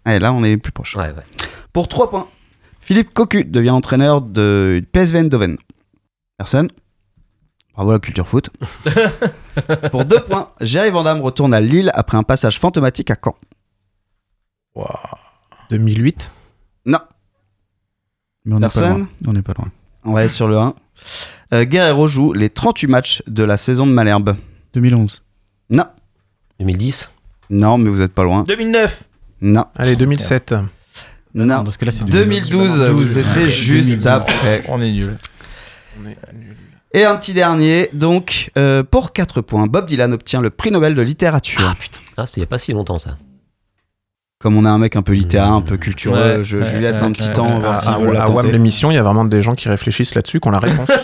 Et 0.07 0.19
là, 0.19 0.33
on 0.33 0.43
est 0.45 0.57
plus 0.57 0.73
proche. 0.73 0.97
Ouais, 0.97 1.09
ouais. 1.13 1.23
Pour 1.73 1.89
3 1.89 2.11
points, 2.11 2.27
Philippe 2.81 3.13
Cocu 3.13 3.45
devient 3.45 3.71
entraîneur 3.71 4.21
de 4.21 4.83
PSV 4.93 5.19
Eindhoven. 5.19 5.57
Personne 6.39 6.69
Bravo 7.81 7.93
la 7.93 7.99
culture 7.99 8.29
foot. 8.29 8.51
Pour 9.91 10.05
2 10.05 10.21
points, 10.25 10.51
Jerry 10.61 10.91
Vandamme 10.91 11.23
retourne 11.23 11.55
à 11.55 11.63
Lille 11.63 11.91
après 11.95 12.19
un 12.19 12.23
passage 12.23 12.59
fantomatique 12.59 13.11
à 13.11 13.17
Caen. 13.19 13.35
2008. 15.71 16.31
Non, 16.85 16.99
Mais 18.45 18.53
on 18.55 18.59
n'est 18.61 18.67
pas 18.67 18.69
Personne 18.75 18.99
loin. 18.99 19.09
On 19.29 19.33
n'est 19.33 19.41
pas 19.41 19.55
loin. 19.57 19.69
on 20.05 20.13
reste 20.13 20.35
sur 20.35 20.47
le 20.47 20.59
1. 20.59 20.75
Euh, 21.55 21.65
Guerrero 21.65 22.07
joue 22.07 22.35
les 22.35 22.51
38 22.51 22.87
matchs 22.87 23.23
de 23.27 23.45
la 23.45 23.57
saison 23.57 23.87
de 23.87 23.93
Malherbe. 23.93 24.37
2011. 24.75 25.23
Non, 25.71 25.87
2010. 26.59 27.09
non, 27.49 27.79
mais 27.79 27.89
vous 27.89 28.03
êtes 28.03 28.13
pas 28.13 28.25
loin. 28.25 28.43
2009. 28.43 29.05
Non, 29.41 29.65
Allez, 29.75 29.97
2007. 29.97 30.55
non. 31.33 31.63
Dans 31.65 31.71
ce 31.71 31.79
cas-là, 31.79 31.93
c'est 31.93 32.05
du 32.05 32.11
2012, 32.13 32.91
vous 32.91 33.17
étiez 33.17 33.49
juste 33.49 34.05
après. 34.05 34.65
On 34.69 34.83
est 34.83 34.93
nul. 34.93 35.17
Et 36.93 37.05
un 37.05 37.17
petit 37.17 37.35
dernier, 37.35 37.89
donc, 37.93 38.51
euh, 38.59 38.83
pour 38.83 39.13
4 39.13 39.43
points, 39.43 39.67
Bob 39.69 39.87
Dylan 39.87 40.13
obtient 40.13 40.41
le 40.41 40.51
prix 40.51 40.73
Nobel 40.73 40.97
de 40.97 41.03
littérature. 41.03 41.77
Ah, 42.17 42.27
c'est 42.27 42.39
il 42.39 42.41
y 42.41 42.45
a 42.45 42.49
pas 42.49 42.59
si 42.59 42.73
longtemps 42.73 42.99
ça. 42.99 43.17
Comme 44.43 44.57
on 44.57 44.65
a 44.65 44.71
un 44.71 44.79
mec 44.79 44.97
un 44.97 45.03
peu 45.03 45.13
littéraire, 45.13 45.53
un 45.53 45.61
peu 45.61 45.77
cultureux, 45.77 46.17
Ouais, 46.39 46.43
je, 46.43 46.63
je 46.63 46.69
lui 46.71 46.77
ouais, 46.77 46.81
laisse 46.81 47.03
un 47.03 47.13
petit 47.13 47.29
ouais, 47.29 47.35
temps, 47.35 47.57
ouais, 47.57 47.61
voir 47.61 47.87
À, 47.87 47.91
à, 47.91 48.25
à 48.25 48.31
WAM 48.31 48.51
l'émission, 48.51 48.91
il 48.91 48.95
y 48.95 48.97
a 48.97 49.03
vraiment 49.03 49.27
des 49.27 49.43
gens 49.43 49.53
qui 49.55 49.69
réfléchissent 49.69 50.15
là-dessus, 50.15 50.41
qui 50.41 50.49
ont 50.49 50.51
la 50.51 50.61
réponse. 50.61 50.89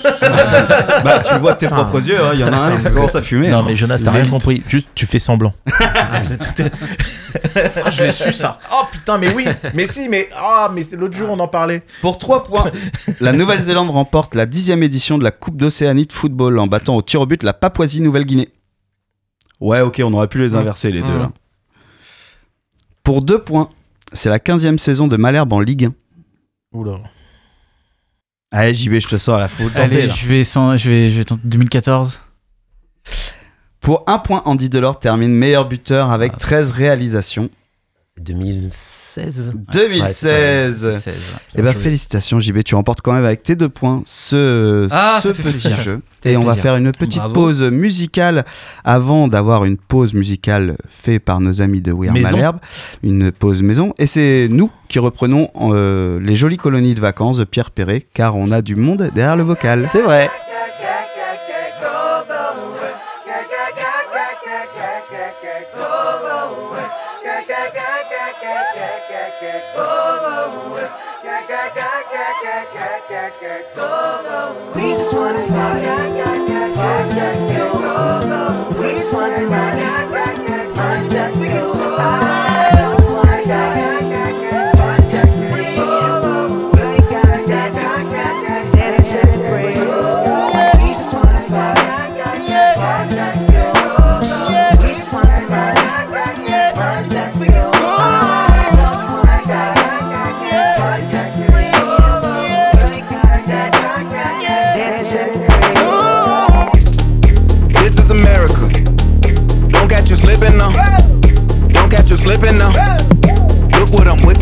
Bah, 1.04 1.20
tu 1.20 1.34
le 1.34 1.40
vois 1.40 1.52
de 1.52 1.58
tes 1.58 1.66
propres 1.68 1.98
yeux, 2.08 2.18
hein, 2.18 2.30
il 2.32 2.40
y 2.40 2.44
en 2.44 2.52
a 2.52 2.56
un, 2.56 2.80
ça 2.80 2.90
commence 2.90 3.14
à 3.14 3.20
fumer. 3.20 3.48
Non, 3.50 3.58
hein. 3.58 3.64
mais 3.66 3.76
Jonas, 3.76 4.00
t'as 4.02 4.10
rien 4.10 4.26
compris. 4.26 4.62
Juste, 4.66 4.88
tu 4.94 5.04
fais 5.04 5.18
semblant. 5.18 5.52
ah, 5.80 6.20
je 7.90 8.02
l'ai 8.02 8.10
su 8.10 8.32
ça. 8.32 8.58
Oh 8.72 8.84
putain, 8.90 9.18
mais 9.18 9.32
oui. 9.34 9.46
Mais 9.74 9.84
si, 9.84 10.08
mais. 10.08 10.28
Ah, 10.34 10.70
mais 10.74 10.82
c'est 10.82 10.96
l'autre 10.96 11.16
jour, 11.16 11.28
on 11.30 11.38
en 11.38 11.46
parlait. 11.48 11.82
Pour 12.00 12.18
3 12.18 12.44
points, 12.44 12.70
la 13.20 13.32
Nouvelle-Zélande 13.32 13.90
remporte 13.90 14.34
la 14.34 14.46
dixième 14.46 14.82
édition 14.82 15.18
de 15.18 15.24
la 15.24 15.30
Coupe 15.30 15.56
d'Océanie 15.58 16.06
de 16.06 16.12
football 16.12 16.58
en 16.58 16.66
battant 16.66 16.96
au 16.96 17.02
tir 17.02 17.20
au 17.20 17.26
but 17.26 17.42
la 17.42 17.52
Papouasie-Nouvelle-Guinée. 17.52 18.48
Ouais, 19.60 19.80
ok, 19.82 20.00
on 20.04 20.12
aurait 20.14 20.28
pu 20.28 20.38
les 20.38 20.54
inverser 20.54 20.90
les 20.90 21.02
deux 21.02 21.06
Mmh. 21.08 21.18
là. 21.18 21.30
Pour 23.06 23.22
deux 23.22 23.38
points, 23.40 23.68
c'est 24.12 24.28
la 24.28 24.40
15e 24.40 24.78
saison 24.78 25.06
de 25.06 25.16
Malherbe 25.16 25.52
en 25.52 25.60
Ligue 25.60 25.84
1. 25.84 25.94
Oula. 26.76 26.98
Allez, 28.50 28.74
JB, 28.74 28.94
je 28.98 29.06
te 29.06 29.16
sors 29.16 29.38
la 29.38 29.48
faute. 29.48 29.76
Allez, 29.76 30.08
je 30.08 30.26
vais, 30.26 30.42
sans- 30.42 30.76
je 30.76 30.90
vais, 30.90 31.08
je 31.08 31.18
vais 31.18 31.24
tenter 31.24 31.42
2014. 31.44 32.18
Pour 33.78 34.02
un 34.08 34.18
point, 34.18 34.42
Andy 34.44 34.68
Delors 34.68 34.98
termine 34.98 35.32
meilleur 35.32 35.68
buteur 35.68 36.10
avec 36.10 36.36
13 36.36 36.72
réalisations. 36.72 37.48
2016 38.20 39.52
2016. 39.72 40.84
Ouais, 41.06 41.12
Eh 41.56 41.62
ben 41.62 41.74
félicitations 41.74 42.40
JB, 42.40 42.62
tu 42.64 42.74
remportes 42.74 43.00
quand 43.02 43.12
même 43.12 43.24
avec 43.24 43.42
tes 43.42 43.56
deux 43.56 43.68
points 43.68 44.02
ce, 44.06 44.88
Ah, 44.90 45.20
ce 45.22 45.28
petit 45.28 45.42
plaisir. 45.42 45.76
jeu. 45.76 46.00
Et 46.24 46.36
on 46.36 46.44
va 46.44 46.54
faire 46.56 46.76
une 46.76 46.90
petite 46.92 47.18
Bravo. 47.18 47.34
pause 47.34 47.62
musicale 47.62 48.44
avant 48.84 49.28
d'avoir 49.28 49.64
une 49.64 49.76
pause 49.76 50.14
musicale 50.14 50.76
faite 50.88 51.22
par 51.24 51.40
nos 51.40 51.62
amis 51.62 51.80
de 51.80 51.92
We 51.92 52.08
Are 52.08 52.14
Maison. 52.14 52.36
Malherbe. 52.36 52.58
Une 53.02 53.30
pause 53.32 53.62
maison. 53.62 53.92
Et 53.98 54.06
c'est 54.06 54.48
nous 54.50 54.70
qui 54.88 54.98
reprenons 54.98 55.50
euh, 55.72 56.18
les 56.20 56.34
jolies 56.34 56.56
colonies 56.56 56.94
de 56.94 57.00
vacances 57.00 57.36
de 57.38 57.44
Pierre 57.44 57.70
Perret 57.70 58.04
car 58.14 58.36
on 58.36 58.50
a 58.50 58.60
du 58.62 58.76
monde 58.76 59.10
derrière 59.14 59.36
le 59.36 59.44
vocal. 59.44 59.86
C'est 59.88 60.02
vrai. 60.02 60.30
We 74.74 74.94
just 74.96 75.12
wanna 75.12 75.46
party, 75.48 75.86
party 76.74 77.14
just 77.14 77.40
for 77.40 77.52
you. 77.52 77.66
We 78.80 78.88
just 78.96 79.12
wanna 79.12 79.48
party, 79.48 80.74
party 80.74 81.08
just 81.10 81.36
for 81.36 81.44
you. 81.44 82.75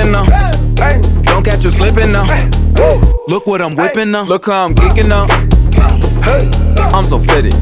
Catch 0.00 0.14
you 0.14 0.40
slipping. 0.40 1.22
Don't 1.24 1.44
catch 1.44 1.64
you 1.64 1.70
slipping 1.70 2.12
now. 2.12 2.24
Look 3.28 3.46
what 3.46 3.60
I'm 3.60 3.76
whipping 3.76 4.10
now. 4.10 4.24
Look 4.24 4.46
how 4.46 4.64
I'm 4.64 4.74
geeking 4.74 5.08
now. 5.08 5.26
I'm 6.92 7.04
so 7.04 7.18
fitted. 7.18 7.54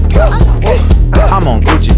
I'm 1.30 1.48
on 1.48 1.62
Gucci. 1.62 1.94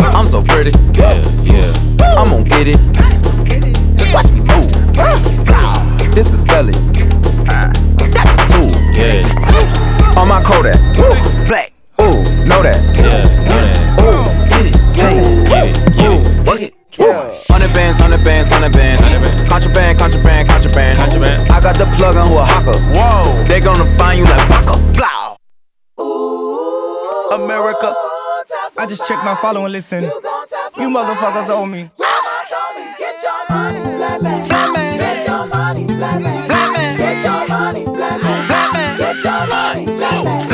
I'm 0.00 0.26
so 0.26 0.42
pretty. 0.42 0.70
Yeah, 0.98 1.14
yeah. 1.42 1.72
I'm 2.16 2.30
gonna 2.30 2.44
get 2.44 2.68
it. 2.68 2.80
Watch 4.12 4.30
me 4.32 4.40
move. 4.40 6.14
This 6.14 6.32
is 6.32 6.44
selling. 6.44 6.74
That's 7.44 8.34
a 8.34 8.46
tool. 8.52 8.70
Yeah. 8.92 10.18
On 10.18 10.28
my 10.28 10.42
Kodak. 10.42 10.78
Black. 11.46 11.72
Ooh, 12.00 12.22
know 12.44 12.62
that. 12.62 12.91
Hundred 18.22 18.30
bands, 18.30 18.50
hundred 18.50 18.72
bands, 18.72 19.02
hundred 19.02 19.22
bands. 19.22 19.48
Contraband, 19.50 19.98
contraband, 19.98 20.48
contraband. 20.48 20.98
Contraband. 20.98 21.50
I 21.50 21.60
got 21.60 21.76
the 21.76 21.86
plug 21.96 22.14
on 22.14 22.28
who 22.28 22.38
a 22.38 22.44
hawker. 22.44 22.78
Whoa. 22.94 23.42
They 23.46 23.58
gonna 23.58 23.98
find 23.98 24.16
you 24.16 24.24
like 24.26 24.48
Baka. 24.48 24.78
Blow. 24.94 25.34
America. 27.34 27.92
I 28.78 28.86
just 28.86 29.08
checked 29.08 29.24
my 29.24 29.34
follow 29.34 29.64
and 29.64 29.72
listen. 29.72 30.04
You 30.04 30.88
motherfuckers 30.88 31.50
owe 31.50 31.66
me. 31.66 31.90
Get 32.96 33.20
your 33.24 33.42
money, 33.50 33.80
black 33.96 34.22
man. 34.22 34.46
Black 34.46 34.72
man. 34.72 34.98
Get 34.98 35.26
your 35.26 35.46
money, 35.48 35.86
black 35.86 36.22
man. 36.22 36.46
Black 36.46 36.72
man. 36.72 36.96
Get 36.98 37.24
your 37.24 37.48
money, 37.48 37.84
black 37.86 38.22
man. 38.22 38.46
Black 38.46 38.72
man. 38.72 38.98
Get 38.98 39.24
your 39.24 39.46
money, 39.48 39.86
black 39.96 40.24
man. 40.24 40.51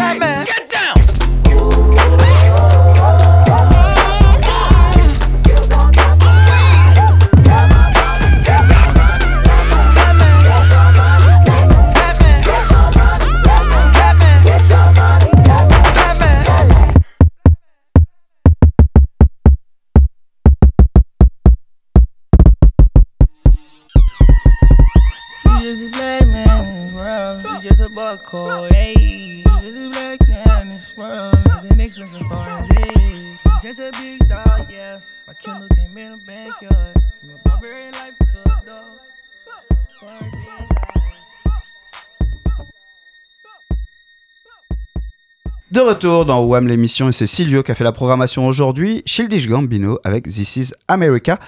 De 45.70 45.80
retour 45.80 46.24
dans 46.24 46.44
WAM 46.44 46.68
l'émission 46.68 47.09
et 47.09 47.12
c'est 47.12 47.26
Silvio 47.26 47.64
qui 47.64 47.72
a 47.72 47.74
fait 47.74 47.82
la 47.82 47.90
programmation 47.90 48.46
aujourd'hui, 48.46 49.03
Childish 49.07 49.49
Gambino 49.49 49.99
avec 50.05 50.28
This 50.28 50.57
is 50.57 50.72
America. 50.86 51.40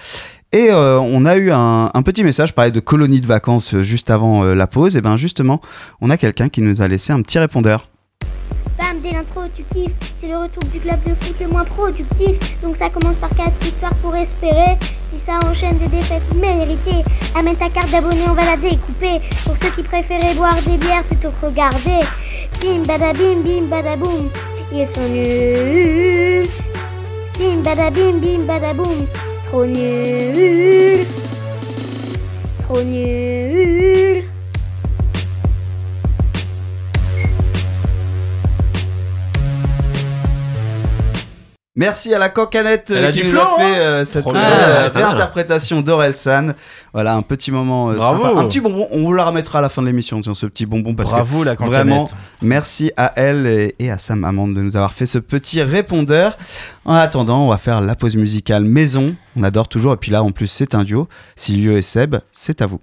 Et 0.53 0.69
euh, 0.69 0.99
on 0.99 1.25
a 1.25 1.37
eu 1.37 1.49
un, 1.49 1.89
un 1.93 2.01
petit 2.01 2.25
message, 2.25 2.53
parlais 2.53 2.71
de 2.71 2.81
colonie 2.81 3.21
de 3.21 3.27
vacances 3.27 3.73
euh, 3.73 3.83
juste 3.83 4.09
avant 4.09 4.43
euh, 4.43 4.53
la 4.53 4.67
pause. 4.67 4.97
Et 4.97 5.01
bien 5.01 5.15
justement, 5.15 5.61
on 6.01 6.09
a 6.09 6.17
quelqu'un 6.17 6.49
qui 6.49 6.61
nous 6.61 6.81
a 6.81 6.89
laissé 6.89 7.13
un 7.13 7.21
petit 7.21 7.39
répondeur. 7.39 7.87
Bam, 8.77 8.99
dès 9.01 9.11
l'intro, 9.13 9.43
tu 9.55 9.63
kiffes. 9.73 9.95
C'est 10.17 10.27
le 10.27 10.35
retour 10.35 10.63
du 10.73 10.79
club 10.81 10.99
de 11.05 11.15
foot 11.23 11.35
le 11.39 11.47
moins 11.47 11.63
productif. 11.63 12.61
Donc 12.61 12.75
ça 12.75 12.89
commence 12.89 13.15
par 13.15 13.29
4 13.29 13.49
victoires 13.63 13.95
pour 14.01 14.13
espérer. 14.13 14.77
Si 15.13 15.19
ça 15.19 15.39
enchaîne 15.49 15.77
des 15.77 15.87
défaites 15.87 16.33
méritées, 16.35 17.03
amène 17.33 17.55
ta 17.55 17.69
carte 17.69 17.89
d'abonné, 17.89 18.19
on 18.29 18.33
va 18.33 18.43
la 18.43 18.57
découper. 18.57 19.21
Pour 19.45 19.55
ceux 19.61 19.71
qui 19.73 19.83
préféraient 19.83 20.35
boire 20.35 20.61
des 20.67 20.77
bières 20.77 21.03
plutôt 21.03 21.29
que 21.39 21.45
regarder. 21.45 22.05
Bim 22.61 22.83
badabim, 22.85 23.41
bim 23.41 23.67
badaboum. 23.69 24.29
Ils 24.73 24.87
sont 24.87 25.07
nuls. 25.07 26.49
Bim 27.39 27.61
badabim, 27.63 28.19
bim 28.19 28.45
badaboum. 28.45 29.07
Trop 29.51 29.65
nul. 29.65 31.05
Trop 32.63 32.83
nul. 32.85 34.30
Merci 41.77 42.13
à 42.13 42.19
la 42.19 42.27
cocanette 42.27 42.91
euh, 42.91 43.13
qui 43.13 43.21
du 43.21 43.31
nous 43.31 43.39
a 43.39 43.45
fait 43.57 43.63
hein 43.63 43.79
euh, 43.79 44.03
cette 44.05 44.27
euh, 44.27 44.31
Pas 44.33 44.89
belle 44.89 45.03
mal. 45.03 45.13
interprétation 45.13 45.79
d'Orelsan. 45.79 46.47
Voilà, 46.91 47.13
un 47.15 47.21
petit 47.21 47.49
moment 47.49 47.91
euh, 47.91 47.95
Bravo. 47.95 48.23
sympa. 48.25 48.39
Un 48.41 48.45
petit 48.49 48.59
bonbon, 48.59 48.89
on 48.91 49.03
vous 49.05 49.13
la 49.13 49.23
remettra 49.23 49.59
à 49.59 49.61
la 49.61 49.69
fin 49.69 49.81
de 49.81 49.87
l'émission, 49.87 50.19
tiens, 50.19 50.33
ce 50.33 50.47
petit 50.47 50.65
bonbon, 50.65 50.95
parce 50.95 51.11
Bravo 51.11 51.45
la 51.45 51.55
que 51.55 51.63
vraiment, 51.63 51.99
cancanette. 52.03 52.17
merci 52.41 52.91
à 52.97 53.13
elle 53.15 53.47
et, 53.47 53.75
et 53.79 53.89
à 53.89 53.97
Sam 53.97 54.25
Amande 54.25 54.53
de 54.53 54.61
nous 54.61 54.75
avoir 54.75 54.91
fait 54.91 55.05
ce 55.05 55.17
petit 55.17 55.61
répondeur. 55.63 56.37
En 56.83 56.93
attendant, 56.95 57.45
on 57.45 57.49
va 57.49 57.57
faire 57.57 57.79
la 57.79 57.95
pause 57.95 58.17
musicale 58.17 58.65
maison. 58.65 59.15
On 59.37 59.43
adore 59.43 59.69
toujours, 59.69 59.93
et 59.93 59.97
puis 59.97 60.11
là, 60.11 60.23
en 60.23 60.31
plus, 60.31 60.47
c'est 60.47 60.75
un 60.75 60.83
duo. 60.83 61.07
Silvio 61.37 61.77
et 61.77 61.81
Seb, 61.81 62.17
c'est 62.33 62.61
à 62.61 62.67
vous. 62.67 62.81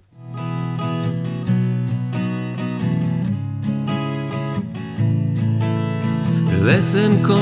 Le 6.51 6.69
SM 6.69 7.21
Camp, 7.21 7.37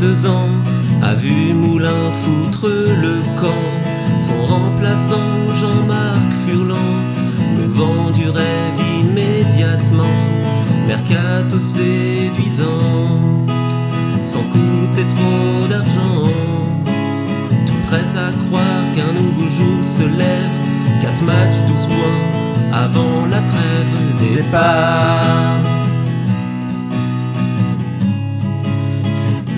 deux 0.00 0.26
ans, 0.26 0.48
a 1.02 1.14
vu 1.14 1.54
Moulin 1.54 2.10
foutre 2.10 2.66
le 2.66 3.18
camp. 3.40 3.64
Son 4.18 4.44
remplaçant 4.44 5.32
Jean-Marc 5.60 6.32
Furlan 6.46 6.90
nous 7.56 7.70
vend 7.70 8.10
du 8.10 8.28
rêve 8.28 8.78
immédiatement. 9.00 10.18
Mercato 10.86 11.60
séduisant, 11.60 13.18
sans 14.22 14.42
coûter 14.42 15.06
trop 15.08 15.68
d'argent. 15.68 16.28
Tout 17.66 17.80
prêt 17.88 18.18
à 18.18 18.30
croire 18.46 18.84
qu'un 18.94 19.12
nouveau 19.20 19.48
jour 19.48 19.82
se 19.82 20.02
lève. 20.02 20.56
Quatre 21.00 21.22
matchs, 21.22 21.66
12 21.66 21.86
points 21.86 22.72
avant 22.72 23.26
la 23.30 23.40
trêve. 23.40 24.34
Départ. 24.34 25.71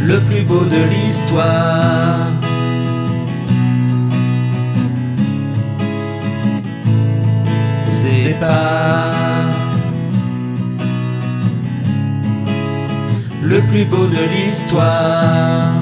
Le 0.07 0.21
plus 0.21 0.45
beau 0.45 0.61
de 0.61 0.83
l'histoire. 0.91 2.31
Départ. 8.03 9.15
Le 13.43 13.61
plus 13.61 13.85
beau 13.87 14.07
de 14.07 14.25
l'histoire. 14.35 15.73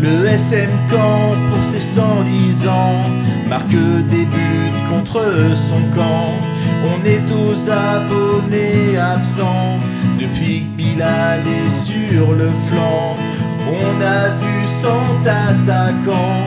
Le 0.00 0.26
SM 0.26 0.70
Camp 0.90 1.34
pour 1.52 1.62
ses 1.62 1.80
110 1.80 2.66
ans 2.66 2.94
marque 3.48 3.68
des 3.68 4.24
buts 4.24 4.72
contre 4.88 5.22
son 5.54 5.80
camp. 5.94 6.51
On 6.84 7.04
est 7.04 7.30
aux 7.30 7.70
abonnés 7.70 8.98
absents 8.98 9.78
depuis 10.18 10.62
que 10.62 10.76
Bilal 10.76 11.40
est 11.40 11.70
sur 11.70 12.32
le 12.32 12.48
flanc. 12.68 13.16
On 13.68 14.02
a 14.02 14.28
vu 14.28 14.66
100 14.66 14.88
attaquants 15.24 16.42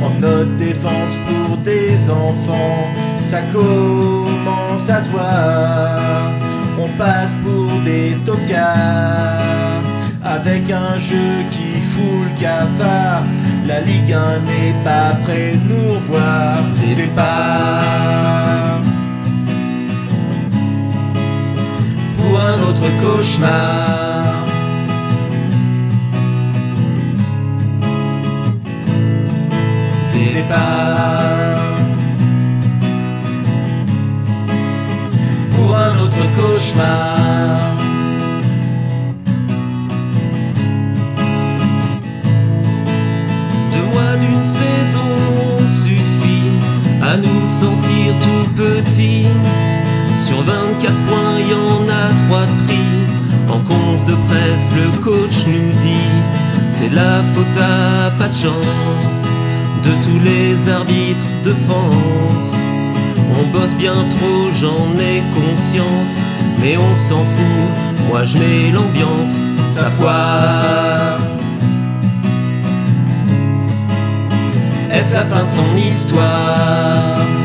prendre 0.00 0.20
notre 0.20 0.56
défense 0.56 1.18
pour 1.26 1.56
des 1.58 2.10
enfants. 2.10 2.88
Ça 3.20 3.40
commence 3.52 4.88
à 4.88 5.02
se 5.02 5.08
voir. 5.10 5.98
On 6.78 6.88
passe 6.96 7.34
pour 7.44 7.70
des 7.84 8.16
tocards 8.24 9.40
avec 10.24 10.70
un 10.70 10.96
jeu 10.96 11.44
qui 11.50 11.80
fout 11.80 12.24
le 12.24 12.40
cafard. 12.40 13.22
La 13.66 13.80
Ligue 13.80 14.12
1 14.12 14.38
n'est 14.40 14.84
pas 14.84 15.14
près 15.24 15.52
de 15.52 15.74
nous 15.74 15.94
revoir. 15.94 16.30
Un 22.50 22.62
autre 22.62 22.88
cauchemar. 23.00 24.44
Départ 30.12 31.56
pour 35.52 35.76
un 35.76 35.98
autre 36.00 36.24
cauchemar. 36.36 37.58
Deux 43.72 43.86
mois 43.92 44.16
d'une 44.16 44.44
saison 44.44 45.10
suffit 45.68 46.50
à 47.02 47.16
nous 47.16 47.46
sentir 47.46 48.14
tout 48.24 48.50
petits. 48.54 49.26
Sur 50.14 50.42
24 50.42 50.94
points, 51.06 51.38
y 51.38 51.54
en 51.54 51.88
a 51.88 52.26
3 52.28 52.40
de 52.42 52.64
pris. 52.64 53.10
En 53.48 53.58
conf 53.58 54.04
de 54.04 54.14
presse, 54.28 54.70
le 54.74 55.02
coach 55.02 55.46
nous 55.46 55.72
dit 55.80 56.10
C'est 56.68 56.92
la 56.92 57.22
faute 57.34 57.56
à 57.56 58.10
pas 58.18 58.28
de 58.28 58.34
chance 58.34 59.36
de 59.82 59.90
tous 60.04 60.20
les 60.24 60.68
arbitres 60.68 61.24
de 61.44 61.52
France. 61.52 62.58
On 63.38 63.58
bosse 63.58 63.74
bien 63.76 63.94
trop, 63.94 64.50
j'en 64.60 64.92
ai 64.98 65.22
conscience, 65.34 66.22
mais 66.60 66.76
on 66.76 66.96
s'en 66.96 67.24
fout. 67.24 68.06
Moi 68.08 68.24
je 68.24 68.36
mets 68.38 68.70
l'ambiance, 68.72 69.42
sa 69.66 69.90
foire. 69.90 71.18
Est-ce 74.92 75.14
la 75.14 75.24
fin 75.24 75.44
de 75.44 75.50
son 75.50 75.76
histoire? 75.76 77.39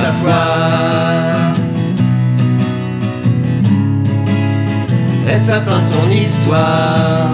Sa 0.00 0.12
foire. 0.12 1.54
Est-ce 5.28 5.50
la 5.50 5.60
fin 5.60 5.80
de 5.80 5.84
son 5.86 6.10
histoire. 6.10 7.30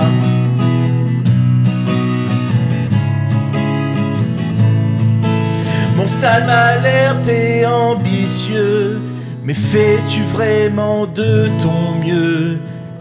Mon 5.96 6.06
stade 6.06 6.46
m'a 6.46 6.76
l'air 6.76 7.20
t'es 7.22 7.66
ambitieux, 7.66 9.02
mais 9.44 9.52
fais-tu 9.52 10.22
vraiment 10.22 11.06
de 11.06 11.48
ton 11.60 11.94
mieux? 12.02 12.58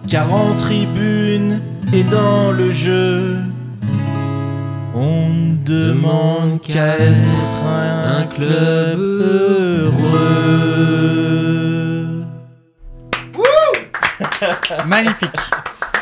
40 0.09 0.57
tribunes 0.57 1.61
et 1.93 2.03
dans 2.03 2.51
le 2.51 2.71
jeu, 2.71 3.37
on 4.93 5.48
demande 5.69 6.59
qu'à 6.61 6.97
être 6.97 7.31
un 7.67 8.23
club 8.25 8.99
heureux. 8.99 9.99
Magnifique. 14.87 15.29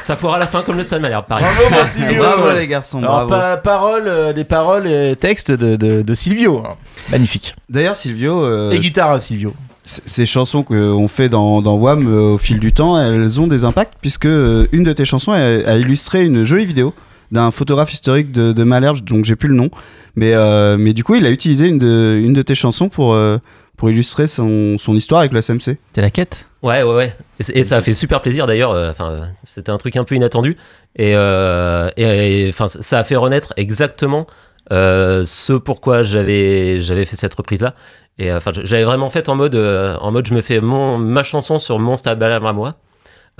Ça 0.01 0.15
foire 0.15 0.35
à 0.35 0.39
la 0.39 0.47
fin 0.47 0.61
comme 0.61 0.77
le 0.77 0.83
Stade 0.83 1.01
Malherbe, 1.01 1.25
pareil. 1.27 1.45
Bravo, 1.69 1.83
Silvio. 1.89 2.21
Bravo 2.23 2.51
les 2.55 2.67
garçons, 2.67 2.99
Alors, 2.99 3.25
bravo. 3.27 3.29
pa- 3.29 3.57
paroles, 3.57 4.07
euh, 4.07 4.31
les 4.31 4.43
paroles 4.45 4.87
et 4.87 5.15
textes 5.17 5.51
de, 5.51 5.75
de, 5.75 6.01
de 6.01 6.13
Silvio. 6.13 6.63
hein. 6.65 6.75
Magnifique. 7.09 7.55
D'ailleurs, 7.69 7.95
Silvio. 7.95 8.41
euh, 8.43 8.71
Et 8.71 8.79
guitare, 8.79 9.21
Silvio. 9.21 9.53
c- 9.83 10.01
Ces 10.05 10.25
chansons 10.25 10.63
qu'on 10.63 11.07
fait 11.09 11.27
dans, 11.29 11.61
dans 11.61 11.75
WAM 11.75 12.07
euh, 12.07 12.33
au 12.35 12.37
fil 12.37 12.59
du 12.59 12.71
temps, 12.71 12.97
elles 13.01 13.41
ont 13.41 13.47
des 13.47 13.65
impacts 13.65 13.95
puisque 14.01 14.25
euh, 14.27 14.67
une 14.71 14.83
de 14.83 14.93
tes 14.93 15.03
chansons 15.03 15.33
a, 15.33 15.37
a 15.39 15.75
illustré 15.75 16.25
une 16.25 16.43
jolie 16.45 16.65
vidéo 16.65 16.93
d'un 17.31 17.51
photographe 17.51 17.91
historique 17.93 18.31
de, 18.31 18.53
de 18.53 18.63
Malherbe, 18.63 19.01
donc 19.01 19.25
j'ai 19.25 19.35
plus 19.35 19.49
le 19.49 19.55
nom. 19.55 19.69
Mais, 20.15 20.33
euh, 20.33 20.77
mais 20.79 20.93
du 20.93 21.03
coup, 21.03 21.15
il 21.15 21.25
a 21.25 21.29
utilisé 21.31 21.67
une 21.67 21.77
de, 21.77 22.19
une 22.23 22.33
de 22.33 22.41
tes 22.41 22.55
chansons 22.55 22.89
pour, 22.89 23.13
euh, 23.13 23.37
pour 23.75 23.89
illustrer 23.89 24.27
son, 24.27 24.77
son 24.77 24.95
histoire 24.95 25.19
avec 25.21 25.33
le 25.33 25.41
SMC. 25.41 25.77
T'es 25.93 26.01
la 26.01 26.09
quête? 26.09 26.47
Ouais, 26.63 26.81
ouais, 26.83 26.95
ouais. 26.95 27.15
Et, 27.39 27.59
et 27.59 27.63
ça 27.63 27.77
a 27.77 27.81
fait 27.81 27.93
super 27.93 28.21
plaisir 28.21 28.47
d'ailleurs. 28.47 28.71
euh, 28.71 28.89
Enfin, 28.89 29.27
c'était 29.43 29.69
un 29.71 29.77
truc 29.77 29.95
un 29.95 30.03
peu 30.03 30.15
inattendu. 30.15 30.57
Et, 30.95 31.13
euh, 31.15 31.89
et, 31.97 32.45
et, 32.45 32.49
enfin, 32.49 32.67
ça 32.67 32.99
a 32.99 33.03
fait 33.03 33.15
renaître 33.15 33.53
exactement 33.57 34.25
euh, 34.71 35.23
ce 35.25 35.53
pourquoi 35.53 36.01
j'avais 36.01 36.81
j'avais 36.81 37.05
fait 37.05 37.15
cette 37.15 37.35
reprise 37.35 37.61
là. 37.61 37.73
Et 38.17 38.33
enfin, 38.33 38.51
j'avais 38.63 38.83
vraiment 38.83 39.09
fait 39.09 39.29
en 39.29 39.35
mode 39.35 39.53
euh, 39.55 39.95
en 39.97 40.11
mode 40.11 40.27
je 40.27 40.33
me 40.33 40.41
fais 40.41 40.59
mon 40.59 40.97
ma 40.97 41.21
chanson 41.21 41.59
sur 41.59 41.77
mon 41.77 41.95
stade 41.97 42.21
à 42.23 42.39
moi. 42.53 42.75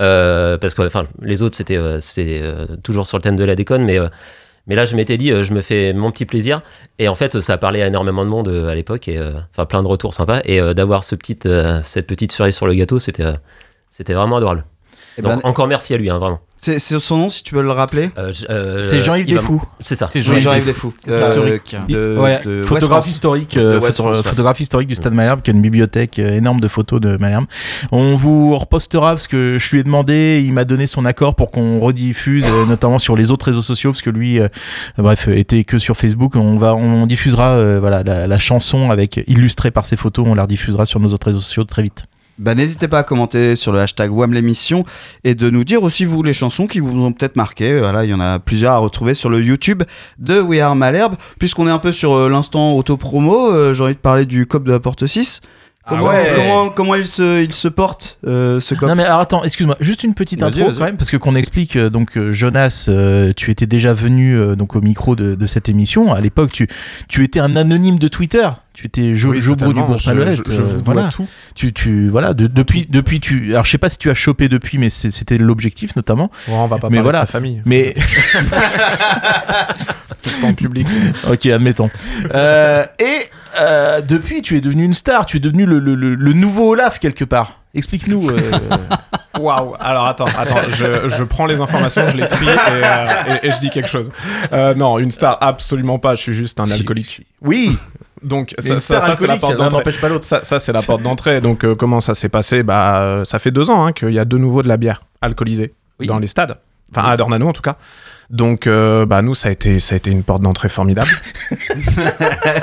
Euh, 0.00 0.58
parce 0.58 0.74
que 0.74 0.82
enfin 0.82 1.06
les 1.20 1.42
autres 1.42 1.56
c'était 1.56 1.76
euh, 1.76 1.98
euh, 2.18 2.66
toujours 2.84 3.06
sur 3.08 3.18
le 3.18 3.22
thème 3.22 3.34
de 3.34 3.42
la 3.42 3.56
déconne 3.56 3.84
mais 3.84 3.98
mais 4.68 4.76
là 4.76 4.84
je 4.84 4.94
m'étais 4.94 5.16
dit 5.16 5.30
je 5.42 5.52
me 5.52 5.60
fais 5.60 5.92
mon 5.92 6.10
petit 6.12 6.26
plaisir. 6.26 6.62
Et 6.98 7.08
en 7.08 7.14
fait 7.14 7.40
ça 7.40 7.58
parlé 7.58 7.82
à 7.82 7.86
énormément 7.86 8.24
de 8.24 8.30
monde 8.30 8.48
à 8.48 8.74
l'époque 8.74 9.08
et 9.08 9.18
enfin 9.50 9.66
plein 9.66 9.82
de 9.82 9.88
retours 9.88 10.14
sympas. 10.14 10.40
Et 10.44 10.60
d'avoir 10.74 11.04
ce 11.04 11.14
petit 11.14 11.38
euh, 11.46 11.80
cette 11.82 12.06
petite 12.06 12.32
cerise 12.32 12.54
sur 12.54 12.66
le 12.66 12.74
gâteau 12.74 12.98
c'était 12.98 13.24
vraiment 14.14 14.36
adorable 14.36 14.64
Eh 15.18 15.22
Donc 15.22 15.34
ben, 15.34 15.40
encore 15.48 15.66
merci 15.66 15.92
à 15.94 15.96
lui, 15.96 16.08
hein, 16.10 16.18
vraiment. 16.18 16.38
c'est 16.56 16.78
c'est 16.78 16.98
son 17.00 17.16
nom 17.16 17.28
si 17.28 17.42
tu 17.42 17.54
veux 17.56 17.62
le 17.62 17.72
rappeler. 17.72 18.10
Euh, 18.16 18.30
je- 18.32 18.46
euh, 18.48 18.80
C'est 18.82 19.00
Jean-Yves 19.00 19.26
Desfous. 19.26 19.60
C'est 19.80 19.96
ça. 19.96 20.08
C'est 20.12 20.22
Jean-Yves 20.22 20.42
Jean-Yves 20.42 20.64
Desfous. 20.64 20.94
Euh, 21.08 21.20
Historique. 21.28 21.76
de- 21.88 22.16
Ouais, 22.18 22.40
de 22.44 22.62
photographe 22.62 23.00
West 23.04 23.10
historique, 23.10 23.54
De 23.56 23.60
euh, 23.60 23.80
West 23.80 23.96
photo- 23.96 24.12
France, 24.12 24.18
ouais. 24.24 24.30
photographe 24.30 24.60
historique 24.60 24.88
du 24.88 24.94
Stade 24.94 25.12
Malherbe, 25.14 25.42
qui 25.42 25.50
a 25.50 25.54
une 25.54 25.60
bibliothèque 25.62 26.20
énorme 26.20 26.60
de 26.60 26.68
photos 26.68 27.00
de 27.00 27.16
Malherbe. 27.16 27.46
On 27.90 28.14
vous 28.14 28.56
repostera 28.56 29.10
parce 29.10 29.26
que 29.26 29.58
je 29.58 29.70
lui 29.72 29.80
ai 29.80 29.82
demandé, 29.82 30.40
il 30.44 30.52
m'a 30.52 30.64
donné 30.64 30.86
son 30.86 31.04
accord 31.04 31.34
pour 31.34 31.50
qu'on 31.50 31.80
rediffuse, 31.80 32.44
euh, 32.46 32.64
notamment 32.66 32.98
sur 32.98 33.16
les 33.16 33.32
autres 33.32 33.46
réseaux 33.46 33.60
sociaux, 33.62 33.90
parce 33.90 34.02
que 34.02 34.10
lui, 34.10 34.38
euh, 34.38 34.46
bref, 34.98 35.26
était 35.26 35.64
que 35.64 35.78
sur 35.78 35.96
Facebook. 35.96 36.36
On 36.36 36.56
va, 36.56 36.74
on 36.76 37.06
diffusera, 37.06 37.56
euh, 37.56 37.80
voilà, 37.80 38.04
la, 38.04 38.28
la 38.28 38.38
chanson 38.38 38.92
avec 38.92 39.20
illustrée 39.26 39.72
par 39.72 39.84
ses 39.84 39.96
photos. 39.96 40.26
On 40.28 40.34
la 40.34 40.42
rediffusera 40.42 40.84
sur 40.86 41.00
nos 41.00 41.08
autres 41.12 41.26
réseaux 41.26 41.40
sociaux 41.40 41.64
très 41.64 41.82
vite. 41.82 42.04
Bah, 42.38 42.54
n'hésitez 42.54 42.88
pas 42.88 43.00
à 43.00 43.02
commenter 43.02 43.56
sur 43.56 43.72
le 43.72 43.80
hashtag 43.80 44.12
WAM 44.12 44.32
l'émission 44.32 44.84
et 45.24 45.34
de 45.34 45.50
nous 45.50 45.64
dire 45.64 45.82
aussi 45.82 46.04
vous 46.04 46.22
les 46.22 46.32
chansons 46.32 46.66
qui 46.66 46.80
vous 46.80 47.04
ont 47.04 47.12
peut-être 47.12 47.36
marqué. 47.36 47.78
Voilà, 47.78 48.04
il 48.04 48.10
y 48.10 48.14
en 48.14 48.20
a 48.20 48.38
plusieurs 48.38 48.72
à 48.72 48.78
retrouver 48.78 49.14
sur 49.14 49.28
le 49.30 49.40
YouTube 49.42 49.82
de 50.18 50.40
We 50.40 50.60
Are 50.60 50.76
Malherbe. 50.76 51.16
Puisqu'on 51.38 51.66
est 51.66 51.72
un 51.72 51.78
peu 51.78 51.92
sur 51.92 52.12
euh, 52.14 52.28
l'instant 52.28 52.74
auto-promo, 52.74 53.52
euh, 53.52 53.72
j'ai 53.72 53.84
envie 53.84 53.94
de 53.94 53.98
parler 53.98 54.26
du 54.26 54.46
COP 54.46 54.64
de 54.64 54.72
la 54.72 54.80
Porte 54.80 55.06
6. 55.06 55.40
Comment, 55.88 56.08
ouais. 56.08 56.32
comment, 56.36 56.68
comment 56.68 56.94
il, 56.96 57.06
se, 57.06 57.42
il 57.42 57.52
se 57.54 57.66
porte 57.66 58.18
euh, 58.26 58.60
ce 58.60 58.74
COP? 58.74 58.90
Non 58.90 58.94
mais 58.94 59.04
alors 59.04 59.20
attends, 59.20 59.42
excuse-moi, 59.42 59.76
juste 59.80 60.04
une 60.04 60.12
petite 60.12 60.42
intro 60.42 60.66
vas-y. 60.66 60.76
quand 60.76 60.84
même, 60.84 60.96
parce 60.98 61.10
que 61.10 61.16
qu'on 61.16 61.34
explique 61.34 61.76
euh, 61.76 61.88
donc 61.88 62.18
euh, 62.18 62.30
Jonas, 62.30 62.86
euh, 62.90 63.32
tu 63.34 63.50
étais 63.50 63.66
déjà 63.66 63.94
venu 63.94 64.36
euh, 64.36 64.54
donc 64.54 64.76
au 64.76 64.82
micro 64.82 65.16
de, 65.16 65.34
de 65.34 65.46
cette 65.46 65.70
émission. 65.70 66.12
À 66.12 66.20
l'époque, 66.20 66.52
tu 66.52 66.68
tu 67.08 67.24
étais 67.24 67.40
un 67.40 67.56
anonyme 67.56 67.98
de 67.98 68.08
Twitter. 68.08 68.48
Tu 68.80 68.86
étais 68.86 69.00
Oui, 69.00 69.16
Jobro 69.16 69.34
du 69.40 69.48
totalement. 69.48 69.86
Bourg-Palolette. 69.86 70.46
Je- 70.46 70.52
je- 70.52 70.56
je 70.58 70.62
vous 70.62 70.82
dois 70.82 70.94
voilà. 70.94 71.08
tout. 71.08 71.26
Tu 71.56 71.72
tu 71.72 72.08
voilà 72.10 72.32
de- 72.32 72.46
depuis 72.46 72.86
depuis 72.88 73.18
tu. 73.18 73.50
Alors 73.50 73.64
je 73.64 73.70
sais 73.72 73.78
pas 73.78 73.88
si 73.88 73.98
tu 73.98 74.08
as 74.08 74.14
chopé 74.14 74.48
depuis, 74.48 74.78
mais 74.78 74.88
c'était 74.88 75.36
l'objectif 75.36 75.96
notamment. 75.96 76.30
Ouais, 76.46 76.54
on 76.54 76.68
va 76.68 76.76
pas 76.78 76.88
Mais 76.88 76.98
parler 76.98 77.02
voilà. 77.02 77.20
de 77.22 77.26
ta 77.26 77.32
famille. 77.32 77.60
Mais 77.64 77.92
pas 80.40 80.46
en 80.46 80.54
public. 80.54 80.86
ok, 81.28 81.46
admettons. 81.46 81.90
Euh, 82.34 82.84
et 83.00 83.18
euh, 83.60 84.00
depuis, 84.00 84.42
tu 84.42 84.56
es 84.56 84.60
devenu 84.60 84.84
une 84.84 84.94
star. 84.94 85.26
Tu 85.26 85.38
es 85.38 85.40
devenu 85.40 85.66
le, 85.66 85.80
le, 85.80 85.96
le, 85.96 86.14
le 86.14 86.32
nouveau 86.32 86.70
Olaf 86.70 87.00
quelque 87.00 87.24
part. 87.24 87.57
Explique-nous. 87.74 88.30
euh, 88.30 88.50
Waouh 89.38 89.74
Alors 89.78 90.06
attends, 90.06 90.26
attends, 90.26 90.68
je, 90.68 91.08
je 91.08 91.22
prends 91.22 91.46
les 91.46 91.60
informations, 91.60 92.08
je 92.08 92.16
les 92.16 92.26
trie 92.26 92.46
et, 92.46 92.50
euh, 92.50 93.06
et- 93.42 93.46
et 93.46 93.50
je 93.52 93.60
dis 93.60 93.70
quelque 93.70 93.88
chose. 93.88 94.10
Euh, 94.52 94.74
non, 94.74 94.98
une 94.98 95.10
star, 95.10 95.38
absolument 95.40 95.98
pas. 95.98 96.14
Je 96.16 96.22
suis 96.22 96.34
juste 96.34 96.58
un 96.60 96.64
Si, 96.64 96.80
alcoolique. 96.80 97.26
oui. 97.42 97.76
Donc 98.20 98.52
ça, 98.58 98.80
ça, 98.80 99.00
ça, 99.00 99.14
c'est 99.14 99.28
la 99.28 99.36
porte 99.36 99.52
l'un 99.52 99.58
d'entrée. 99.66 99.76
n'empêche 99.78 100.00
pas 100.00 100.08
l'autre. 100.08 100.24
Ça, 100.24 100.42
ça, 100.42 100.58
c'est 100.58 100.72
la 100.72 100.82
porte 100.82 101.02
d'entrée. 101.02 101.40
Donc 101.40 101.62
euh, 101.64 101.76
comment 101.76 102.00
ça 102.00 102.14
s'est 102.14 102.28
passé? 102.28 102.64
Bah 102.64 102.98
euh, 103.00 103.24
ça 103.24 103.38
fait 103.38 103.52
deux 103.52 103.70
ans 103.70 103.86
hein, 103.86 103.92
qu'il 103.92 104.10
y 104.10 104.18
a 104.18 104.24
de 104.24 104.36
nouveau 104.38 104.64
de 104.64 104.68
la 104.68 104.76
bière 104.76 105.02
alcoolisée 105.22 105.72
Oui. 106.00 106.08
dans 106.08 106.18
les 106.18 106.26
stades. 106.26 106.56
Enfin 106.96 107.08
à 107.10 107.16
Dornano 107.16 107.46
en 107.48 107.52
tout 107.52 107.62
cas. 107.62 107.76
Donc 108.30 108.66
euh, 108.66 109.06
bah 109.06 109.22
nous 109.22 109.34
ça 109.34 109.48
a 109.48 109.52
été 109.52 109.78
ça 109.78 109.94
a 109.94 109.96
été 109.96 110.10
une 110.10 110.22
porte 110.22 110.42
d'entrée 110.42 110.68
formidable. 110.68 111.08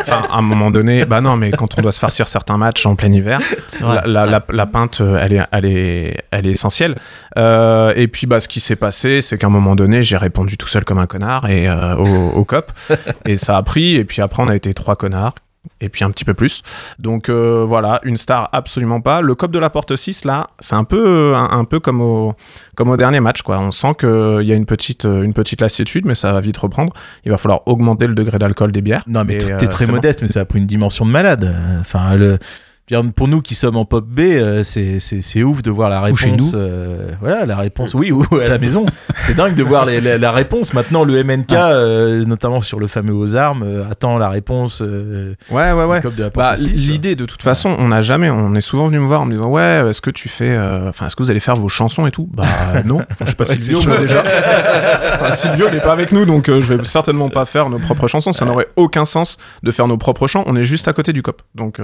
enfin 0.02 0.24
à 0.30 0.38
un 0.38 0.42
moment 0.42 0.70
donné, 0.70 1.06
bah 1.06 1.22
non 1.22 1.38
mais 1.38 1.52
quand 1.52 1.78
on 1.78 1.82
doit 1.82 1.92
se 1.92 2.00
farcir 2.00 2.28
certains 2.28 2.58
matchs 2.58 2.86
en 2.86 2.96
plein 2.96 3.12
hiver, 3.12 3.40
la, 3.82 4.04
la, 4.06 4.26
la, 4.26 4.46
la 4.50 4.66
pinte, 4.66 5.02
euh, 5.02 5.20
elle 5.22 5.34
est, 5.34 5.42
elle 5.52 5.66
est, 5.66 6.24
elle 6.32 6.48
est 6.48 6.52
essentielle. 6.52 6.96
Euh, 7.38 7.94
et 7.96 8.08
puis, 8.08 8.28
bah, 8.28 8.40
ce 8.40 8.48
qui 8.48 8.60
s'est 8.60 8.76
passé, 8.76 9.22
c'est 9.22 9.38
qu'à 9.38 9.48
un 9.48 9.52
moment 9.52 9.76
donné, 9.76 10.04
j'ai 10.04 10.18
répondu 10.18 10.58
tout 10.58 10.68
seul 10.68 10.86
comme 10.86 11.00
un 11.00 11.08
connard 11.08 11.50
et 11.50 11.68
euh, 11.68 11.96
au, 11.96 12.40
au 12.40 12.46
cop. 12.46 12.72
et 13.26 13.38
ça 13.38 13.58
a 13.58 13.64
pris. 13.64 13.96
Et 13.96 14.06
puis 14.06 14.22
après, 14.22 14.44
on 14.44 14.48
a 14.48 14.56
été 14.56 14.74
trois 14.74 14.96
connards. 14.96 15.36
Et 15.82 15.90
puis 15.90 16.04
un 16.04 16.12
petit 16.12 16.26
peu 16.26 16.34
plus. 16.34 16.62
Donc 17.00 17.30
euh, 17.30 17.64
voilà, 17.68 18.00
une 18.04 18.18
star 18.18 18.50
absolument 18.52 19.02
pas. 19.02 19.22
Le 19.22 19.36
cop 19.36 19.52
de 19.52 19.60
la 19.60 19.70
porte 19.70 19.96
6, 19.96 20.26
là, 20.26 20.48
c'est 20.60 20.76
un 20.76 20.84
peu, 20.84 21.36
un, 21.36 21.50
un 21.52 21.66
peu 21.66 21.80
comme, 21.80 22.02
au, 22.02 22.34
comme 22.76 22.90
au 22.90 22.98
dernier 22.98 23.20
match. 23.20 23.42
Quoi. 23.42 23.60
On 23.60 23.72
sent 23.72 23.96
qu'il 24.00 24.44
y 24.44 24.52
a 24.52 24.56
une 24.56 24.66
petite, 24.66 25.06
une 25.06 25.34
petite 25.34 25.62
lassitude, 25.62 26.06
mais 26.06 26.16
ça 26.16 26.34
va 26.34 26.40
vite 26.40 26.58
reprendre. 26.58 26.94
Il 27.26 27.32
va 27.32 27.38
falloir 27.38 27.62
augmenter 27.68 28.08
le 28.08 28.16
degré 28.16 28.40
d'alcool 28.40 28.72
des 28.72 28.82
bières. 28.82 29.04
Non, 29.08 29.24
mais 29.26 29.38
t'es 29.38 29.54
euh, 29.54 29.68
très 29.68 29.86
bon. 29.88 29.94
modeste, 29.94 30.22
mais 30.22 30.28
ça 30.28 30.42
a 30.42 30.46
pris 30.46 30.60
une 30.60 30.66
dimension 30.66 31.06
de 31.06 31.12
malade. 31.12 31.44
Euh, 31.44 31.80
Enfin, 31.82 32.16
le. 32.16 32.38
Pour 33.16 33.28
nous 33.28 33.42
qui 33.42 33.56
sommes 33.56 33.78
en 33.78 33.86
pop 33.86 34.06
B, 34.06 34.20
euh, 34.20 34.62
c'est- 34.62 35.42
ouf 35.44 35.64
de 35.64 35.72
voir 35.72 35.90
la 35.90 36.02
réponse. 36.02 36.20
chez 36.20 36.32
nous. 36.32 36.52
euh, 36.54 37.10
voilà, 37.20 37.48
la 37.48 37.58
réponse. 37.58 37.96
Oui, 37.96 38.12
ou 38.12 38.24
à 38.40 38.46
la 38.48 38.60
maison. 38.60 38.86
C'est 39.18 39.34
dingue 39.36 39.56
de 39.56 39.64
voir 39.64 39.86
les- 39.88 40.00
la, 40.02 40.20
la 40.20 40.32
réponse. 40.32 40.76
Maintenant, 40.76 41.04
le 41.04 41.18
MNK, 41.24 41.54
euh, 41.54 42.24
notamment 42.26 42.62
sur 42.62 42.78
le 42.80 42.86
fameux 42.86 43.14
aux 43.16 43.36
armes, 43.36 43.64
euh, 43.64 43.90
attend 43.90 44.20
la 44.20 44.30
réponse. 44.30 44.82
Ouais, 44.82 45.72
ouais, 45.72 45.84
ouais. 45.84 46.00
Bah, 46.16 46.30
porte 46.30 46.58
6. 46.60 46.68
l'idée 46.90 47.16
de 47.16 47.26
toute 47.26 47.42
façon, 47.42 47.76
on 47.80 47.88
n'a 47.88 48.04
jamais, 48.04 48.30
on 48.30 48.54
est 48.54 48.62
souvent 48.62 48.86
venu 48.86 49.00
me 49.00 49.06
voir 49.08 49.22
en 49.22 49.26
me 49.26 49.32
disant 49.32 49.50
ouais, 49.50 49.84
est-ce 49.90 50.02
que 50.02 50.12
tu 50.12 50.30
fais, 50.30 50.56
enfin, 50.88 51.08
est-ce 51.08 51.16
que 51.16 51.24
vous 51.24 51.32
allez 51.32 51.40
faire 51.40 51.56
vos 51.56 51.70
chansons 51.70 52.06
et 52.06 52.12
tout? 52.12 52.30
Bah 52.34 52.44
non, 52.86 52.98
Enfin, 53.12 53.26
je 53.26 53.26
suis 53.30 53.36
pas 53.36 53.46
Silvio 53.46 53.82
moi, 53.88 53.98
déjà. 53.98 54.24
Enfin, 55.16 55.32
Silvio 55.32 55.72
n'est 55.72 55.80
pas 55.80 55.94
avec 55.94 56.12
nous, 56.12 56.26
donc 56.26 56.48
je 56.52 56.74
vais 56.76 56.84
certainement 56.86 57.30
pas 57.30 57.46
faire 57.46 57.70
nos 57.70 57.80
propres 57.80 58.08
chansons. 58.08 58.32
Ça 58.32 58.46
n'aurait 58.46 58.68
aucun 58.76 59.06
sens 59.06 59.38
de 59.64 59.72
faire 59.72 59.88
nos 59.88 59.98
propres 59.98 60.28
chants. 60.28 60.44
On 60.46 60.56
est 60.56 60.64
juste 60.64 60.88
à 60.88 60.94
côté 60.94 61.14
du 61.14 61.24
cop, 61.24 61.42
donc 61.56 61.80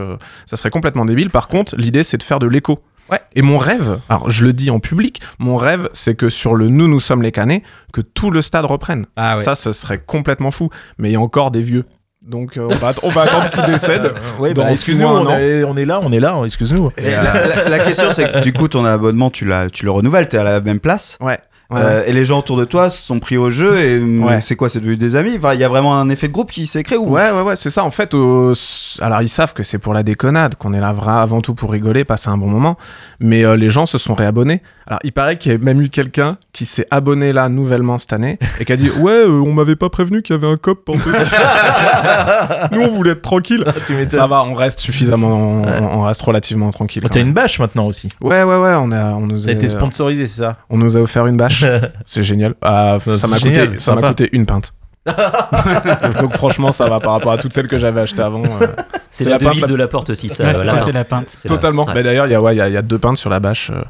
ça 0.45 0.57
serait 0.57 0.69
complètement 0.69 0.90
débile. 1.05 1.29
Par 1.29 1.47
contre, 1.47 1.75
l'idée 1.77 2.03
c'est 2.03 2.17
de 2.17 2.23
faire 2.23 2.39
de 2.39 2.47
l'écho. 2.47 2.79
Ouais. 3.09 3.19
Et 3.35 3.41
mon 3.41 3.57
rêve, 3.57 3.99
alors 4.07 4.29
je 4.29 4.45
le 4.45 4.53
dis 4.53 4.69
en 4.69 4.79
public, 4.79 5.21
mon 5.37 5.57
rêve 5.57 5.89
c'est 5.91 6.15
que 6.15 6.29
sur 6.29 6.55
le 6.55 6.69
Nous 6.69 6.87
nous 6.87 6.99
sommes 7.01 7.21
les 7.21 7.31
canets, 7.33 7.61
que 7.91 7.99
tout 7.99 8.31
le 8.31 8.41
stade 8.41 8.63
reprenne. 8.65 9.05
Ah 9.17 9.35
ouais. 9.35 9.43
Ça, 9.43 9.55
ce 9.55 9.73
serait 9.73 9.97
complètement 9.99 10.51
fou. 10.51 10.69
Mais 10.97 11.09
il 11.09 11.13
y 11.13 11.15
a 11.17 11.19
encore 11.19 11.51
des 11.51 11.61
vieux. 11.61 11.83
Donc 12.21 12.55
euh, 12.55 12.67
on, 12.69 12.75
va, 12.75 12.93
on 13.03 13.09
va 13.09 13.23
attendre 13.23 13.49
qu'ils 13.49 13.65
décèdent. 13.65 14.13
Ouais, 14.39 14.53
bah, 14.53 14.71
excuse-nous, 14.71 15.05
on, 15.07 15.27
est- 15.35 15.63
on 15.63 15.75
est 15.75 15.85
là, 15.85 15.99
on 16.03 16.11
est 16.13 16.19
là, 16.19 16.39
excuse-nous. 16.45 16.91
La, 16.97 17.21
la- 17.23 17.69
la 17.69 17.79
question 17.79 18.11
c'est 18.11 18.31
que 18.31 18.39
du 18.41 18.53
coup 18.53 18.67
ton 18.67 18.85
abonnement 18.85 19.29
tu, 19.31 19.43
l'as- 19.45 19.69
tu 19.71 19.85
le 19.85 19.91
renouvelles, 19.91 20.29
t'es 20.29 20.37
à 20.37 20.43
la 20.43 20.61
même 20.61 20.79
place. 20.79 21.17
Ouais. 21.19 21.39
Ouais, 21.71 21.79
Euh, 21.81 22.03
et 22.05 22.13
les 22.13 22.25
gens 22.25 22.39
autour 22.39 22.57
de 22.57 22.65
toi 22.65 22.89
se 22.89 23.01
sont 23.01 23.19
pris 23.19 23.37
au 23.37 23.49
jeu 23.49 23.79
et 23.79 23.99
Ouais. 24.01 24.41
c'est 24.41 24.55
quoi 24.55 24.69
c'est 24.69 24.79
devenu 24.79 24.97
des 24.97 25.15
amis? 25.15 25.35
Enfin, 25.37 25.53
il 25.53 25.59
y 25.59 25.63
a 25.63 25.69
vraiment 25.69 25.97
un 25.99 26.09
effet 26.09 26.27
de 26.27 26.33
groupe 26.33 26.51
qui 26.51 26.67
s'est 26.67 26.83
créé 26.83 26.97
ou? 26.97 27.09
Ouais, 27.09 27.31
ouais, 27.31 27.41
ouais, 27.41 27.55
c'est 27.55 27.69
ça. 27.69 27.83
En 27.83 27.91
fait, 27.91 28.13
euh, 28.13 28.53
alors 28.99 29.21
ils 29.21 29.29
savent 29.29 29.53
que 29.53 29.63
c'est 29.63 29.77
pour 29.79 29.93
la 29.93 30.03
déconnade, 30.03 30.55
qu'on 30.55 30.73
est 30.73 30.79
là 30.79 30.93
avant 31.07 31.41
tout 31.41 31.53
pour 31.55 31.71
rigoler, 31.71 32.03
passer 32.03 32.29
un 32.29 32.37
bon 32.37 32.47
moment. 32.47 32.77
Mais 33.19 33.43
euh, 33.45 33.55
les 33.55 33.69
gens 33.69 33.85
se 33.85 33.97
sont 33.97 34.13
réabonnés. 34.13 34.61
Alors, 34.87 34.99
il 35.03 35.13
paraît 35.13 35.37
qu'il 35.37 35.51
y 35.53 35.55
a 35.55 35.57
même 35.57 35.81
eu 35.81 35.89
quelqu'un 35.89 36.37
qui 36.51 36.65
s'est 36.65 36.87
abonné 36.91 37.31
là 37.31 37.47
nouvellement 37.47 37.97
cette 37.99 38.11
année 38.13 38.37
et 38.59 38.65
qui 38.65 38.73
a 38.73 38.75
dit 38.75 38.89
Ouais, 38.99 39.11
euh, 39.11 39.29
on 39.45 39.53
m'avait 39.53 39.75
pas 39.77 39.89
prévenu 39.89 40.21
qu'il 40.21 40.35
y 40.35 40.39
avait 40.39 40.51
un 40.51 40.57
cop 40.57 40.83
pour 40.83 40.95
Nous, 42.71 42.81
on 42.81 42.87
voulait 42.89 43.11
être 43.11 43.21
tranquille. 43.21 43.63
Tu 43.85 43.93
m'étonnes. 43.93 44.19
Ça 44.19 44.27
va, 44.27 44.43
on 44.43 44.53
reste 44.53 44.79
suffisamment, 44.79 45.29
on, 45.29 45.99
on 45.99 46.01
reste 46.03 46.21
relativement 46.23 46.69
tranquille. 46.71 47.01
Oh, 47.05 47.09
T'as 47.09 47.21
une 47.21 47.33
bâche 47.33 47.59
maintenant 47.59 47.85
aussi. 47.87 48.09
Ouais, 48.21 48.43
ouais, 48.43 48.57
ouais, 48.57 48.73
on, 48.77 48.91
a, 48.91 49.13
on 49.13 49.27
nous 49.27 49.47
a, 49.47 49.51
été 49.51 49.67
sponsorisé, 49.67 50.27
c'est 50.27 50.41
ça? 50.41 50.57
on 50.69 50.77
nous 50.77 50.97
a 50.97 50.99
offert 51.01 51.27
une 51.27 51.37
bâche. 51.37 51.60
c'est 52.05 52.23
génial. 52.23 52.55
Ah, 52.61 52.97
Ça, 52.99 53.15
ça 53.17 53.27
c'est 53.27 53.31
m'a 53.33 53.37
coûté, 53.39 53.53
génial, 53.55 53.79
ça 53.79 53.95
m'a 53.95 54.07
coûté 54.09 54.29
une 54.33 54.45
pinte. 54.45 54.73
donc, 56.21 56.33
franchement, 56.33 56.71
ça 56.71 56.87
va 56.87 56.99
par 56.99 57.13
rapport 57.13 57.31
à 57.31 57.37
toutes 57.37 57.53
celles 57.53 57.67
que 57.67 57.77
j'avais 57.77 58.01
achetées 58.01 58.21
avant. 58.21 58.43
euh, 58.61 58.67
C'est 59.09 59.23
la, 59.25 59.31
la 59.31 59.39
pinte 59.39 59.47
devise 59.49 59.61
la- 59.63 59.67
de 59.67 59.75
la 59.75 59.87
porte 59.87 60.13
6. 60.13 60.29
Ouais, 60.39 60.53
c'est 60.53 60.65
ça, 60.65 60.77
c'est 60.85 60.91
la 60.91 61.03
pinte. 61.03 61.35
Totalement. 61.47 61.85
Ouais. 61.85 61.93
Bah, 61.95 62.03
D'ailleurs, 62.03 62.27
il 62.27 62.31
y 62.31 62.35
a, 62.35 62.41
ouais, 62.41 62.53
il 62.53 62.57
y, 62.57 62.61
a, 62.61 62.67
il 62.67 62.73
y 62.73 62.77
a 62.77 62.81
deux 62.81 62.99
pintes 62.99 63.17
sur 63.17 63.29
la 63.29 63.39
bâche. 63.39 63.71
euh, 63.73 63.81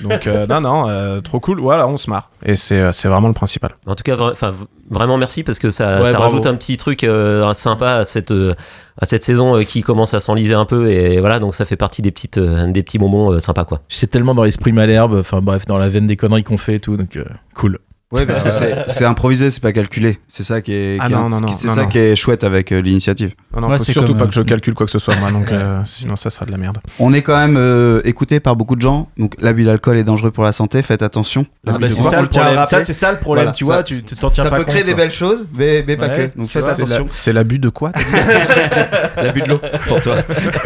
donc, 0.00 0.26
euh, 0.26 0.46
non, 0.46 0.60
non, 0.60 0.88
euh, 0.88 1.20
trop 1.20 1.40
cool. 1.40 1.60
Voilà, 1.60 1.86
on 1.86 1.96
se 1.96 2.08
marre. 2.08 2.30
Et 2.44 2.56
c'est 2.56 2.78
euh, 2.80 2.92
c'est 2.92 3.08
vraiment 3.08 3.28
le 3.28 3.34
principal. 3.34 3.72
En 3.86 3.94
tout 3.94 4.02
cas, 4.02 4.16
enfin, 4.18 4.52
vraiment 4.90 5.16
merci 5.18 5.42
parce 5.42 5.58
que 5.58 5.70
ça, 5.70 5.98
Ouais, 6.00 6.04
ça 6.06 6.12
bravo. 6.12 6.24
rajoute 6.30 6.46
un 6.46 6.54
petit 6.54 6.76
truc 6.76 7.04
euh, 7.04 7.52
sympa 7.54 7.90
à 7.96 8.04
cette, 8.04 8.30
euh, 8.30 8.54
à 9.00 9.06
cette 9.06 9.24
saison 9.24 9.56
euh, 9.56 9.62
qui 9.62 9.82
commence 9.82 10.14
à 10.14 10.20
s'enliser 10.20 10.54
un 10.54 10.64
peu 10.64 10.90
et 10.90 11.20
voilà, 11.20 11.38
donc 11.38 11.54
ça 11.54 11.64
fait 11.64 11.76
partie 11.76 12.00
des, 12.02 12.10
petites, 12.12 12.38
euh, 12.38 12.66
des 12.66 12.82
petits 12.82 12.98
bonbons 12.98 13.32
euh, 13.32 13.40
sympas 13.40 13.64
quoi. 13.64 13.80
C'est 13.88 14.06
tellement 14.10 14.34
dans 14.34 14.44
l'esprit 14.44 14.72
Malherbe, 14.72 15.14
enfin 15.14 15.40
bref, 15.42 15.66
dans 15.66 15.78
la 15.78 15.88
veine 15.88 16.06
des 16.06 16.16
conneries 16.16 16.44
qu'on 16.44 16.58
fait 16.58 16.76
et 16.76 16.80
tout, 16.80 16.96
donc 16.96 17.16
euh, 17.16 17.24
cool. 17.54 17.78
Ouais, 18.14 18.26
parce 18.26 18.42
que 18.42 18.50
c'est 18.50 18.74
c'est 18.86 19.04
improvisé, 19.04 19.50
c'est 19.50 19.62
pas 19.62 19.72
calculé. 19.72 20.18
C'est 20.28 20.42
ça 20.42 20.60
qui 20.60 20.72
est, 20.72 20.98
Ah 21.00 21.06
qui 21.06 21.12
est- 21.12 21.16
non, 21.16 21.28
non, 21.28 21.40
non, 21.40 21.48
c'est 21.48 21.68
non, 21.68 21.74
ça 21.74 21.82
non. 21.82 21.88
qui 21.88 21.98
est 21.98 22.16
chouette 22.16 22.44
avec 22.44 22.72
euh, 22.72 22.80
l'initiative. 22.80 23.34
Non, 23.54 23.62
non, 23.62 23.68
Ouais, 23.68 23.78
faut 23.78 23.84
surtout 23.84 24.08
comme, 24.12 24.18
pas 24.18 24.24
euh, 24.24 24.28
que 24.28 24.34
je 24.34 24.40
calcule 24.42 24.74
quoi 24.74 24.86
que 24.86 24.92
ce 24.92 24.98
soit, 24.98 25.16
moi. 25.16 25.30
Donc, 25.30 25.50
euh, 25.52 25.80
sinon, 25.84 26.16
ça 26.16 26.30
sera 26.30 26.46
de 26.46 26.52
la 26.52 26.58
merde. 26.58 26.78
On 26.98 27.12
est 27.12 27.22
quand 27.22 27.36
même 27.36 27.56
euh, 27.56 28.00
écouté 28.04 28.40
par 28.40 28.56
beaucoup 28.56 28.76
de 28.76 28.80
gens. 28.82 29.08
Donc 29.16 29.34
l'abus 29.40 29.64
d'alcool 29.64 29.96
est 29.96 30.04
dangereux 30.04 30.30
pour 30.30 30.44
la 30.44 30.52
santé. 30.52 30.82
Faites 30.82 31.02
attention. 31.02 31.44
Ah 31.66 31.78
bah, 31.78 31.88
c'est 31.90 32.02
ça. 32.02 32.22
Ça, 32.66 32.84
c'est 32.84 32.92
ça 32.92 33.12
le 33.12 33.18
problème, 33.18 33.44
Voilà, 33.46 33.52
tu 33.56 33.64
vois, 33.64 33.76
ça- 33.78 33.82
tu 33.84 34.02
t'en 34.02 34.30
tiens 34.30 34.44
ça 34.44 34.50
pas 34.50 34.58
peut 34.58 34.64
créer 34.64 34.84
des 34.84 34.94
belles 34.94 35.10
choses, 35.10 35.46
mais, 35.56 35.84
mais 35.86 35.96
pas 35.96 36.08
Ouais, 36.08 36.30
que. 36.32 36.38
Donc 36.38 36.48
c'est 36.48 36.60
faites 36.60 36.70
attention. 36.70 37.06
C'est 37.10 37.32
l'abus 37.32 37.58
de 37.58 37.68
quoi 37.68 37.92
L'abus 39.16 39.42
de 39.42 39.48
l'eau 39.48 39.60
pour 39.88 40.00
toi. 40.00 40.16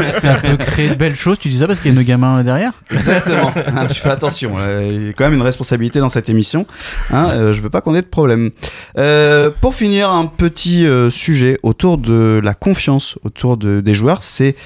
Ça 0.00 0.34
peut 0.34 0.56
créer 0.56 0.90
de 0.90 0.94
belles 0.94 1.16
choses. 1.16 1.38
Tu 1.38 1.48
dis 1.48 1.58
ça 1.58 1.66
parce 1.66 1.80
qu'il 1.80 1.92
y 1.92 1.94
a 1.94 1.98
nos 1.98 2.04
gamins 2.04 2.42
derrière? 2.42 2.72
Exactement. 2.90 3.52
Hein, 3.56 3.86
je 3.88 3.94
fais 3.94 4.10
attention. 4.10 4.54
Euh, 4.58 4.88
Il 4.90 5.06
y 5.06 5.10
a 5.10 5.12
quand 5.12 5.24
même 5.24 5.34
une 5.34 5.42
responsabilité 5.42 6.00
dans 6.00 6.08
cette 6.08 6.28
émission. 6.28 6.66
Hein, 7.12 7.28
euh, 7.38 7.52
je 7.52 7.60
veux 7.60 7.70
pas 7.70 7.80
qu'on 7.80 7.94
ait 7.94 8.02
de 8.02 8.06
problème. 8.06 8.50
Euh, 8.98 9.50
pour 9.60 9.74
finir, 9.74 10.10
un 10.10 10.26
petit 10.26 10.86
euh, 10.86 11.10
sujet 11.10 11.58
autour 11.62 11.98
de 11.98 12.40
la 12.42 12.54
confiance 12.54 13.18
autour 13.24 13.56
de, 13.56 13.80
des 13.80 13.94
joueurs, 13.94 14.22
c'est 14.22 14.56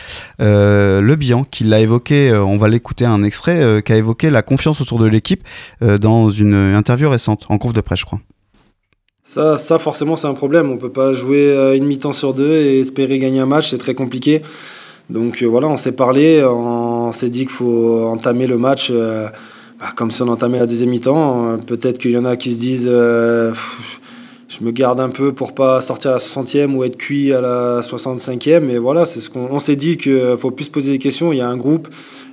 euh, 0.40 1.00
Le 1.00 1.16
Bihan 1.16 1.44
qui 1.44 1.64
l'a 1.64 1.80
évoqué. 1.80 2.32
on 2.32 2.56
va 2.56 2.68
l'écouter 2.68 3.04
un 3.04 3.22
extrait 3.24 3.82
qui 3.84 3.92
a 3.92 3.96
évoqué 3.96 4.30
la 4.30 4.42
confiance 4.42 4.80
autour 4.80 4.98
de 4.98 5.06
l'équipe 5.06 5.42
dans 5.80 6.30
une 6.30 6.54
interview 6.54 7.10
récente 7.10 7.46
en 7.48 7.58
conf 7.58 7.72
de 7.72 7.80
presse, 7.80 8.00
je 8.00 8.04
crois. 8.06 8.20
Ça, 9.24 9.56
ça 9.56 9.78
forcément, 9.78 10.16
c'est 10.16 10.26
un 10.26 10.34
problème. 10.34 10.70
On 10.70 10.78
peut 10.78 10.92
pas 10.92 11.12
jouer 11.12 11.76
une 11.76 11.84
mi-temps 11.84 12.12
sur 12.12 12.34
deux 12.34 12.52
et 12.52 12.80
espérer 12.80 13.18
gagner 13.18 13.40
un 13.40 13.46
match, 13.46 13.70
c'est 13.70 13.78
très 13.78 13.94
compliqué. 13.94 14.42
Donc 15.10 15.42
voilà, 15.42 15.68
on 15.68 15.76
s'est 15.76 15.92
parlé, 15.92 16.42
on 16.44 17.12
s'est 17.12 17.28
dit 17.28 17.40
qu'il 17.40 17.50
faut 17.50 18.06
entamer 18.06 18.46
le 18.46 18.58
match 18.58 18.90
bah, 19.82 19.88
comme 19.96 20.12
si 20.12 20.22
on 20.22 20.28
entamait 20.28 20.60
la 20.60 20.66
deuxième 20.66 20.90
mi-temps. 20.90 21.48
Euh, 21.48 21.56
Peut-être 21.56 21.98
qu'il 21.98 22.12
y 22.12 22.16
en 22.18 22.24
a 22.24 22.36
qui 22.36 22.54
se 22.54 22.60
disent 22.60 22.86
euh, 22.88 23.52
je 24.46 24.62
me 24.64 24.70
garde 24.70 25.00
un 25.00 25.08
peu 25.08 25.32
pour 25.32 25.54
pas 25.54 25.80
sortir 25.80 26.12
à 26.12 26.14
la 26.14 26.20
60e 26.20 26.72
ou 26.72 26.84
être 26.84 26.96
cuit 26.96 27.32
à 27.32 27.40
la 27.40 27.80
65e. 27.80 28.60
Mais 28.60 28.78
voilà, 28.78 29.06
c'est 29.06 29.20
ce 29.20 29.28
qu'on 29.28 29.48
on 29.50 29.58
s'est 29.58 29.74
dit 29.74 29.96
qu'il 29.96 30.36
faut 30.38 30.52
plus 30.52 30.66
se 30.66 30.70
poser 30.70 30.92
des 30.92 30.98
questions. 30.98 31.32
Il 31.32 31.38
y 31.38 31.40
a 31.40 31.48
un 31.48 31.56
groupe, 31.56 31.88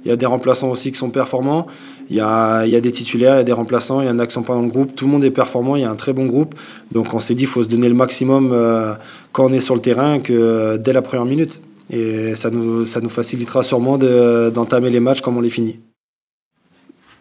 il 0.06 0.10
y 0.10 0.12
a 0.12 0.16
des 0.16 0.28
remplaçants 0.28 0.70
aussi 0.70 0.92
qui 0.92 1.00
sont 1.00 1.10
performants. 1.10 1.66
Il 2.12 2.18
y 2.18 2.22
a, 2.22 2.66
des 2.68 2.92
titulaires, 2.92 3.34
il 3.34 3.38
y 3.38 3.42
a 3.42 3.44
des 3.44 3.52
remplaçants, 3.54 4.02
il 4.02 4.08
y 4.08 4.12
en 4.12 4.20
a 4.20 4.28
qui 4.28 4.34
sont 4.34 4.44
pas 4.44 4.54
dans 4.54 4.62
le 4.62 4.68
groupe. 4.70 4.94
Tout 4.96 5.06
le 5.06 5.12
monde 5.12 5.24
est 5.24 5.32
performant, 5.32 5.76
il 5.76 5.82
y 5.82 5.86
a 5.86 5.90
un 5.90 5.96
très 5.96 6.14
bon 6.14 6.28
groupe. 6.28 6.54
Donc 6.92 7.16
on 7.16 7.20
s'est 7.20 7.34
dit 7.34 7.42
qu'il 7.42 7.48
faut 7.48 7.64
se 7.64 7.70
donner 7.70 7.90
le 7.90 7.96
maximum 7.96 8.52
euh, 8.52 8.94
quand 9.32 9.46
on 9.46 9.54
est 9.54 9.60
sur 9.60 9.74
le 9.74 9.82
terrain 9.82 10.20
que 10.20 10.34
euh, 10.34 10.78
dès 10.78 10.94
la 10.94 11.02
première 11.02 11.26
minute. 11.26 11.62
Et 11.92 12.36
ça 12.36 12.52
nous, 12.52 12.86
facilitera 12.86 13.64
sûrement 13.64 13.98
de- 13.98 14.52
d'entamer 14.54 14.92
les 14.92 15.00
matchs 15.00 15.22
comme 15.22 15.38
on 15.38 15.42
les 15.42 15.50
finit. 15.50 15.80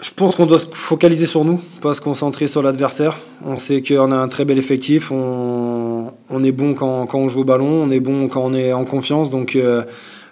Je 0.00 0.10
pense 0.14 0.36
qu'on 0.36 0.46
doit 0.46 0.60
se 0.60 0.66
focaliser 0.72 1.26
sur 1.26 1.44
nous, 1.44 1.60
pas 1.80 1.92
se 1.92 2.00
concentrer 2.00 2.46
sur 2.46 2.62
l'adversaire. 2.62 3.18
On 3.44 3.58
sait 3.58 3.82
qu'on 3.82 4.12
a 4.12 4.16
un 4.16 4.28
très 4.28 4.44
bel 4.44 4.56
effectif, 4.56 5.10
on, 5.10 6.12
on 6.30 6.44
est 6.44 6.52
bon 6.52 6.74
quand, 6.74 7.06
quand 7.06 7.18
on 7.18 7.28
joue 7.28 7.40
au 7.40 7.44
ballon, 7.44 7.66
on 7.66 7.90
est 7.90 7.98
bon 7.98 8.28
quand 8.28 8.44
on 8.44 8.54
est 8.54 8.72
en 8.72 8.84
confiance. 8.84 9.30
Donc 9.30 9.56
euh, 9.56 9.82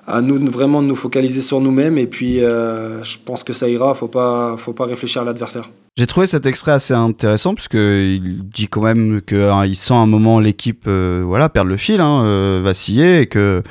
à 0.07 0.23
nous 0.23 0.39
vraiment 0.49 0.83
de 0.83 0.87
nous 0.87 0.95
focaliser 0.95 1.43
sur 1.43 1.61
nous-mêmes 1.61 1.99
et 1.99 2.07
puis 2.07 2.45
euh, 2.45 3.03
je 3.03 3.19
pense 3.25 3.43
que 3.43 3.53
ça 3.53 3.69
ira, 3.69 3.93
faut 3.97 4.07
pas, 4.07 4.57
faut 4.57 4.73
pas 4.73 4.87
réfléchir 4.87 5.23
à 5.23 5.25
l'adversaire. 5.25 5.69
J'ai 5.97 6.07
trouvé 6.07 6.29
cet 6.29 6.47
extrait 6.47 6.73
assez 6.73 6.95
intéressant 6.95 7.55
puisque 7.55 7.75
il 7.75 8.45
dit 8.45 8.69
quand 8.69 8.83
même 8.83 9.21
qu'il 9.23 9.77
sent 9.77 9.95
un 9.95 10.07
moment 10.07 10.39
l'équipe 10.39 10.85
euh, 10.87 11.25
voilà 11.27 11.49
perdre 11.49 11.71
le 11.71 11.77
fil, 11.77 12.01
hein, 12.01 12.61
vaciller 12.63 13.23
et 13.23 13.27
que 13.27 13.65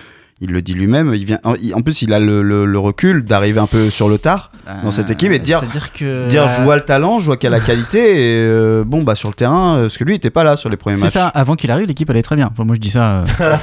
il 0.45 0.51
le 0.51 0.61
dit 0.61 0.73
lui-même. 0.73 1.13
Il 1.13 1.25
vient 1.25 1.39
en, 1.43 1.81
plus 1.81 2.01
il 2.01 2.13
a 2.13 2.19
le, 2.19 2.41
le- 2.41 2.65
le 2.65 2.79
recul 2.79 3.23
d'arriver 3.25 3.59
un 3.59 3.67
peu 3.67 3.89
sur 3.89 4.07
le 4.09 4.17
tard 4.17 4.51
dans 4.83 4.91
cette 4.91 5.09
équipe 5.11 5.31
et 5.31 5.39
de 5.39 5.43
dire 5.43 5.61
que. 5.93 6.27
dire 6.27 6.47
je 6.47 6.61
vois 6.61 6.75
le 6.77 6.81
talent, 6.83 7.19
je 7.19 7.25
vois 7.25 7.37
qu'il 7.37 7.49
y 7.49 7.53
a 7.53 7.57
la 7.57 7.59
qualité 7.63 7.99
et 7.99 8.47
euh, 8.47 8.83
bon 8.85 9.03
bah 9.03 9.13
sur 9.15 9.27
le 9.29 9.35
terrain 9.35 9.77
euh, 9.77 9.81
parce 9.83 9.97
que 9.97 10.03
lui 10.03 10.13
il 10.13 10.17
était 10.17 10.29
pas 10.31 10.43
là 10.43 10.55
sur 10.55 10.69
les 10.69 10.77
premiers 10.77 10.95
C'est 10.95 11.03
matchs. 11.03 11.13
ça, 11.13 11.27
avant 11.27 11.55
qu'il 11.55 11.69
arrive, 11.71 11.87
l'équipe 11.87 12.09
allait 12.09 12.21
très 12.23 12.35
bien. 12.35 12.49
Enfin, 12.51 12.63
moi 12.63 12.75
je 12.75 12.79
dis 12.81 12.89
ça. 12.91 13.23
euh, 13.39 13.55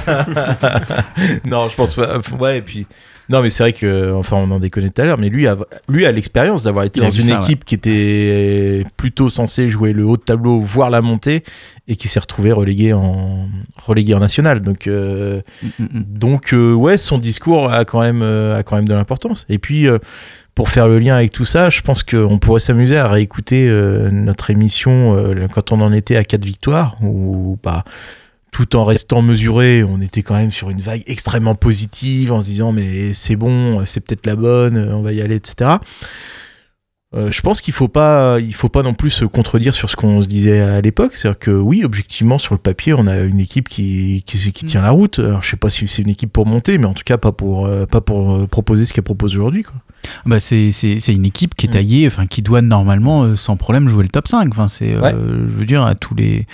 non, 1.45 1.69
je 1.69 1.75
pense 1.75 1.95
pas. 1.95 2.19
Ouais, 2.39 2.59
et 2.59 2.61
puis. 2.61 2.85
Non, 3.29 3.41
mais 3.41 3.49
c'est 3.49 3.63
vrai 3.63 3.73
que, 3.73 4.13
enfin, 4.13 4.37
on 4.37 4.51
en 4.51 4.59
déconnait 4.59 4.89
tout 4.89 5.01
à 5.01 5.05
l'heure, 5.05 5.17
mais 5.17 5.29
lui 5.29 5.47
a, 5.47 5.57
lui 5.87 6.05
a 6.05 6.11
l'expérience 6.11 6.63
d'avoir 6.63 6.85
été 6.85 6.99
Il 6.99 7.03
dans 7.03 7.09
une 7.09 7.23
ça, 7.23 7.39
équipe 7.39 7.63
qui 7.63 7.75
était 7.75 8.85
plutôt 8.97 9.29
censée 9.29 9.69
jouer 9.69 9.93
le 9.93 10.05
haut 10.05 10.17
de 10.17 10.21
tableau, 10.21 10.59
voire 10.59 10.89
la 10.89 11.01
montée, 11.01 11.43
et 11.87 11.95
qui 11.95 12.07
s'est 12.07 12.19
retrouvé 12.19 12.51
relégué 12.51 12.93
en, 12.93 13.47
relégué 13.85 14.13
en 14.13 14.19
national. 14.19 14.61
Donc, 14.61 14.87
euh, 14.87 15.41
donc 15.79 16.53
euh, 16.53 16.73
ouais, 16.73 16.97
son 16.97 17.17
discours 17.17 17.71
a 17.71 17.85
quand 17.85 18.01
même, 18.01 18.21
euh, 18.21 18.57
a 18.57 18.63
quand 18.63 18.75
même 18.75 18.87
de 18.87 18.93
l'importance. 18.93 19.45
Et 19.49 19.57
puis, 19.57 19.87
euh, 19.87 19.99
pour 20.53 20.69
faire 20.69 20.87
le 20.87 20.99
lien 20.99 21.15
avec 21.15 21.31
tout 21.31 21.45
ça, 21.45 21.69
je 21.69 21.81
pense 21.81 22.03
qu'on 22.03 22.37
pourrait 22.39 22.59
s'amuser 22.59 22.97
à 22.97 23.07
réécouter 23.07 23.67
notre 24.11 24.51
émission 24.51 25.17
quand 25.51 25.71
on 25.71 25.81
en 25.81 25.91
était 25.91 26.15
à 26.15 26.23
quatre 26.23 26.45
victoires, 26.45 26.95
ou 27.01 27.57
pas 27.59 27.83
tout 28.53 28.75
en 28.77 28.85
restant 28.85 29.21
mesuré, 29.21 29.83
on 29.83 29.99
était 29.99 30.21
quand 30.23 30.35
même 30.35 30.51
sur 30.53 30.69
une 30.69 30.79
vague 30.79 31.03
extrêmement 31.07 31.55
positive 31.55 32.31
en 32.31 32.39
se 32.39 32.45
disant 32.47 32.71
mais 32.71 33.13
c'est 33.13 33.35
bon, 33.35 33.85
c'est 33.85 33.99
peut-être 33.99 34.25
la 34.25 34.35
bonne, 34.37 34.77
on 34.93 35.01
va 35.01 35.11
y 35.11 35.21
aller, 35.21 35.35
etc. 35.35 35.71
Euh, 37.15 37.29
je 37.29 37.41
pense 37.41 37.61
qu'il 37.61 37.75
faut 37.75 37.87
pas, 37.89 38.39
il 38.39 38.55
faut 38.55 38.69
pas 38.69 38.81
non 38.81 38.95
plus 38.95 39.11
se 39.11 39.23
contredire 39.25 39.75
sur 39.75 39.87
ce 39.87 39.95
qu'on 39.95 40.23
se 40.23 40.27
disait 40.27 40.61
à 40.61 40.81
l'époque. 40.81 41.13
C'est-à-dire 41.13 41.37
que 41.37 41.51
oui, 41.51 41.83
objectivement, 41.83 42.39
sur 42.39 42.55
le 42.55 42.59
papier, 42.59 42.93
on 42.95 43.05
a 43.05 43.19
une 43.19 43.39
équipe 43.39 43.69
qui, 43.69 44.23
qui, 44.25 44.51
qui 44.51 44.65
tient 44.65 44.81
la 44.81 44.89
route. 44.89 45.19
Alors, 45.19 45.43
je 45.43 45.49
sais 45.51 45.57
pas 45.57 45.69
si 45.69 45.87
c'est 45.87 46.01
une 46.01 46.09
équipe 46.09 46.33
pour 46.33 46.47
monter, 46.47 46.79
mais 46.79 46.85
en 46.85 46.95
tout 46.95 47.03
cas 47.05 47.19
pas 47.19 47.31
pour, 47.31 47.67
euh, 47.67 47.85
pas 47.85 48.01
pour 48.01 48.33
euh, 48.33 48.47
proposer 48.47 48.85
ce 48.87 48.93
qu'elle 48.93 49.03
propose 49.03 49.35
aujourd'hui. 49.35 49.61
quoi. 49.61 49.75
Bah 50.25 50.39
c'est, 50.39 50.71
c'est, 50.71 50.97
c'est 50.99 51.13
une 51.13 51.25
équipe 51.25 51.51
Mm. 51.51 51.55
qui 51.55 51.65
est 51.67 51.69
taillée, 51.69 52.07
enfin 52.07 52.25
qui 52.25 52.41
doit 52.41 52.61
normalement 52.63 53.35
sans 53.35 53.57
problème 53.57 53.87
jouer 53.89 54.03
le 54.03 54.09
top 54.09 54.27
5. 54.27 54.49
Enfin, 54.51 54.67
c'est, 54.67 54.97
Ouais. 54.97 55.11
je 55.13 55.53
veux 55.53 55.65
dire, 55.65 55.83
à 55.83 55.93
tous 55.93 56.15
les. 56.15 56.47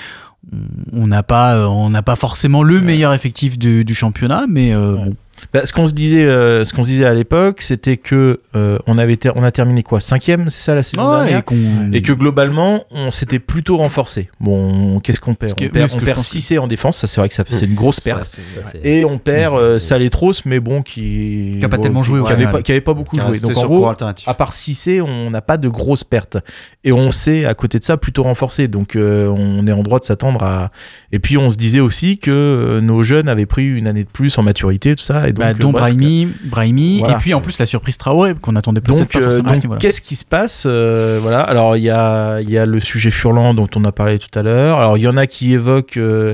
On 0.93 1.08
n'a 1.08 1.24
pas, 1.24 1.56
euh, 1.56 1.66
on 1.68 1.89
n'a 1.89 2.02
pas 2.02 2.16
forcément 2.16 2.64
le 2.64 2.82
meilleur 2.82 3.14
effectif 3.14 3.60
du, 3.60 3.86
du 3.86 3.93
championnat, 3.93 4.45
mais 4.47 4.74
euh, 4.74 4.93
bon. 4.95 5.16
Bah, 5.54 5.66
ce 5.66 5.74
qu'on 5.74 5.88
se 5.88 5.94
disait, 5.94 6.26
euh, 6.26 6.64
ce 6.64 6.74
qu'on 6.74 6.84
se 6.84 6.90
disait 6.90 7.06
à 7.06 7.14
l'époque, 7.14 7.62
c'était 7.62 7.98
que 7.98 8.40
euh, 8.56 8.78
on 8.88 8.98
avait, 8.98 9.18
ter- 9.18 9.34
on 9.36 9.44
a 9.44 9.52
terminé 9.52 9.84
quoi, 9.84 10.00
cinquième, 10.00 10.50
c'est 10.50 10.62
ça 10.62 10.76
la 10.76 10.84
saison 10.84 11.04
dernière 11.12 11.40
et 11.40 11.42
qu'on- 11.44 11.92
et 11.94 12.02
que 12.02 12.12
globalement, 12.14 12.84
on 12.92 13.12
s'était 13.12 13.40
plutôt 13.40 13.78
renforcé. 13.78 14.30
Bon, 14.40 15.00
qu'est-ce 15.00 15.20
qu'on 15.20 15.34
perd? 15.34 15.54
On 15.54 15.56
perd, 15.70 15.92
on 15.94 15.98
perd 16.00 16.16
pense 16.18 16.32
que- 16.34 16.40
6 16.40 16.58
en 16.60 16.68
défense, 16.68 16.98
ça 16.98 17.08
c'est 17.08 17.20
vrai 17.22 17.28
que 17.30 17.34
ça, 17.36 17.44
c'est 17.50 17.66
une 17.66 17.76
grosse 17.76 17.98
Ça, 17.98 18.02
perte. 18.04 18.24
c'est- 18.26 18.42
ça, 18.42 18.64
c'est- 18.70 18.82
Et 18.86 19.06
on 19.06 19.18
perd 19.18 19.56
euh, 19.56 19.80
Saletros, 19.80 20.34
mais 20.46 20.60
bon, 20.60 20.82
qui 20.82 21.58
Qui 21.60 21.66
a 21.66 21.70
pas 21.70 21.78
tellement 21.78 22.04
joué 22.04 22.20
qui 22.24 22.32
avait 22.34 22.46
pas, 22.52 22.62
qui 22.62 22.72
avait 22.72 22.82
pas 22.82 22.94
beaucoup 22.94 23.16
Qui 23.16 23.22
joué. 23.22 23.40
Donc 23.40 23.58
en 23.58 23.66
gros, 23.66 23.82
à 24.28 24.34
part 24.34 24.54
6 24.54 25.02
on 25.02 25.30
n'a 25.30 25.42
pas 25.42 25.58
de 25.58 25.70
grosses 25.70 26.04
pertes. 26.04 26.38
Et 26.84 26.92
on 26.92 27.12
s'est 27.12 27.46
à 27.46 27.54
côté 27.54 27.80
de 27.80 27.84
ça 27.84 27.98
plutôt 27.98 28.24
renforcé. 28.24 28.68
Donc 28.68 28.96
euh, 28.96 29.28
on 29.28 29.66
est 29.68 29.72
en 29.72 29.84
droit 29.84 30.00
de 30.00 30.06
s'attendre 30.06 30.44
à. 30.44 30.72
Et 31.12 31.20
puis 31.20 31.38
on 31.38 31.50
se 31.50 31.58
disait 31.58 31.80
aussi 31.80 32.18
que 32.18 32.80
nos 32.82 33.04
jeunes 33.04 33.30
avaient 33.30 33.46
pris 33.46 33.66
une 33.68 33.88
année 33.88 34.04
de 34.04 34.10
plus 34.10 34.38
en 34.38 34.44
maturité, 34.44 34.96
tout 34.96 35.04
ça. 35.04 35.28
Et 35.30 35.34
donc, 35.34 35.39
Bah, 35.43 35.49
euh, 35.51 35.53
dont 35.53 35.71
bref, 35.71 35.82
Brahimi, 35.84 36.27
Brahimi 36.45 36.99
Voilà. 36.99 37.15
et 37.15 37.17
puis 37.17 37.34
en 37.34 37.41
plus 37.41 37.57
la 37.59 37.65
surprise 37.65 37.97
Traoré 37.97 38.34
qu'on 38.36 38.55
attendait 38.55 38.82
peut-être 38.82 39.05
pas 39.11 39.19
euh, 39.19 39.23
forcément 39.23 39.53
ce 39.53 39.59
donc, 39.61 39.77
qu'est-ce 39.77 40.01
qui 40.01 40.15
se 40.15 40.25
passe 40.25 40.65
Euh, 40.67 41.19
Voilà. 41.21 41.41
Alors, 41.41 41.77
il 41.77 41.84
y 41.84 41.89
a, 41.89 42.39
il 42.41 42.49
y 42.49 42.57
a 42.57 42.65
le 42.65 42.80
sujet 42.80 43.11
Furlan 43.11 43.53
dont 43.53 43.69
on 43.75 43.84
a 43.86 43.91
parlé 43.91 44.19
tout 44.19 44.38
à 44.38 44.43
l'heure. 44.43 44.77
Alors, 44.80 44.97
il 44.97 45.01
y 45.01 45.07
en 45.07 45.17
a 45.17 45.27
qui 45.27 45.53
évoquent 45.53 45.97
euh, 45.97 46.34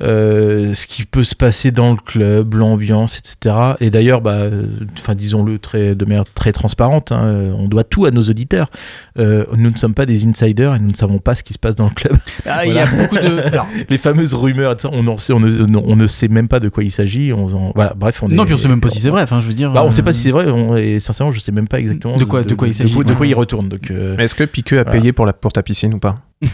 euh, 0.00 0.74
ce 0.74 0.86
qui 0.86 1.04
peut 1.04 1.24
se 1.24 1.34
passer 1.34 1.70
dans 1.70 1.90
le 1.90 1.96
club, 1.96 2.54
l'ambiance, 2.54 3.18
etc. 3.18 3.54
Et 3.80 3.90
d'ailleurs, 3.90 4.20
bah, 4.20 4.32
euh, 4.32 4.62
enfin, 4.98 5.14
disons-le 5.14 5.58
très, 5.58 5.94
de 5.94 6.04
manière 6.04 6.24
très 6.34 6.52
transparente, 6.52 7.10
hein, 7.12 7.24
euh, 7.24 7.52
on 7.58 7.66
doit 7.68 7.84
tout 7.84 8.04
à 8.04 8.10
nos 8.10 8.22
auditeurs. 8.22 8.70
Euh, 9.18 9.44
nous 9.56 9.70
ne 9.70 9.76
sommes 9.76 9.94
pas 9.94 10.06
des 10.06 10.26
insiders 10.26 10.74
et 10.74 10.78
nous 10.78 10.90
ne 10.90 10.94
savons 10.96 11.18
pas 11.18 11.34
ce 11.34 11.42
qui 11.42 11.52
se 11.52 11.58
passe 11.58 11.74
dans 11.76 11.86
le 11.86 11.94
club. 11.94 12.16
Ah, 12.46 12.64
il 12.66 12.74
y 12.74 12.78
a 12.78 12.86
beaucoup 12.86 13.16
de. 13.18 13.40
alors, 13.52 13.66
Les 13.88 13.98
fameuses 13.98 14.34
rumeurs, 14.34 14.76
on, 14.92 15.06
en 15.08 15.16
sait, 15.16 15.32
on, 15.32 15.40
ne, 15.40 15.76
on 15.76 15.96
ne 15.96 16.06
sait 16.06 16.28
même 16.28 16.48
pas 16.48 16.60
de 16.60 16.68
quoi 16.68 16.84
il 16.84 16.90
s'agit. 16.90 17.32
On, 17.32 17.46
voilà, 17.74 17.94
bref, 17.96 18.22
non, 18.36 18.44
puis 18.44 18.54
on 18.54 18.58
sait 18.58 18.68
même 18.68 18.80
pas 18.80 18.88
si 18.88 18.98
c'est 19.00 19.10
vrai. 19.10 19.22
Enfin, 19.22 19.40
je 19.40 19.46
veux 19.48 19.54
dire. 19.54 19.70
bah, 19.72 19.82
on 19.84 19.90
sait 19.90 20.00
euh, 20.02 20.04
pas 20.04 20.12
si 20.12 20.22
c'est 20.22 20.30
vrai, 20.30 20.46
on- 20.50 20.76
et 20.76 20.98
sincèrement, 21.00 21.32
je 21.32 21.38
sais 21.40 21.52
même 21.52 21.68
pas 21.68 21.78
exactement 21.80 22.16
De 22.16 22.24
quoi- 22.24 22.42
de 22.42 22.54
quoi 22.54 22.68
il 22.68 22.74
s'agit, 22.74 22.96
de, 22.96 23.02
quoi 23.02 23.14
quoi. 23.14 23.26
il 23.26 23.34
retourne. 23.34 23.68
Donc, 23.68 23.90
euh, 23.90 24.16
est-ce 24.18 24.34
que 24.34 24.44
Piqueux 24.44 24.78
a 24.80 24.84
Voilà. 24.84 24.98
payé 25.00 25.12
pour, 25.12 25.26
la, 25.26 25.32
pour 25.32 25.52
ta 25.52 25.62
piscine 25.62 25.94
ou 25.94 25.98
pas? 25.98 26.20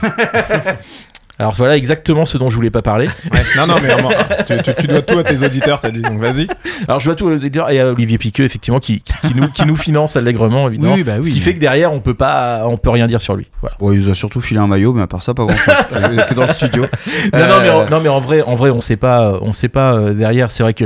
alors 1.39 1.53
voilà 1.55 1.77
exactement 1.77 2.25
ce 2.25 2.39
dont 2.39 2.49
je 2.51 2.57
voulais 2.57 2.71
pas 2.71 2.83
parler. 2.83 3.09
Non, 3.57 3.67
non, 3.69 3.75
mais 3.83 3.89
vraiment, 3.93 4.11
tu, 4.47 4.57
tu- 4.63 4.75
tu 4.81 4.87
dois 4.89 5.03
tout 5.03 5.19
à 5.19 5.23
tes 5.23 5.45
auditeurs, 5.45 5.81
t'as 5.81 5.91
dit, 5.91 6.03
donc 6.03 6.19
vas-y. 6.19 6.49
Alors 6.89 6.99
je 6.99 7.05
vois 7.05 7.15
tous 7.15 7.29
les 7.29 7.37
auditeurs 7.37 7.71
et 7.71 7.79
à 7.81 7.89
Olivier 7.93 8.19
Piqueux 8.19 8.45
effectivement 8.45 8.81
qui, 8.81 9.03
nous, 9.37 9.47
qui 9.49 9.65
nous 9.65 9.77
finance 9.77 10.17
allègrement 10.17 10.69
évidemment. 10.69 10.95
Oui, 10.95 11.05
bah 11.05 11.17
Ce 11.21 11.27
oui. 11.27 11.33
qui 11.33 11.41
fait 11.41 11.55
que 11.55 11.61
derrière 11.61 11.93
on 11.93 12.01
peut 12.01 12.15
pas, 12.15 12.63
on 12.67 12.77
peut 12.77 12.91
rien 12.91 13.07
dire 13.07 13.21
sur 13.21 13.37
lui. 13.37 13.47
Voilà. 13.61 13.77
Bon, 13.79 13.93
il 13.93 14.01
nous 14.01 14.11
a 14.11 14.15
surtout 14.15 14.41
filé 14.41 14.59
un 14.61 14.67
maillot, 14.67 14.93
mais 14.93 15.03
à 15.03 15.07
part 15.07 15.23
ça, 15.23 15.35
pas 15.35 15.45
grand 15.45 15.57
chose. 15.57 15.75
que 16.29 16.35
dans 16.35 16.43
le 16.47 16.53
studio. 16.53 16.83
Non, 17.33 17.39
non, 17.41 17.61
mais, 17.61 17.69
Euh, 17.69 17.87
en, 17.87 17.91
non 17.91 18.01
mais 18.01 18.09
en 18.09 18.21
vrai, 18.21 18.43
en 18.43 18.55
vrai 18.57 18.71
on 18.71 18.81
sait 18.81 18.97
pas, 18.97 19.39
on 19.41 19.53
sait 19.53 19.69
pas 19.69 19.95
euh, 19.95 20.15
derrière. 20.15 20.51
C'est 20.51 20.63
vrai 20.65 20.75
que 20.75 20.85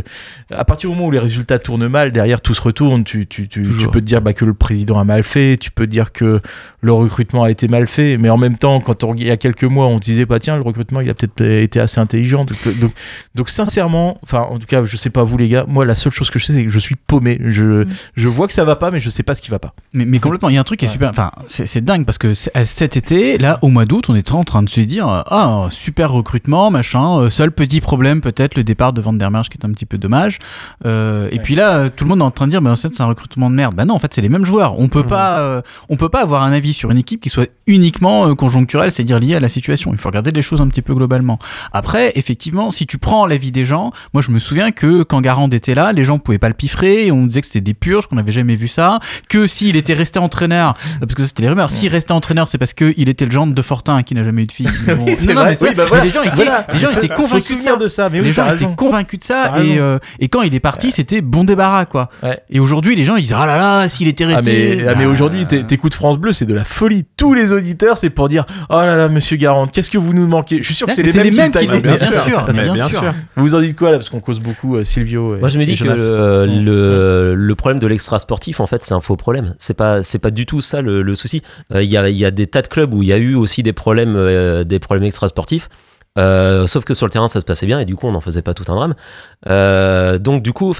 à 0.55 0.65
partir 0.65 0.91
du 0.91 0.97
moment 0.97 1.09
où 1.09 1.11
les 1.11 1.19
résultats 1.19 1.59
tournent 1.59 1.89
mal, 1.89 2.13
derrière 2.13 2.41
tout 2.41 2.55
se 2.55 2.61
retourne. 2.61 3.05
Tu, 3.05 3.27
tu, 3.27 3.49
tu, 3.49 3.63
peux 3.93 4.01
te 4.01 4.05
dire 4.07 4.21
bah, 4.21 4.33
que 4.35 4.45
le 4.45 4.55
président 4.55 4.99
a 4.99 5.05
mal 5.05 5.23
fait, 5.23 5.57
tu 5.59 5.71
peux 5.71 5.87
dire 5.87 6.13
que 6.13 6.41
le 6.81 6.93
recrutement 6.93 7.45
a 7.45 7.51
été 7.51 7.69
mal 7.69 7.87
fait, 7.87 8.17
mais 8.19 8.29
en 8.31 8.37
même 8.39 8.57
temps 8.59 8.81
quand 8.81 9.05
on, 9.05 9.15
il 9.15 9.27
y 9.27 9.31
a 9.31 9.37
quelques 9.37 9.65
mois 9.65 9.87
on 9.87 9.99
disait 9.99 10.27
bah 10.39 10.41
tiens 10.41 10.57
le 10.57 10.63
recrutement 10.63 11.01
il 11.01 11.11
a 11.11 11.15
peut-être 11.15 11.41
été 11.41 11.81
assez 11.81 12.01
intelligent. 12.01 12.45
Donc, 12.45 12.59
donc, 12.81 12.93
donc, 13.35 13.49
sincèrement, 13.49 14.19
enfin 14.23 14.41
en 14.41 14.59
tout 14.59 14.67
cas 14.67 14.85
je 14.85 14.97
sais 14.97 15.11
pas 15.11 15.25
vous 15.25 15.37
les 15.37 15.49
gars, 15.49 15.65
moi 15.69 15.85
la 15.85 15.95
seule 15.95 16.13
chose 16.13 16.31
que 16.31 16.39
je 16.39 16.47
sais 16.47 16.53
c'est 16.53 16.65
que 16.65 16.71
je 16.71 16.79
suis 16.79 16.97
paumé. 16.97 17.39
Je, 17.41 17.87
je 18.15 18.29
vois 18.29 18.47
que 18.47 18.53
ça 18.53 18.65
va 18.65 18.77
pas, 18.77 18.91
mais 18.91 19.01
je 19.01 19.11
sais 19.11 19.23
pas 19.23 19.35
ce 19.35 19.43
qui 19.43 19.51
va 19.51 19.59
pas. 19.59 19.75
Mais, 19.93 20.05
mais 20.05 20.19
complètement, 20.19 20.49
il 20.49 20.55
y 20.55 20.59
a 20.59 20.61
un 20.61 20.65
truc 20.65 20.81
qui 20.81 20.87
est 20.87 20.89
super. 20.89 21.11
Enfin, 21.11 21.31
c'est 21.47 21.67
c'est 21.67 21.85
dingue 21.85 22.05
parce 22.05 22.19
que 22.19 22.33
cet 22.35 22.97
été, 22.97 23.39
là, 23.39 23.59
au 23.63 23.69
mois 23.69 23.85
d'août, 23.85 24.07
on 24.09 24.15
était 24.15 24.33
en 24.33 24.45
train 24.45 24.63
de 24.63 24.69
se 24.69 24.81
dire 24.81 25.09
euh, 25.09 25.23
Ah, 25.27 25.67
super 25.71 26.11
recrutement, 26.13 26.71
machin. 26.71 27.19
euh, 27.21 27.31
seul 27.31 27.51
petit 27.53 27.81
problème, 27.81 28.21
peut-être 28.21 28.55
le 28.57 28.65
départ 28.65 28.93
de 28.93 29.01
Van 29.01 29.13
der 29.13 29.31
Merch 29.31 29.49
qui 29.49 29.59
est 29.59 29.65
un 29.65 29.73
petit 29.73 29.87
peu 29.87 29.99
dommage. 29.99 30.39
Euh, 30.87 31.29
Et 31.33 31.39
puis 31.39 31.55
là, 31.55 31.91
tout 31.91 32.05
le 32.05 32.11
monde 32.11 32.21
est 32.21 32.25
en 32.25 32.31
train 32.31 32.47
de 32.47 32.51
dire 32.51 32.63
Mais 32.63 32.71
en 32.71 32.77
fait, 32.77 32.89
c'est 32.95 33.03
un 33.03 33.07
recrutement 33.07 33.51
de 33.51 33.55
merde. 33.55 33.75
Bah 33.75 33.85
non, 33.85 33.95
en 33.95 33.99
fait, 33.99 34.13
c'est 34.15 34.21
les 34.23 34.29
mêmes 34.29 34.45
joueurs. 34.45 34.79
On 34.79 34.89
peut, 34.89 35.05
pas, 35.05 35.39
euh, 35.41 35.63
on 35.89 35.97
peut 35.97 36.09
pas 36.09 36.23
avoir 36.23 36.43
un 36.43 36.53
avis 36.53 36.73
sur 36.73 36.91
une 36.91 36.99
équipe 36.99 37.21
qui 37.21 37.29
soit 37.29 37.49
uniquement 37.67 38.29
euh, 38.29 38.35
conjoncturelle, 38.35 38.91
c'est-à-dire 38.91 39.19
lié 39.21 39.35
à 39.35 39.41
la 39.41 39.49
situation. 39.49 39.93
Il 39.93 39.99
faut 39.99 40.09
regarder 40.09 40.28
les 40.37 40.43
choses 40.43 40.61
un 40.61 40.69
petit 40.69 40.83
peu 40.83 40.95
globalement. 40.95 41.39
Après, 41.73 42.13
effectivement, 42.17 42.71
si 42.71 42.87
tu 42.87 42.99
prends 42.99 43.27
l'avis 43.27 43.51
des 43.53 43.65
gens, 43.65 43.93
moi, 44.15 44.23
je 44.23 44.31
me 44.31 44.39
souviens 44.39 44.71
que 44.71 45.03
quand 45.03 45.21
Garand 45.21 45.49
était 45.51 45.75
là, 45.75 45.93
les 45.93 46.05
gens 46.05 46.19
pouvaient 46.19 46.39
pas 46.39 46.49
le 46.49 46.55
piffrer 46.55 47.07
et 47.07 47.13
on 47.13 47.27
disait 47.27 47.41
que 47.41 47.47
c'était 47.47 47.61
des 47.61 47.75
purges, 47.75 48.07
qu'on 48.07 48.17
n'avait 48.17 48.33
jamais 48.33 48.57
vu 48.57 48.69
ça. 48.69 48.99
Que 49.29 49.47
s'il 49.47 49.77
était 49.77 49.95
resté 49.95 50.19
entraîneur, 50.19 50.75
parce 51.01 51.15
que 51.15 51.23
c'était 51.25 51.43
les 51.43 51.49
rumeurs, 51.49 51.71
s'il 51.71 51.91
restait 51.91 52.13
entraîneur, 52.13 52.49
c'est 52.49 52.59
parce 52.59 52.75
qu'il 52.75 53.09
était 53.09 53.25
le 53.25 53.31
gendre 53.33 53.55
de 53.55 53.63
Fortin 53.63 54.03
qui 54.03 54.15
n'a 54.15 54.25
jamais 54.25 54.43
eu 54.43 54.47
de 54.47 54.53
fille. 54.53 54.69
Mais 54.87 54.95
bon, 54.95 55.05
Oui, 55.07 55.15
c'est 55.17 55.29
non, 55.29 55.35
non, 55.35 55.41
vrai. 55.41 55.51
mais 55.51 55.57
ça, 55.57 55.67
Oui, 55.69 55.75
bah 55.75 55.85
mais 55.93 56.05
les 56.05 56.11
gens 56.11 56.23
étaient, 56.23 56.35
Voilà. 56.37 56.67
les 56.73 56.79
gens 56.81 56.87
Ça- 56.89 57.03
étaient 57.03 57.15
faut 57.15 57.23
se 57.23 57.29
convaincus 57.29 57.57
de 57.57 57.63
ça. 57.63 57.77
de 57.77 57.87
ça, 57.87 58.09
mais 58.11 58.21
oui, 58.21 58.27
les 58.27 58.33
gens 58.33 58.53
étaient 58.53 58.67
convaincus 58.77 59.19
de 59.21 59.25
ça 59.25 59.63
et, 59.63 59.79
euh, 59.79 59.99
et 60.21 60.29
quand 60.29 60.43
il 60.43 60.55
est 60.55 60.61
parti, 60.61 60.93
c'était 60.93 61.21
bon 61.21 61.45
débarras 61.45 61.85
quoi. 61.87 62.11
Ouais. 62.23 62.39
Et 62.51 62.61
aujourd'hui, 62.61 62.95
les 62.97 63.05
gens 63.05 63.17
ils 63.17 63.23
disent 63.23 63.35
ah 63.37 63.47
là 63.47 63.57
là, 63.57 63.89
s'il 63.89 64.09
était 64.09 64.25
Ah 64.25 64.29
resté. 64.29 64.77
mais, 64.83 64.89
ah, 64.89 64.95
mais 64.97 65.05
bah, 65.05 65.11
aujourd'hui, 65.11 65.47
t'é- 65.47 65.65
t'écoutes 65.65 65.95
France 65.95 66.19
Bleu, 66.19 66.33
c'est 66.33 66.47
de 66.47 66.55
la 66.55 66.65
folie. 66.65 67.05
Tous 67.17 67.35
les 67.35 67.53
auditeurs, 67.53 67.97
c'est 67.97 68.11
pour 68.11 68.29
dire 68.29 68.45
Oh 68.71 68.75
là 68.81 68.97
là, 68.97 69.09
monsieur 69.09 69.37
Garand, 69.37 69.67
qu'est-ce 69.67 69.91
que 69.91 69.99
vous 69.99 70.13
nous 70.19 70.27
manquez. 70.29 70.59
Je 70.59 70.63
suis 70.65 70.75
sûr 70.75 70.87
que 70.87 70.93
c'est 70.93 71.03
les, 71.03 71.13
les 71.13 71.31
mêmes 71.31 71.51
qui 71.51 71.59
qui- 71.61 71.67
le 71.67 71.73
timent. 71.73 71.83
mais 71.83 71.97
bien 71.97 71.97
sûr, 71.97 72.47
mais 72.55 72.71
bien 72.73 72.89
sûr. 72.89 73.03
Vous 73.37 73.43
vous 73.45 73.55
en 73.55 73.61
dites 73.61 73.77
quoi 73.77 73.91
là 73.91 73.99
Parce 73.99 74.09
qu'on 74.09 74.21
cause 74.21 74.41
beaucoup 74.41 74.77
euh, 74.77 74.83
Silvio. 74.85 75.37
et- 75.37 75.41
Moi, 75.41 75.49
je 75.49 75.59
me 75.59 75.65
dis 75.65 75.73
que 75.73 75.79
Jonas. 75.85 76.09
le, 76.09 76.47
le, 76.63 77.35
le 77.35 77.55
problème 77.55 77.79
de 77.79 77.87
l'extra 77.87 78.19
sportif, 78.19 78.61
en 78.61 78.67
fait, 78.67 78.83
c'est 78.83 78.95
un 78.95 79.01
faux 79.01 79.17
problème. 79.17 79.55
C'est 79.59 79.75
pas, 79.75 80.03
c'est 80.03 80.19
pas 80.19 80.31
du 80.31 80.47
tout 80.47 80.61
ça 80.61 80.81
le, 80.83 81.03
le 81.03 81.15
souci. 81.15 81.43
Euh, 81.75 81.83
Il 81.83 81.91
y, 81.91 81.97
a, 81.97 82.09
il 82.09 82.17
y 82.17 82.25
a 82.25 82.31
des 82.31 82.47
tas 82.47 82.63
de 82.63 82.69
clubs 82.69 82.93
où 82.95 83.03
il 83.03 83.09
y 83.09 83.13
a 83.13 83.19
eu 83.19 83.35
aussi 83.35 83.63
des 83.63 83.73
problèmes, 83.73 84.15
euh, 84.17 84.65
des 84.65 84.79
problèmes 84.79 85.05
extra 85.07 85.29
sportifs. 85.29 85.69
Euh, 86.19 86.67
sauf 86.67 86.85
que 86.85 86.95
sur 86.95 87.07
le 87.07 87.11
terrain 87.11 87.29
ça 87.29 87.41
se 87.41 87.45
passait 87.45 87.67
bien 87.67 87.81
et 87.81 87.85
du 87.85 87.97
coup 87.97 88.07
on 88.07 88.13
n'en 88.13 88.21
faisait 88.21 88.43
pas 88.43 88.55
tout 88.55 88.65
un 88.69 88.75
drame. 88.75 88.95
Euh, 89.49 90.19
donc 90.19 90.43
du 90.43 90.53
coup, 90.53 90.75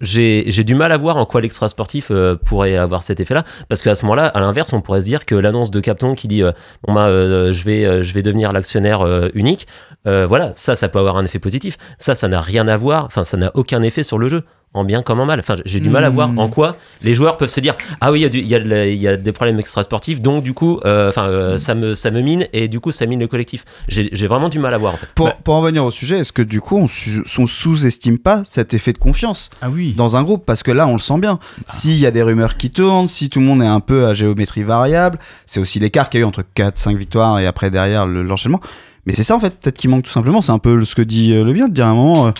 j'ai 0.00 0.64
du 0.64 0.74
mal 0.74 0.92
à 0.92 0.96
voir 0.96 1.16
en 1.16 1.24
quoi 1.24 1.40
l'extra 1.40 1.68
sportif 1.68 2.08
euh, 2.10 2.34
pourrait 2.34 2.76
avoir 2.76 3.02
cet 3.02 3.20
effet-là, 3.20 3.44
parce 3.68 3.80
qu'à 3.80 3.94
ce 3.94 4.04
moment-là, 4.04 4.26
à 4.26 4.40
l'inverse, 4.40 4.72
on 4.72 4.80
pourrait 4.80 5.00
se 5.00 5.06
dire 5.06 5.24
que 5.24 5.34
l'annonce 5.34 5.70
de 5.70 5.80
Capton 5.80 6.14
qui 6.14 6.28
dit 6.28 6.42
bon 6.86 6.92
bah 6.92 7.08
je 7.08 7.64
vais 7.64 8.02
je 8.02 8.14
vais 8.14 8.22
devenir 8.22 8.52
l'actionnaire 8.52 9.30
unique, 9.34 9.66
voilà, 10.04 10.52
ça 10.54 10.76
ça 10.76 10.88
peut 10.88 10.98
avoir 10.98 11.16
un 11.16 11.24
effet 11.24 11.38
positif. 11.38 11.78
Ça 11.98 12.14
ça 12.14 12.28
n'a 12.28 12.40
rien 12.40 12.68
à 12.68 12.76
voir, 12.76 13.04
enfin 13.04 13.24
ça 13.24 13.36
n'a 13.36 13.50
aucun 13.54 13.82
effet 13.82 14.02
sur 14.02 14.18
le 14.18 14.28
jeu. 14.28 14.44
En 14.74 14.84
bien 14.84 15.02
comme 15.02 15.20
en 15.20 15.26
mal. 15.26 15.38
Enfin, 15.40 15.56
j'ai 15.66 15.80
du 15.80 15.90
mal 15.90 16.02
à 16.04 16.08
voir 16.08 16.30
Hmm. 16.30 16.38
en 16.38 16.48
quoi 16.48 16.76
les 17.02 17.12
joueurs 17.14 17.36
peuvent 17.36 17.50
se 17.50 17.60
dire 17.60 17.74
ah 18.00 18.10
oui 18.10 18.22
il 18.32 18.46
y 18.48 18.54
a 18.54 18.58
y, 18.58 18.94
y 19.14 19.18
des 19.18 19.32
problèmes 19.32 19.58
extra 19.58 19.82
sportifs 19.82 20.22
donc 20.22 20.42
du 20.42 20.54
coup 20.54 20.80
euh, 20.86 21.10
enfin 21.10 21.26
euh, 21.26 21.58
ça 21.58 21.74
me 21.74 21.94
ça 21.94 22.10
me 22.10 22.20
mine 22.22 22.46
et 22.54 22.68
du 22.68 22.80
coup 22.80 22.90
ça 22.90 23.04
mine 23.06 23.20
le 23.20 23.28
collectif. 23.28 23.64
J'ai 23.88 24.26
vraiment 24.26 24.48
du 24.48 24.58
mal 24.58 24.72
à 24.72 24.78
voir 24.78 24.94
en 24.94 24.96
fait. 24.96 25.08
Pour, 25.14 25.32
pour 25.34 25.54
en 25.54 25.60
venir 25.60 25.84
au 25.84 25.90
sujet, 25.90 26.18
est-ce 26.20 26.32
que 26.32 26.40
du 26.42 26.60
coup 26.62 26.78
on, 26.78 26.86
sous-estime 27.46 28.18
pas 28.18 28.42
cet 28.44 28.74
effet 28.74 28.92
de 28.92 28.98
confiance 28.98 29.50
Ah 29.60 29.68
oui. 29.70 29.92
dans 29.94 30.16
un 30.16 30.22
groupe? 30.22 30.44
Parce 30.46 30.62
que 30.62 30.70
là 30.70 30.86
on 30.86 30.92
le 30.94 30.98
sent 31.00 31.18
bien. 31.18 31.38
S'il 31.66 31.98
y 31.98 32.06
a 32.06 32.10
des 32.10 32.22
rumeurs 32.22 32.56
qui 32.56 32.70
tournent, 32.70 33.08
si 33.08 33.28
tout 33.30 33.40
le 33.40 33.46
monde 33.46 33.62
est 33.62 33.66
un 33.66 33.80
peu 33.80 34.06
à 34.06 34.14
géométrie 34.14 34.62
variable, 34.62 35.18
c'est 35.46 35.60
aussi 35.60 35.78
l'écart 35.80 36.08
qu'il 36.08 36.20
y 36.20 36.22
a 36.22 36.24
eu 36.24 36.28
entre 36.28 36.42
4-5 36.56 36.96
victoires 36.96 37.38
et 37.38 37.46
après 37.46 37.70
derrière 37.70 38.06
le- 38.06 38.22
l'enchaînement. 38.22 38.60
Mais 39.04 39.14
c'est 39.14 39.24
ça 39.24 39.34
en 39.34 39.40
fait, 39.40 39.50
peut-être 39.58 39.76
qui 39.76 39.88
manque 39.88 40.04
tout 40.04 40.10
simplement. 40.12 40.40
C'est 40.42 40.52
un 40.52 40.58
peu 40.58 40.82
ce 40.84 40.94
que 40.94 41.02
dit 41.02 41.34
euh, 41.34 41.44
le 41.44 41.52
bien 41.52 41.68
de 41.68 41.74
dire 41.74 41.86
à 41.86 41.90
un 41.90 41.94
moment. 41.94 42.28
euh, 42.28 42.30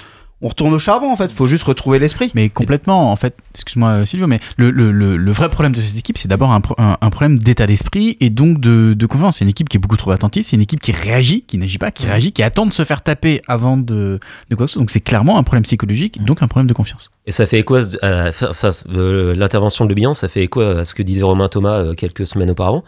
on 0.42 0.48
retourne 0.48 0.74
au 0.74 0.78
charbon 0.78 1.10
en 1.10 1.16
fait, 1.16 1.32
faut 1.32 1.46
juste 1.46 1.64
retrouver 1.64 1.98
l'esprit. 1.98 2.30
Mais 2.34 2.48
complètement, 2.48 3.12
en 3.12 3.16
fait, 3.16 3.34
excuse-moi 3.54 3.88
euh, 3.90 4.04
Silvio, 4.04 4.26
mais 4.26 4.40
le, 4.56 4.70
le, 4.70 4.90
le, 4.92 5.16
le 5.16 5.32
vrai 5.32 5.48
problème 5.48 5.72
de 5.72 5.80
cette 5.80 5.96
équipe, 5.96 6.18
c'est 6.18 6.28
d'abord 6.28 6.52
un, 6.52 6.60
pro- 6.60 6.74
un, 6.78 6.98
un 7.00 7.10
problème 7.10 7.38
d'état 7.38 7.66
d'esprit 7.66 8.16
et 8.20 8.28
donc 8.30 8.60
de, 8.60 8.94
de 8.94 9.06
confiance. 9.06 9.36
C'est 9.38 9.44
une 9.44 9.50
équipe 9.50 9.68
qui 9.68 9.76
est 9.76 9.80
beaucoup 9.80 9.96
trop 9.96 10.10
attentive, 10.10 10.42
c'est 10.42 10.56
une 10.56 10.62
équipe 10.62 10.80
qui 10.80 10.92
réagit, 10.92 11.42
qui 11.42 11.58
n'agit 11.58 11.78
pas, 11.78 11.90
qui 11.90 12.06
réagit, 12.06 12.32
qui 12.32 12.42
attend 12.42 12.66
de 12.66 12.72
se 12.72 12.84
faire 12.84 13.02
taper 13.02 13.40
avant 13.46 13.76
de, 13.76 14.18
de 14.50 14.54
quoi 14.56 14.66
que 14.66 14.70
ce 14.70 14.74
soit. 14.74 14.80
Donc 14.80 14.90
c'est 14.90 15.00
clairement 15.00 15.38
un 15.38 15.42
problème 15.44 15.62
psychologique, 15.62 16.22
donc 16.24 16.42
un 16.42 16.48
problème 16.48 16.66
de 16.66 16.74
confiance. 16.74 17.10
Et 17.26 17.32
ça 17.32 17.46
fait 17.46 17.60
écho 17.60 17.76
à, 17.76 17.84
ce- 17.84 17.96
à- 18.02 18.70
euh, 18.92 19.34
l'intervention 19.36 19.84
de 19.86 19.94
Bihan, 19.94 20.14
ça 20.14 20.28
fait 20.28 20.42
écho 20.42 20.60
à 20.60 20.84
ce 20.84 20.94
que 20.94 21.02
disait 21.04 21.22
Romain 21.22 21.46
Thomas 21.48 21.78
euh, 21.78 21.94
quelques 21.94 22.26
semaines 22.26 22.50
auparavant, 22.50 22.82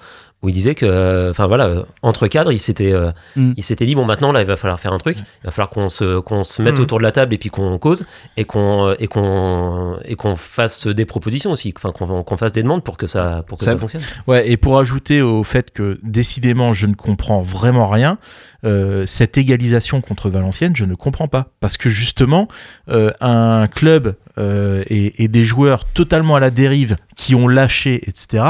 où 0.44 0.48
il 0.50 0.52
disait 0.52 0.74
que, 0.74 0.84
euh, 0.86 1.30
enfin 1.30 1.46
voilà, 1.46 1.66
euh, 1.66 1.82
entre 2.02 2.28
cadres, 2.28 2.52
il 2.52 2.58
s'était, 2.60 2.92
euh, 2.92 3.10
Mm. 3.34 3.52
il 3.56 3.62
s'était 3.62 3.86
dit 3.86 3.94
bon 3.94 4.04
maintenant 4.04 4.30
là, 4.30 4.40
il 4.42 4.46
va 4.46 4.56
falloir 4.56 4.78
faire 4.78 4.92
un 4.92 4.98
truc, 4.98 5.16
il 5.18 5.46
va 5.46 5.50
falloir 5.50 5.70
qu'on 5.70 5.88
se, 5.88 6.20
qu'on 6.20 6.44
se 6.44 6.60
mette 6.62 6.78
Mm. 6.78 6.82
autour 6.82 6.98
de 6.98 7.02
la 7.02 7.12
table 7.12 7.34
et 7.34 7.38
puis 7.38 7.48
qu'on 7.48 7.78
cause 7.78 8.04
et 8.36 8.44
qu'on 8.44 8.94
et 8.98 9.06
qu'on 9.08 9.98
et 10.04 10.14
qu'on 10.16 10.36
fasse 10.36 10.86
des 10.86 11.06
propositions 11.06 11.50
aussi, 11.50 11.72
enfin 11.76 11.90
qu'on 11.92 12.36
fasse 12.36 12.52
des 12.52 12.62
demandes 12.62 12.84
pour 12.84 12.96
que 12.96 13.06
ça, 13.06 13.42
pour 13.48 13.58
que 13.58 13.64
ça 13.64 13.76
fonctionne. 13.78 14.02
Ouais, 14.26 14.48
et 14.50 14.56
pour 14.56 14.78
ajouter 14.78 15.22
au 15.22 15.42
fait 15.44 15.70
que 15.72 15.98
décidément 16.02 16.72
je 16.74 16.86
ne 16.86 16.94
comprends 16.94 17.40
vraiment 17.40 17.88
rien, 17.88 18.18
euh, 18.64 19.04
cette 19.06 19.38
égalisation 19.38 20.00
contre 20.02 20.28
Valenciennes, 20.30 20.76
je 20.76 20.84
ne 20.84 20.94
comprends 20.94 21.28
pas. 21.28 21.46
Parce 21.60 21.76
que 21.78 21.88
justement, 21.88 22.48
euh, 22.90 23.10
un 23.20 23.66
club 23.66 24.14
et, 24.38 25.22
et 25.22 25.28
des 25.28 25.44
joueurs 25.44 25.84
totalement 25.84 26.34
à 26.36 26.40
la 26.40 26.50
dérive 26.50 26.96
qui 27.16 27.34
ont 27.34 27.46
lâché, 27.48 28.02
etc. 28.08 28.42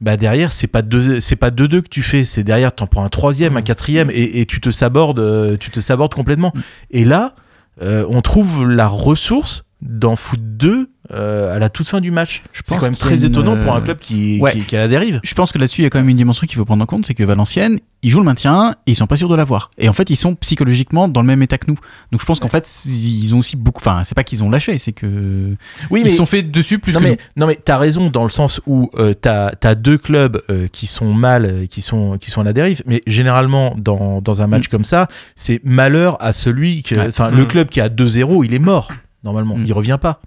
Bah 0.00 0.16
derrière, 0.16 0.52
c'est 0.52 0.68
pas 0.68 0.82
deux, 0.82 1.20
c'est 1.20 1.36
pas 1.36 1.50
deux 1.50 1.66
deux 1.66 1.82
que 1.82 1.88
tu 1.88 2.02
fais, 2.02 2.24
c'est 2.24 2.44
derrière, 2.44 2.72
t'en 2.72 2.86
prends 2.86 3.04
un 3.04 3.08
troisième, 3.08 3.56
un 3.56 3.62
quatrième, 3.62 4.10
et, 4.12 4.40
et 4.40 4.46
tu 4.46 4.60
te 4.60 4.70
sabordes, 4.70 5.18
euh, 5.18 5.56
tu 5.58 5.70
te 5.70 5.80
sabordes 5.80 6.14
complètement. 6.14 6.52
Et 6.90 7.04
là, 7.04 7.34
euh, 7.82 8.04
on 8.08 8.20
trouve 8.20 8.64
la 8.68 8.86
ressource 8.86 9.64
d'en 9.80 10.16
foutre 10.16 10.42
deux 10.44 10.90
euh, 11.12 11.54
à 11.54 11.58
la 11.60 11.68
toute 11.68 11.86
fin 11.86 12.00
du 12.00 12.10
match. 12.10 12.42
C'est 12.52 12.66
pense 12.66 12.78
quand 12.78 12.84
même 12.86 12.96
très 12.96 13.20
une, 13.20 13.26
étonnant 13.30 13.56
pour 13.60 13.72
un 13.74 13.78
euh, 13.78 13.80
club 13.84 13.98
qui, 13.98 14.40
ouais. 14.40 14.52
qui, 14.52 14.60
qui 14.62 14.74
est 14.74 14.78
à 14.78 14.82
la 14.82 14.88
dérive. 14.88 15.20
Je 15.22 15.34
pense 15.34 15.52
que 15.52 15.58
là-dessus, 15.58 15.80
il 15.82 15.84
y 15.84 15.86
a 15.86 15.90
quand 15.90 16.00
même 16.00 16.08
une 16.08 16.16
dimension 16.16 16.46
qu'il 16.46 16.56
faut 16.56 16.64
prendre 16.64 16.82
en 16.82 16.86
compte, 16.86 17.06
c'est 17.06 17.14
que 17.14 17.22
Valenciennes, 17.22 17.78
ils 18.02 18.10
jouent 18.10 18.18
le 18.18 18.24
maintien 18.24 18.74
et 18.86 18.90
ils 18.90 18.96
sont 18.96 19.06
pas 19.06 19.16
sûrs 19.16 19.28
de 19.28 19.36
l'avoir. 19.36 19.70
Et 19.78 19.88
en 19.88 19.92
fait, 19.92 20.10
ils 20.10 20.16
sont 20.16 20.34
psychologiquement 20.34 21.06
dans 21.08 21.20
le 21.20 21.26
même 21.28 21.40
état 21.42 21.56
que 21.58 21.66
nous. 21.68 21.78
Donc 22.12 22.20
je 22.20 22.26
pense 22.26 22.40
qu'en 22.40 22.48
fait, 22.48 22.68
ils 22.86 23.34
ont 23.34 23.38
aussi 23.38 23.56
beaucoup. 23.56 23.80
Enfin, 23.80 24.02
c'est 24.04 24.14
pas 24.16 24.24
qu'ils 24.24 24.42
ont 24.44 24.50
lâché, 24.50 24.76
c'est 24.78 24.92
que 24.92 25.54
Oui, 25.90 26.00
ils 26.00 26.04
mais- 26.04 26.10
se 26.10 26.16
sont 26.16 26.26
fait 26.26 26.42
dessus 26.42 26.80
plus 26.80 26.92
non 26.94 26.98
que 27.00 27.04
mais, 27.04 27.10
nous. 27.12 27.16
non 27.36 27.46
mais 27.46 27.54
t'as 27.56 27.78
raison 27.78 28.10
dans 28.10 28.24
le 28.24 28.28
sens 28.30 28.60
où 28.66 28.90
euh, 28.98 29.14
t'as 29.14 29.52
as 29.62 29.74
deux 29.76 29.96
clubs 29.96 30.40
euh, 30.50 30.66
qui 30.68 30.86
sont 30.88 31.14
mal, 31.14 31.44
euh, 31.46 31.66
qui 31.66 31.80
sont 31.82 32.18
qui 32.18 32.30
sont 32.30 32.40
à 32.40 32.44
la 32.44 32.52
dérive. 32.52 32.82
Mais 32.86 33.02
généralement 33.06 33.74
dans, 33.78 34.20
dans 34.20 34.42
un 34.42 34.46
match 34.48 34.66
comme 34.68 34.84
ça, 34.84 35.06
c'est 35.36 35.60
malheur 35.64 36.16
à 36.20 36.32
celui 36.32 36.82
que, 36.82 37.08
enfin 37.08 37.30
le 37.30 37.44
Mm. 37.44 37.48
club 37.48 37.68
qui 37.68 37.80
a 37.80 37.88
2-0, 37.88 38.44
il 38.44 38.52
est 38.54 38.58
mort 38.58 38.92
normalement, 39.24 39.56
Mm. 39.56 39.64
il 39.66 39.72
revient 39.72 39.98
pas. 40.00 40.20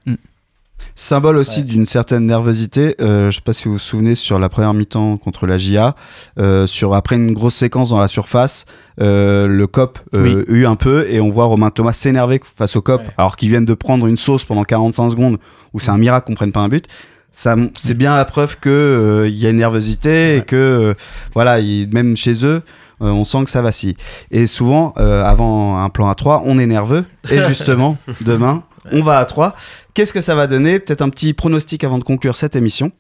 Symbole 0.96 1.38
aussi 1.38 1.64
d'une 1.64 1.86
certaine 1.86 2.26
nervosité. 2.26 2.96
Euh, 3.02 3.30
je 3.32 3.36
sais 3.36 3.42
pas 3.42 3.54
si 3.54 3.66
vous 3.66 3.74
vous 3.74 3.80
souvenez 3.80 4.16
sur 4.16 4.40
la 4.40 4.50
première 4.50 4.74
mi-temps 4.74 5.18
contre 5.18 5.46
la 5.48 5.58
GIA, 5.58 5.96
euh, 6.40 6.66
sur 6.68 6.94
après 6.96 7.16
une 7.16 7.34
grosse 7.34 7.56
séquence 7.56 7.90
dans 7.90 8.00
la 8.00 8.08
surface, 8.08 8.66
euh, 9.00 9.48
le 9.48 9.68
cop 9.68 10.00
euh, 10.16 10.44
eut 10.48 10.66
un 10.66 10.76
peu 10.76 11.08
et 11.08 11.22
on 11.22 11.30
voit 11.30 11.46
Romain 11.46 11.70
Thomas 11.70 11.94
s'énerver 11.94 12.42
face 12.44 12.76
au 12.76 12.82
cop 12.82 13.02
Ouais. 13.02 13.08
alors 13.18 13.36
qu'ils 13.38 13.50
viennent 13.50 13.66
de 13.66 13.74
prendre 13.76 14.06
une 14.08 14.18
sauce 14.18 14.44
pendant 14.44 14.64
45 14.64 15.10
secondes 15.10 15.38
où 15.74 15.80
c'est 15.80 15.92
un 15.92 15.98
miracle 15.98 16.28
qu'on 16.28 16.36
prenne 16.36 16.52
pas 16.52 16.62
un 16.62 16.68
but. 16.68 16.86
Ça, 17.32 17.56
c'est 17.78 17.94
bien 17.94 18.16
la 18.16 18.26
preuve 18.26 18.58
que 18.60 18.70
euh, 18.70 19.28
il 19.30 19.36
y 19.36 19.46
a 19.48 19.52
une 19.52 19.58
nervosité 19.58 20.36
et 20.38 20.42
que 20.42 20.56
euh, 20.56 20.94
voilà, 21.34 21.60
il- 21.60 21.90
même 21.94 22.18
chez 22.18 22.44
eux. 22.46 22.62
euh, 23.02 23.08
on 23.10 23.24
sent 23.24 23.46
que 23.46 23.50
ça 23.50 23.62
vacille. 23.64 23.96
Et 24.30 24.46
souvent, 24.46 24.94
euh, 24.98 25.24
avant 25.24 25.78
un 25.84 25.90
plan 25.90 26.08
à 26.10 26.14
3, 26.16 26.44
on 26.46 26.60
est 26.60 26.68
nerveux. 26.68 27.04
Et 27.32 27.40
justement, 27.48 27.98
demain, 28.22 28.62
on 28.92 29.02
va 29.02 29.18
à 29.20 29.26
3. 29.26 29.56
Qu'est-ce 29.94 30.14
que 30.14 30.22
ça 30.22 30.36
va 30.36 30.48
donner? 30.48 30.80
Peut-être 30.80 31.02
un 31.02 31.10
petit 31.10 31.34
pronostic 31.34 31.84
avant 31.84 31.98
de 31.98 32.04
conclure 32.04 32.36
cette 32.36 32.56
émission. 32.56 32.92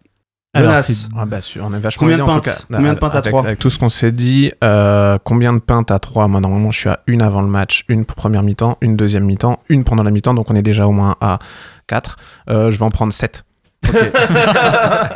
Alors, 0.54 0.72
Jonas, 0.72 1.08
ah 1.18 1.26
bah, 1.26 1.40
sûr, 1.40 1.64
on 1.66 1.74
est 1.74 1.80
vachement 1.80 2.00
Combien 2.02 2.18
de 2.18 2.24
bien, 2.24 2.32
en 2.34 2.36
pintes? 2.40 2.44
tout 2.44 2.50
cas. 2.68 2.76
Combien 2.78 2.94
de 2.94 3.00
pintes 3.00 3.16
à 3.16 3.18
avec, 3.20 3.32
trois? 3.32 3.46
Avec 3.46 3.60
tout 3.60 3.70
ce 3.70 3.80
qu'on 3.80 3.88
s'est 3.88 4.12
dit, 4.12 4.52
euh, 4.66 5.18
combien 5.24 5.54
de 5.54 5.60
pintes 5.60 5.92
à 5.92 6.00
3 6.00 6.28
Moi, 6.28 6.42
normalement, 6.42 6.72
je 6.72 6.80
suis 6.80 6.90
à 6.90 7.00
une 7.08 7.22
avant 7.22 7.42
le 7.42 7.48
match, 7.48 7.86
une 7.88 8.04
pour 8.06 8.18
première 8.18 8.44
mi-temps, 8.44 8.78
une 8.82 8.98
deuxième 8.98 9.24
mi-temps, 9.24 9.60
une 9.70 9.86
pendant 9.86 10.04
la 10.04 10.12
mi-temps, 10.12 10.34
donc 10.34 10.52
on 10.52 10.56
est 10.56 10.62
déjà 10.62 10.88
au 10.88 10.92
moins 10.92 11.16
à 11.22 11.40
4. 11.88 12.18
je 12.50 12.70
vais 12.70 12.84
en 12.84 12.90
prendre 12.90 13.14
7. 13.14 13.46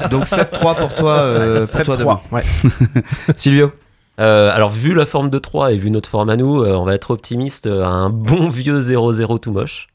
donc 0.09 0.23
7-3 0.25 0.75
pour 0.77 0.93
toi, 0.95 1.11
euh, 1.19 1.65
pour 1.67 1.83
toi 1.83 1.95
7-3, 1.95 1.99
demain. 1.99 2.21
ouais. 2.31 2.43
Silvio 3.37 3.71
Euh, 4.19 4.49
alors 4.55 4.69
vu 4.69 4.93
la 4.93 5.05
forme 5.05 5.29
de 5.29 5.37
3 5.39 5.73
et 5.73 5.77
vu 5.77 5.91
notre 5.91 6.09
forme 6.09 6.29
à 6.29 6.37
nous, 6.37 6.61
euh, 6.63 6.73
on 6.75 6.85
va 6.85 6.95
être 6.95 7.11
optimiste 7.11 7.67
euh, 7.67 7.83
à 7.83 7.89
un 7.89 8.09
bon 8.09 8.49
vieux 8.49 8.79
0-0 8.79 9.39
tout 9.39 9.51
moche. 9.51 9.87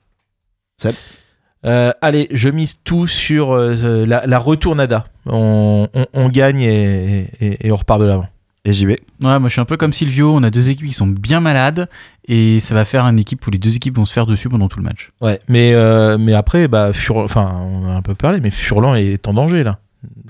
Euh, 1.67 1.93
allez, 2.01 2.27
je 2.31 2.49
mise 2.49 2.81
tout 2.85 3.07
sur 3.07 3.53
euh, 3.53 4.07
la, 4.07 4.27
la 4.27 4.39
retournada. 4.39 5.05
On, 5.27 5.89
on, 5.95 6.07
on 6.15 6.29
gagne 6.31 6.61
et, 6.61 7.29
et- 7.41 7.67
et 7.67 7.73
on 7.73 7.77
repart 7.77 8.01
de 8.01 8.07
l'avant. 8.07 8.27
Et 8.65 8.73
JB 8.75 8.89
Ouais, 8.91 8.97
moi 9.21 9.41
je 9.45 9.49
suis 9.49 9.61
un 9.61 9.65
peu 9.67 9.77
comme 9.79 9.93
Silvio, 9.93 10.35
on 10.35 10.43
a 10.43 10.51
deux 10.51 10.69
équipes 10.69 10.87
qui 10.87 10.93
sont 10.93 11.07
bien 11.07 11.41
malades 11.41 11.89
et 12.29 12.61
ça 12.61 12.75
va 12.75 12.85
faire 12.85 13.05
une 13.07 13.19
équipe 13.19 13.47
où 13.47 13.51
les 13.51 13.59
deux 13.59 13.75
équipes 13.77 13.97
vont 13.97 14.05
se 14.05 14.13
faire 14.13 14.27
dessus 14.27 14.49
pendant 14.51 14.69
tout 14.69 14.79
le 14.79 14.85
match. 14.85 15.11
Ouais, 15.23 15.41
mais, 15.49 15.73
euh, 15.73 16.19
mais 16.19 16.35
après, 16.35 16.69
bah, 16.69 16.93
Fur... 16.93 17.17
enfin, 17.17 17.59
on 17.59 17.89
a 17.89 17.93
un 17.93 18.03
peu 18.03 18.15
parlé, 18.15 18.41
mais 18.43 18.51
Furlan 18.51 18.95
est 18.97 19.27
en 19.29 19.33
danger 19.33 19.63
là, 19.65 19.79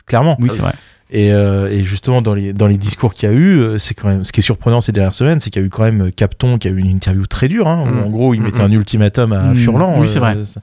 clairement. 0.07 0.37
Oui, 0.41 0.49
c'est 0.53 0.61
vrai. 0.63 0.75
Et, 1.13 1.33
euh, 1.33 1.69
et 1.69 1.83
justement, 1.83 2.23
dans 2.23 2.35
les, 2.35 2.53
dans 2.53 2.69
les 2.69 2.77
discours 2.77 3.15
qu'il 3.15 3.29
y 3.29 3.33
a 3.33 3.35
eu, 3.35 3.59
euh, 3.61 3.79
c'est 3.79 3.95
quand 3.95 4.07
même, 4.07 4.25
ce 4.25 4.31
qui 4.31 4.39
est 4.41 4.43
surprenant 4.45 4.81
ces 4.81 4.93
dernières 4.93 5.15
semaines, 5.15 5.41
c'est 5.41 5.51
qu'il 5.51 5.61
y 5.61 5.65
a 5.65 5.67
eu 5.67 5.71
quand 5.71 5.83
même 5.83 6.13
Capton 6.13 6.57
qui 6.57 6.69
a 6.69 6.71
eu 6.71 6.79
une 6.79 6.87
interview 6.89 7.27
très 7.27 7.49
dure. 7.49 7.67
Hein, 7.67 7.85
où 7.85 7.95
Mm. 7.95 8.03
en 8.05 8.11
gros, 8.11 8.33
il 8.35 8.41
Mm, 8.41 8.45
mettait 8.45 8.63
mm. 8.63 8.67
un 8.67 8.71
ultimatum 8.73 9.33
à. 9.33 9.55
Furlan. 9.55 9.99
Oui, 9.99 10.07
c'est 10.07 10.21
vrai. 10.21 10.37
ça- 10.45 10.61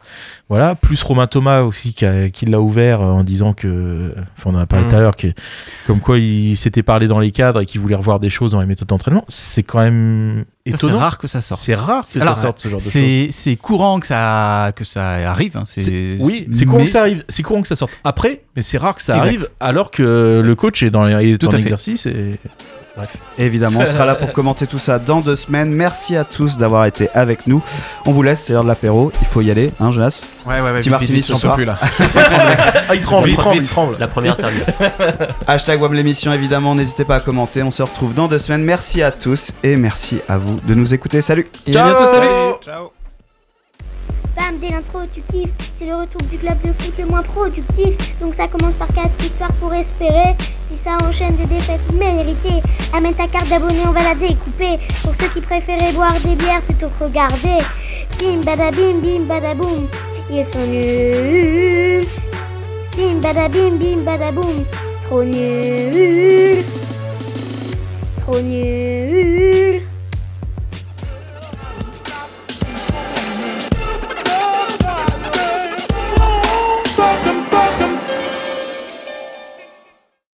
voilà, 0.47 0.75
plus 0.75 1.01
Romain 1.03 1.27
Thomas 1.27 1.61
aussi 1.63 1.93
qui, 1.93 2.05
a- 2.05 2.29
qui 2.29 2.45
l'a 2.45 2.61
ouvert 2.61 3.01
euh, 3.01 3.11
en 3.11 3.23
disant 3.25 3.51
que, 3.51 4.13
enfin, 4.37 4.51
on 4.51 4.55
en 4.55 4.59
a 4.59 4.65
parlé 4.65 4.87
tout 4.87 4.95
à 4.95 4.99
l'heure, 5.01 5.17
que- 5.17 5.27
comme 5.85 5.99
quoi 5.99 6.17
il 6.17 6.55
s'était 6.55 6.83
parlé 6.83 7.07
dans 7.07 7.19
les 7.19 7.31
cadres 7.31 7.59
et 7.61 7.65
qu'il 7.65 7.81
voulait 7.81 7.95
revoir 7.95 8.19
des 8.21 8.29
choses 8.29 8.51
dans 8.53 8.61
les 8.61 8.65
méthodes 8.67 8.87
d'entraînement. 8.87 9.25
C'est 9.27 9.63
quand 9.63 9.79
même 9.79 10.45
C'est 10.75 10.91
rare 10.91 11.17
que 11.17 11.27
ça 11.27 11.41
sorte. 11.41 11.61
C'est 11.61 11.75
rare 11.75 12.03
que 12.05 12.19
Alors, 12.19 12.35
ça 12.35 12.41
sorte 12.41 12.59
ce 12.59 12.67
genre 12.67 12.79
de 12.79 12.83
choses. 12.83 13.27
C'est 13.35 13.55
courant 13.55 13.99
que 13.99 14.07
ça, 14.07 14.71
que 14.75 14.83
ça 14.83 15.29
arrive. 15.29 15.57
hein, 15.57 15.63
C'est- 15.65 16.17
Oui, 16.19 16.47
c'est 16.51 16.65
courant 16.65 16.79
mais 16.79 16.85
que 16.85 16.91
ça 16.91 17.01
arrive. 17.01 17.23
C'est 17.29 17.43
courant 17.43 17.61
que 17.61 17.67
ça 17.67 17.75
sorte 17.75 17.91
après, 18.03 18.41
mais 18.55 18.61
c'est 18.61 18.77
rare 18.77 18.95
que 18.95 19.01
ça 19.01 19.15
Exact. 19.17 19.27
arrive 19.27 19.49
alors 19.59 19.91
que 19.91 20.41
le 20.43 20.55
coach 20.55 20.83
est 20.83 20.89
dans 20.89 21.03
les- 21.05 21.33
est 21.33 21.37
Tout 21.37 21.47
en 21.53 21.57
exercice. 21.57 22.05
Et... 22.05 22.39
Bref. 22.97 23.15
Évidemment, 23.37 23.79
on 23.81 23.85
sera 23.85 24.05
là 24.05 24.15
pour 24.15 24.31
commenter 24.33 24.65
tout 24.67 24.79
ça 24.79 24.97
dans 24.99 25.21
deux 25.21 25.35
semaines. 25.35 25.71
Merci 25.71 26.15
à 26.17 26.23
tous 26.23 26.57
d'avoir 26.57 26.85
été 26.85 27.09
avec 27.13 27.45
nous. 27.47 27.61
On 28.05 28.11
vous 28.11 28.23
laisse, 28.23 28.43
c'est 28.43 28.53
l'heure 28.53 28.63
de 28.63 28.67
l'apéro. 28.67 29.11
Il 29.21 29.27
faut 29.27 29.41
y 29.41 29.51
aller, 29.51 29.71
hein, 29.79 29.91
Jonas 29.91 30.25
Ouais, 30.47 30.59
ouais, 30.59 30.71
ouais. 30.71 30.79
Petit 30.79 30.89
martini 30.89 31.19
vite, 31.19 31.25
soir. 31.25 31.55
plus 31.55 31.65
là. 31.65 31.77
Ah, 32.89 32.95
il 32.95 33.01
tremble, 33.01 33.29
il 33.29 33.35
tremble, 33.35 33.57
il 33.61 33.67
tremble. 33.67 33.95
La 33.99 34.07
première 34.07 34.35
servie. 34.37 34.61
Hashtag 35.47 35.81
WAM 35.81 35.93
l'émission, 35.93 36.33
évidemment. 36.33 36.73
N'hésitez 36.73 37.05
pas 37.05 37.17
à 37.17 37.19
commenter. 37.19 37.61
On 37.63 37.71
se 37.71 37.83
retrouve 37.83 38.13
dans 38.13 38.27
deux 38.27 38.39
semaines. 38.39 38.63
Merci 38.63 39.03
à 39.03 39.11
tous 39.11 39.51
et 39.63 39.75
merci 39.75 40.19
à 40.27 40.37
vous 40.37 40.59
de 40.65 40.73
nous 40.73 40.93
écouter. 40.93 41.21
Salut 41.21 41.47
Et 41.67 41.75
à 41.77 41.83
bientôt, 41.83 42.07
salut 42.07 42.27
Ciao. 42.63 42.96
Bam, 44.37 44.59
dès 44.61 44.69
l'intro, 44.69 44.99
tu 45.11 45.21
kiffes. 45.21 45.49
C'est 45.75 45.85
le 45.87 45.95
retour 45.95 46.21
du 46.29 46.37
club 46.37 46.57
de 46.63 46.71
foot 46.73 46.93
le 46.99 47.05
moins 47.07 47.23
productif. 47.23 48.19
Donc 48.21 48.35
ça 48.35 48.47
commence 48.47 48.75
par 48.75 48.87
4 48.89 49.09
victoires 49.19 49.53
pour 49.53 49.73
espérer. 49.73 50.35
Puis 50.69 50.77
ça 50.77 50.97
enchaîne 51.03 51.35
des 51.35 51.45
défaites 51.45 51.91
méritées. 51.93 52.61
Amène 52.93 53.15
ta 53.15 53.27
carte 53.27 53.49
d'abonné, 53.49 53.79
on 53.87 53.91
va 53.91 54.03
la 54.03 54.13
découper. 54.13 54.77
Pour 55.01 55.13
ceux 55.19 55.29
qui 55.29 55.41
préféraient 55.41 55.91
boire 55.93 56.13
des 56.23 56.35
bières 56.35 56.61
plutôt 56.61 56.89
que 56.99 57.05
regarder. 57.05 57.57
Bim 58.19 58.43
badabim 58.43 58.99
bim 59.01 59.23
badaboum. 59.27 59.87
Ils 60.29 60.45
sont 60.45 60.67
nuls. 60.67 62.07
Bim 62.95 63.19
badabim 63.21 63.77
bim 63.77 64.03
badaboum. 64.03 64.65
Trop 65.07 65.23
nuls. 65.23 66.63
Trop 68.21 68.41
nuls. 68.41 69.86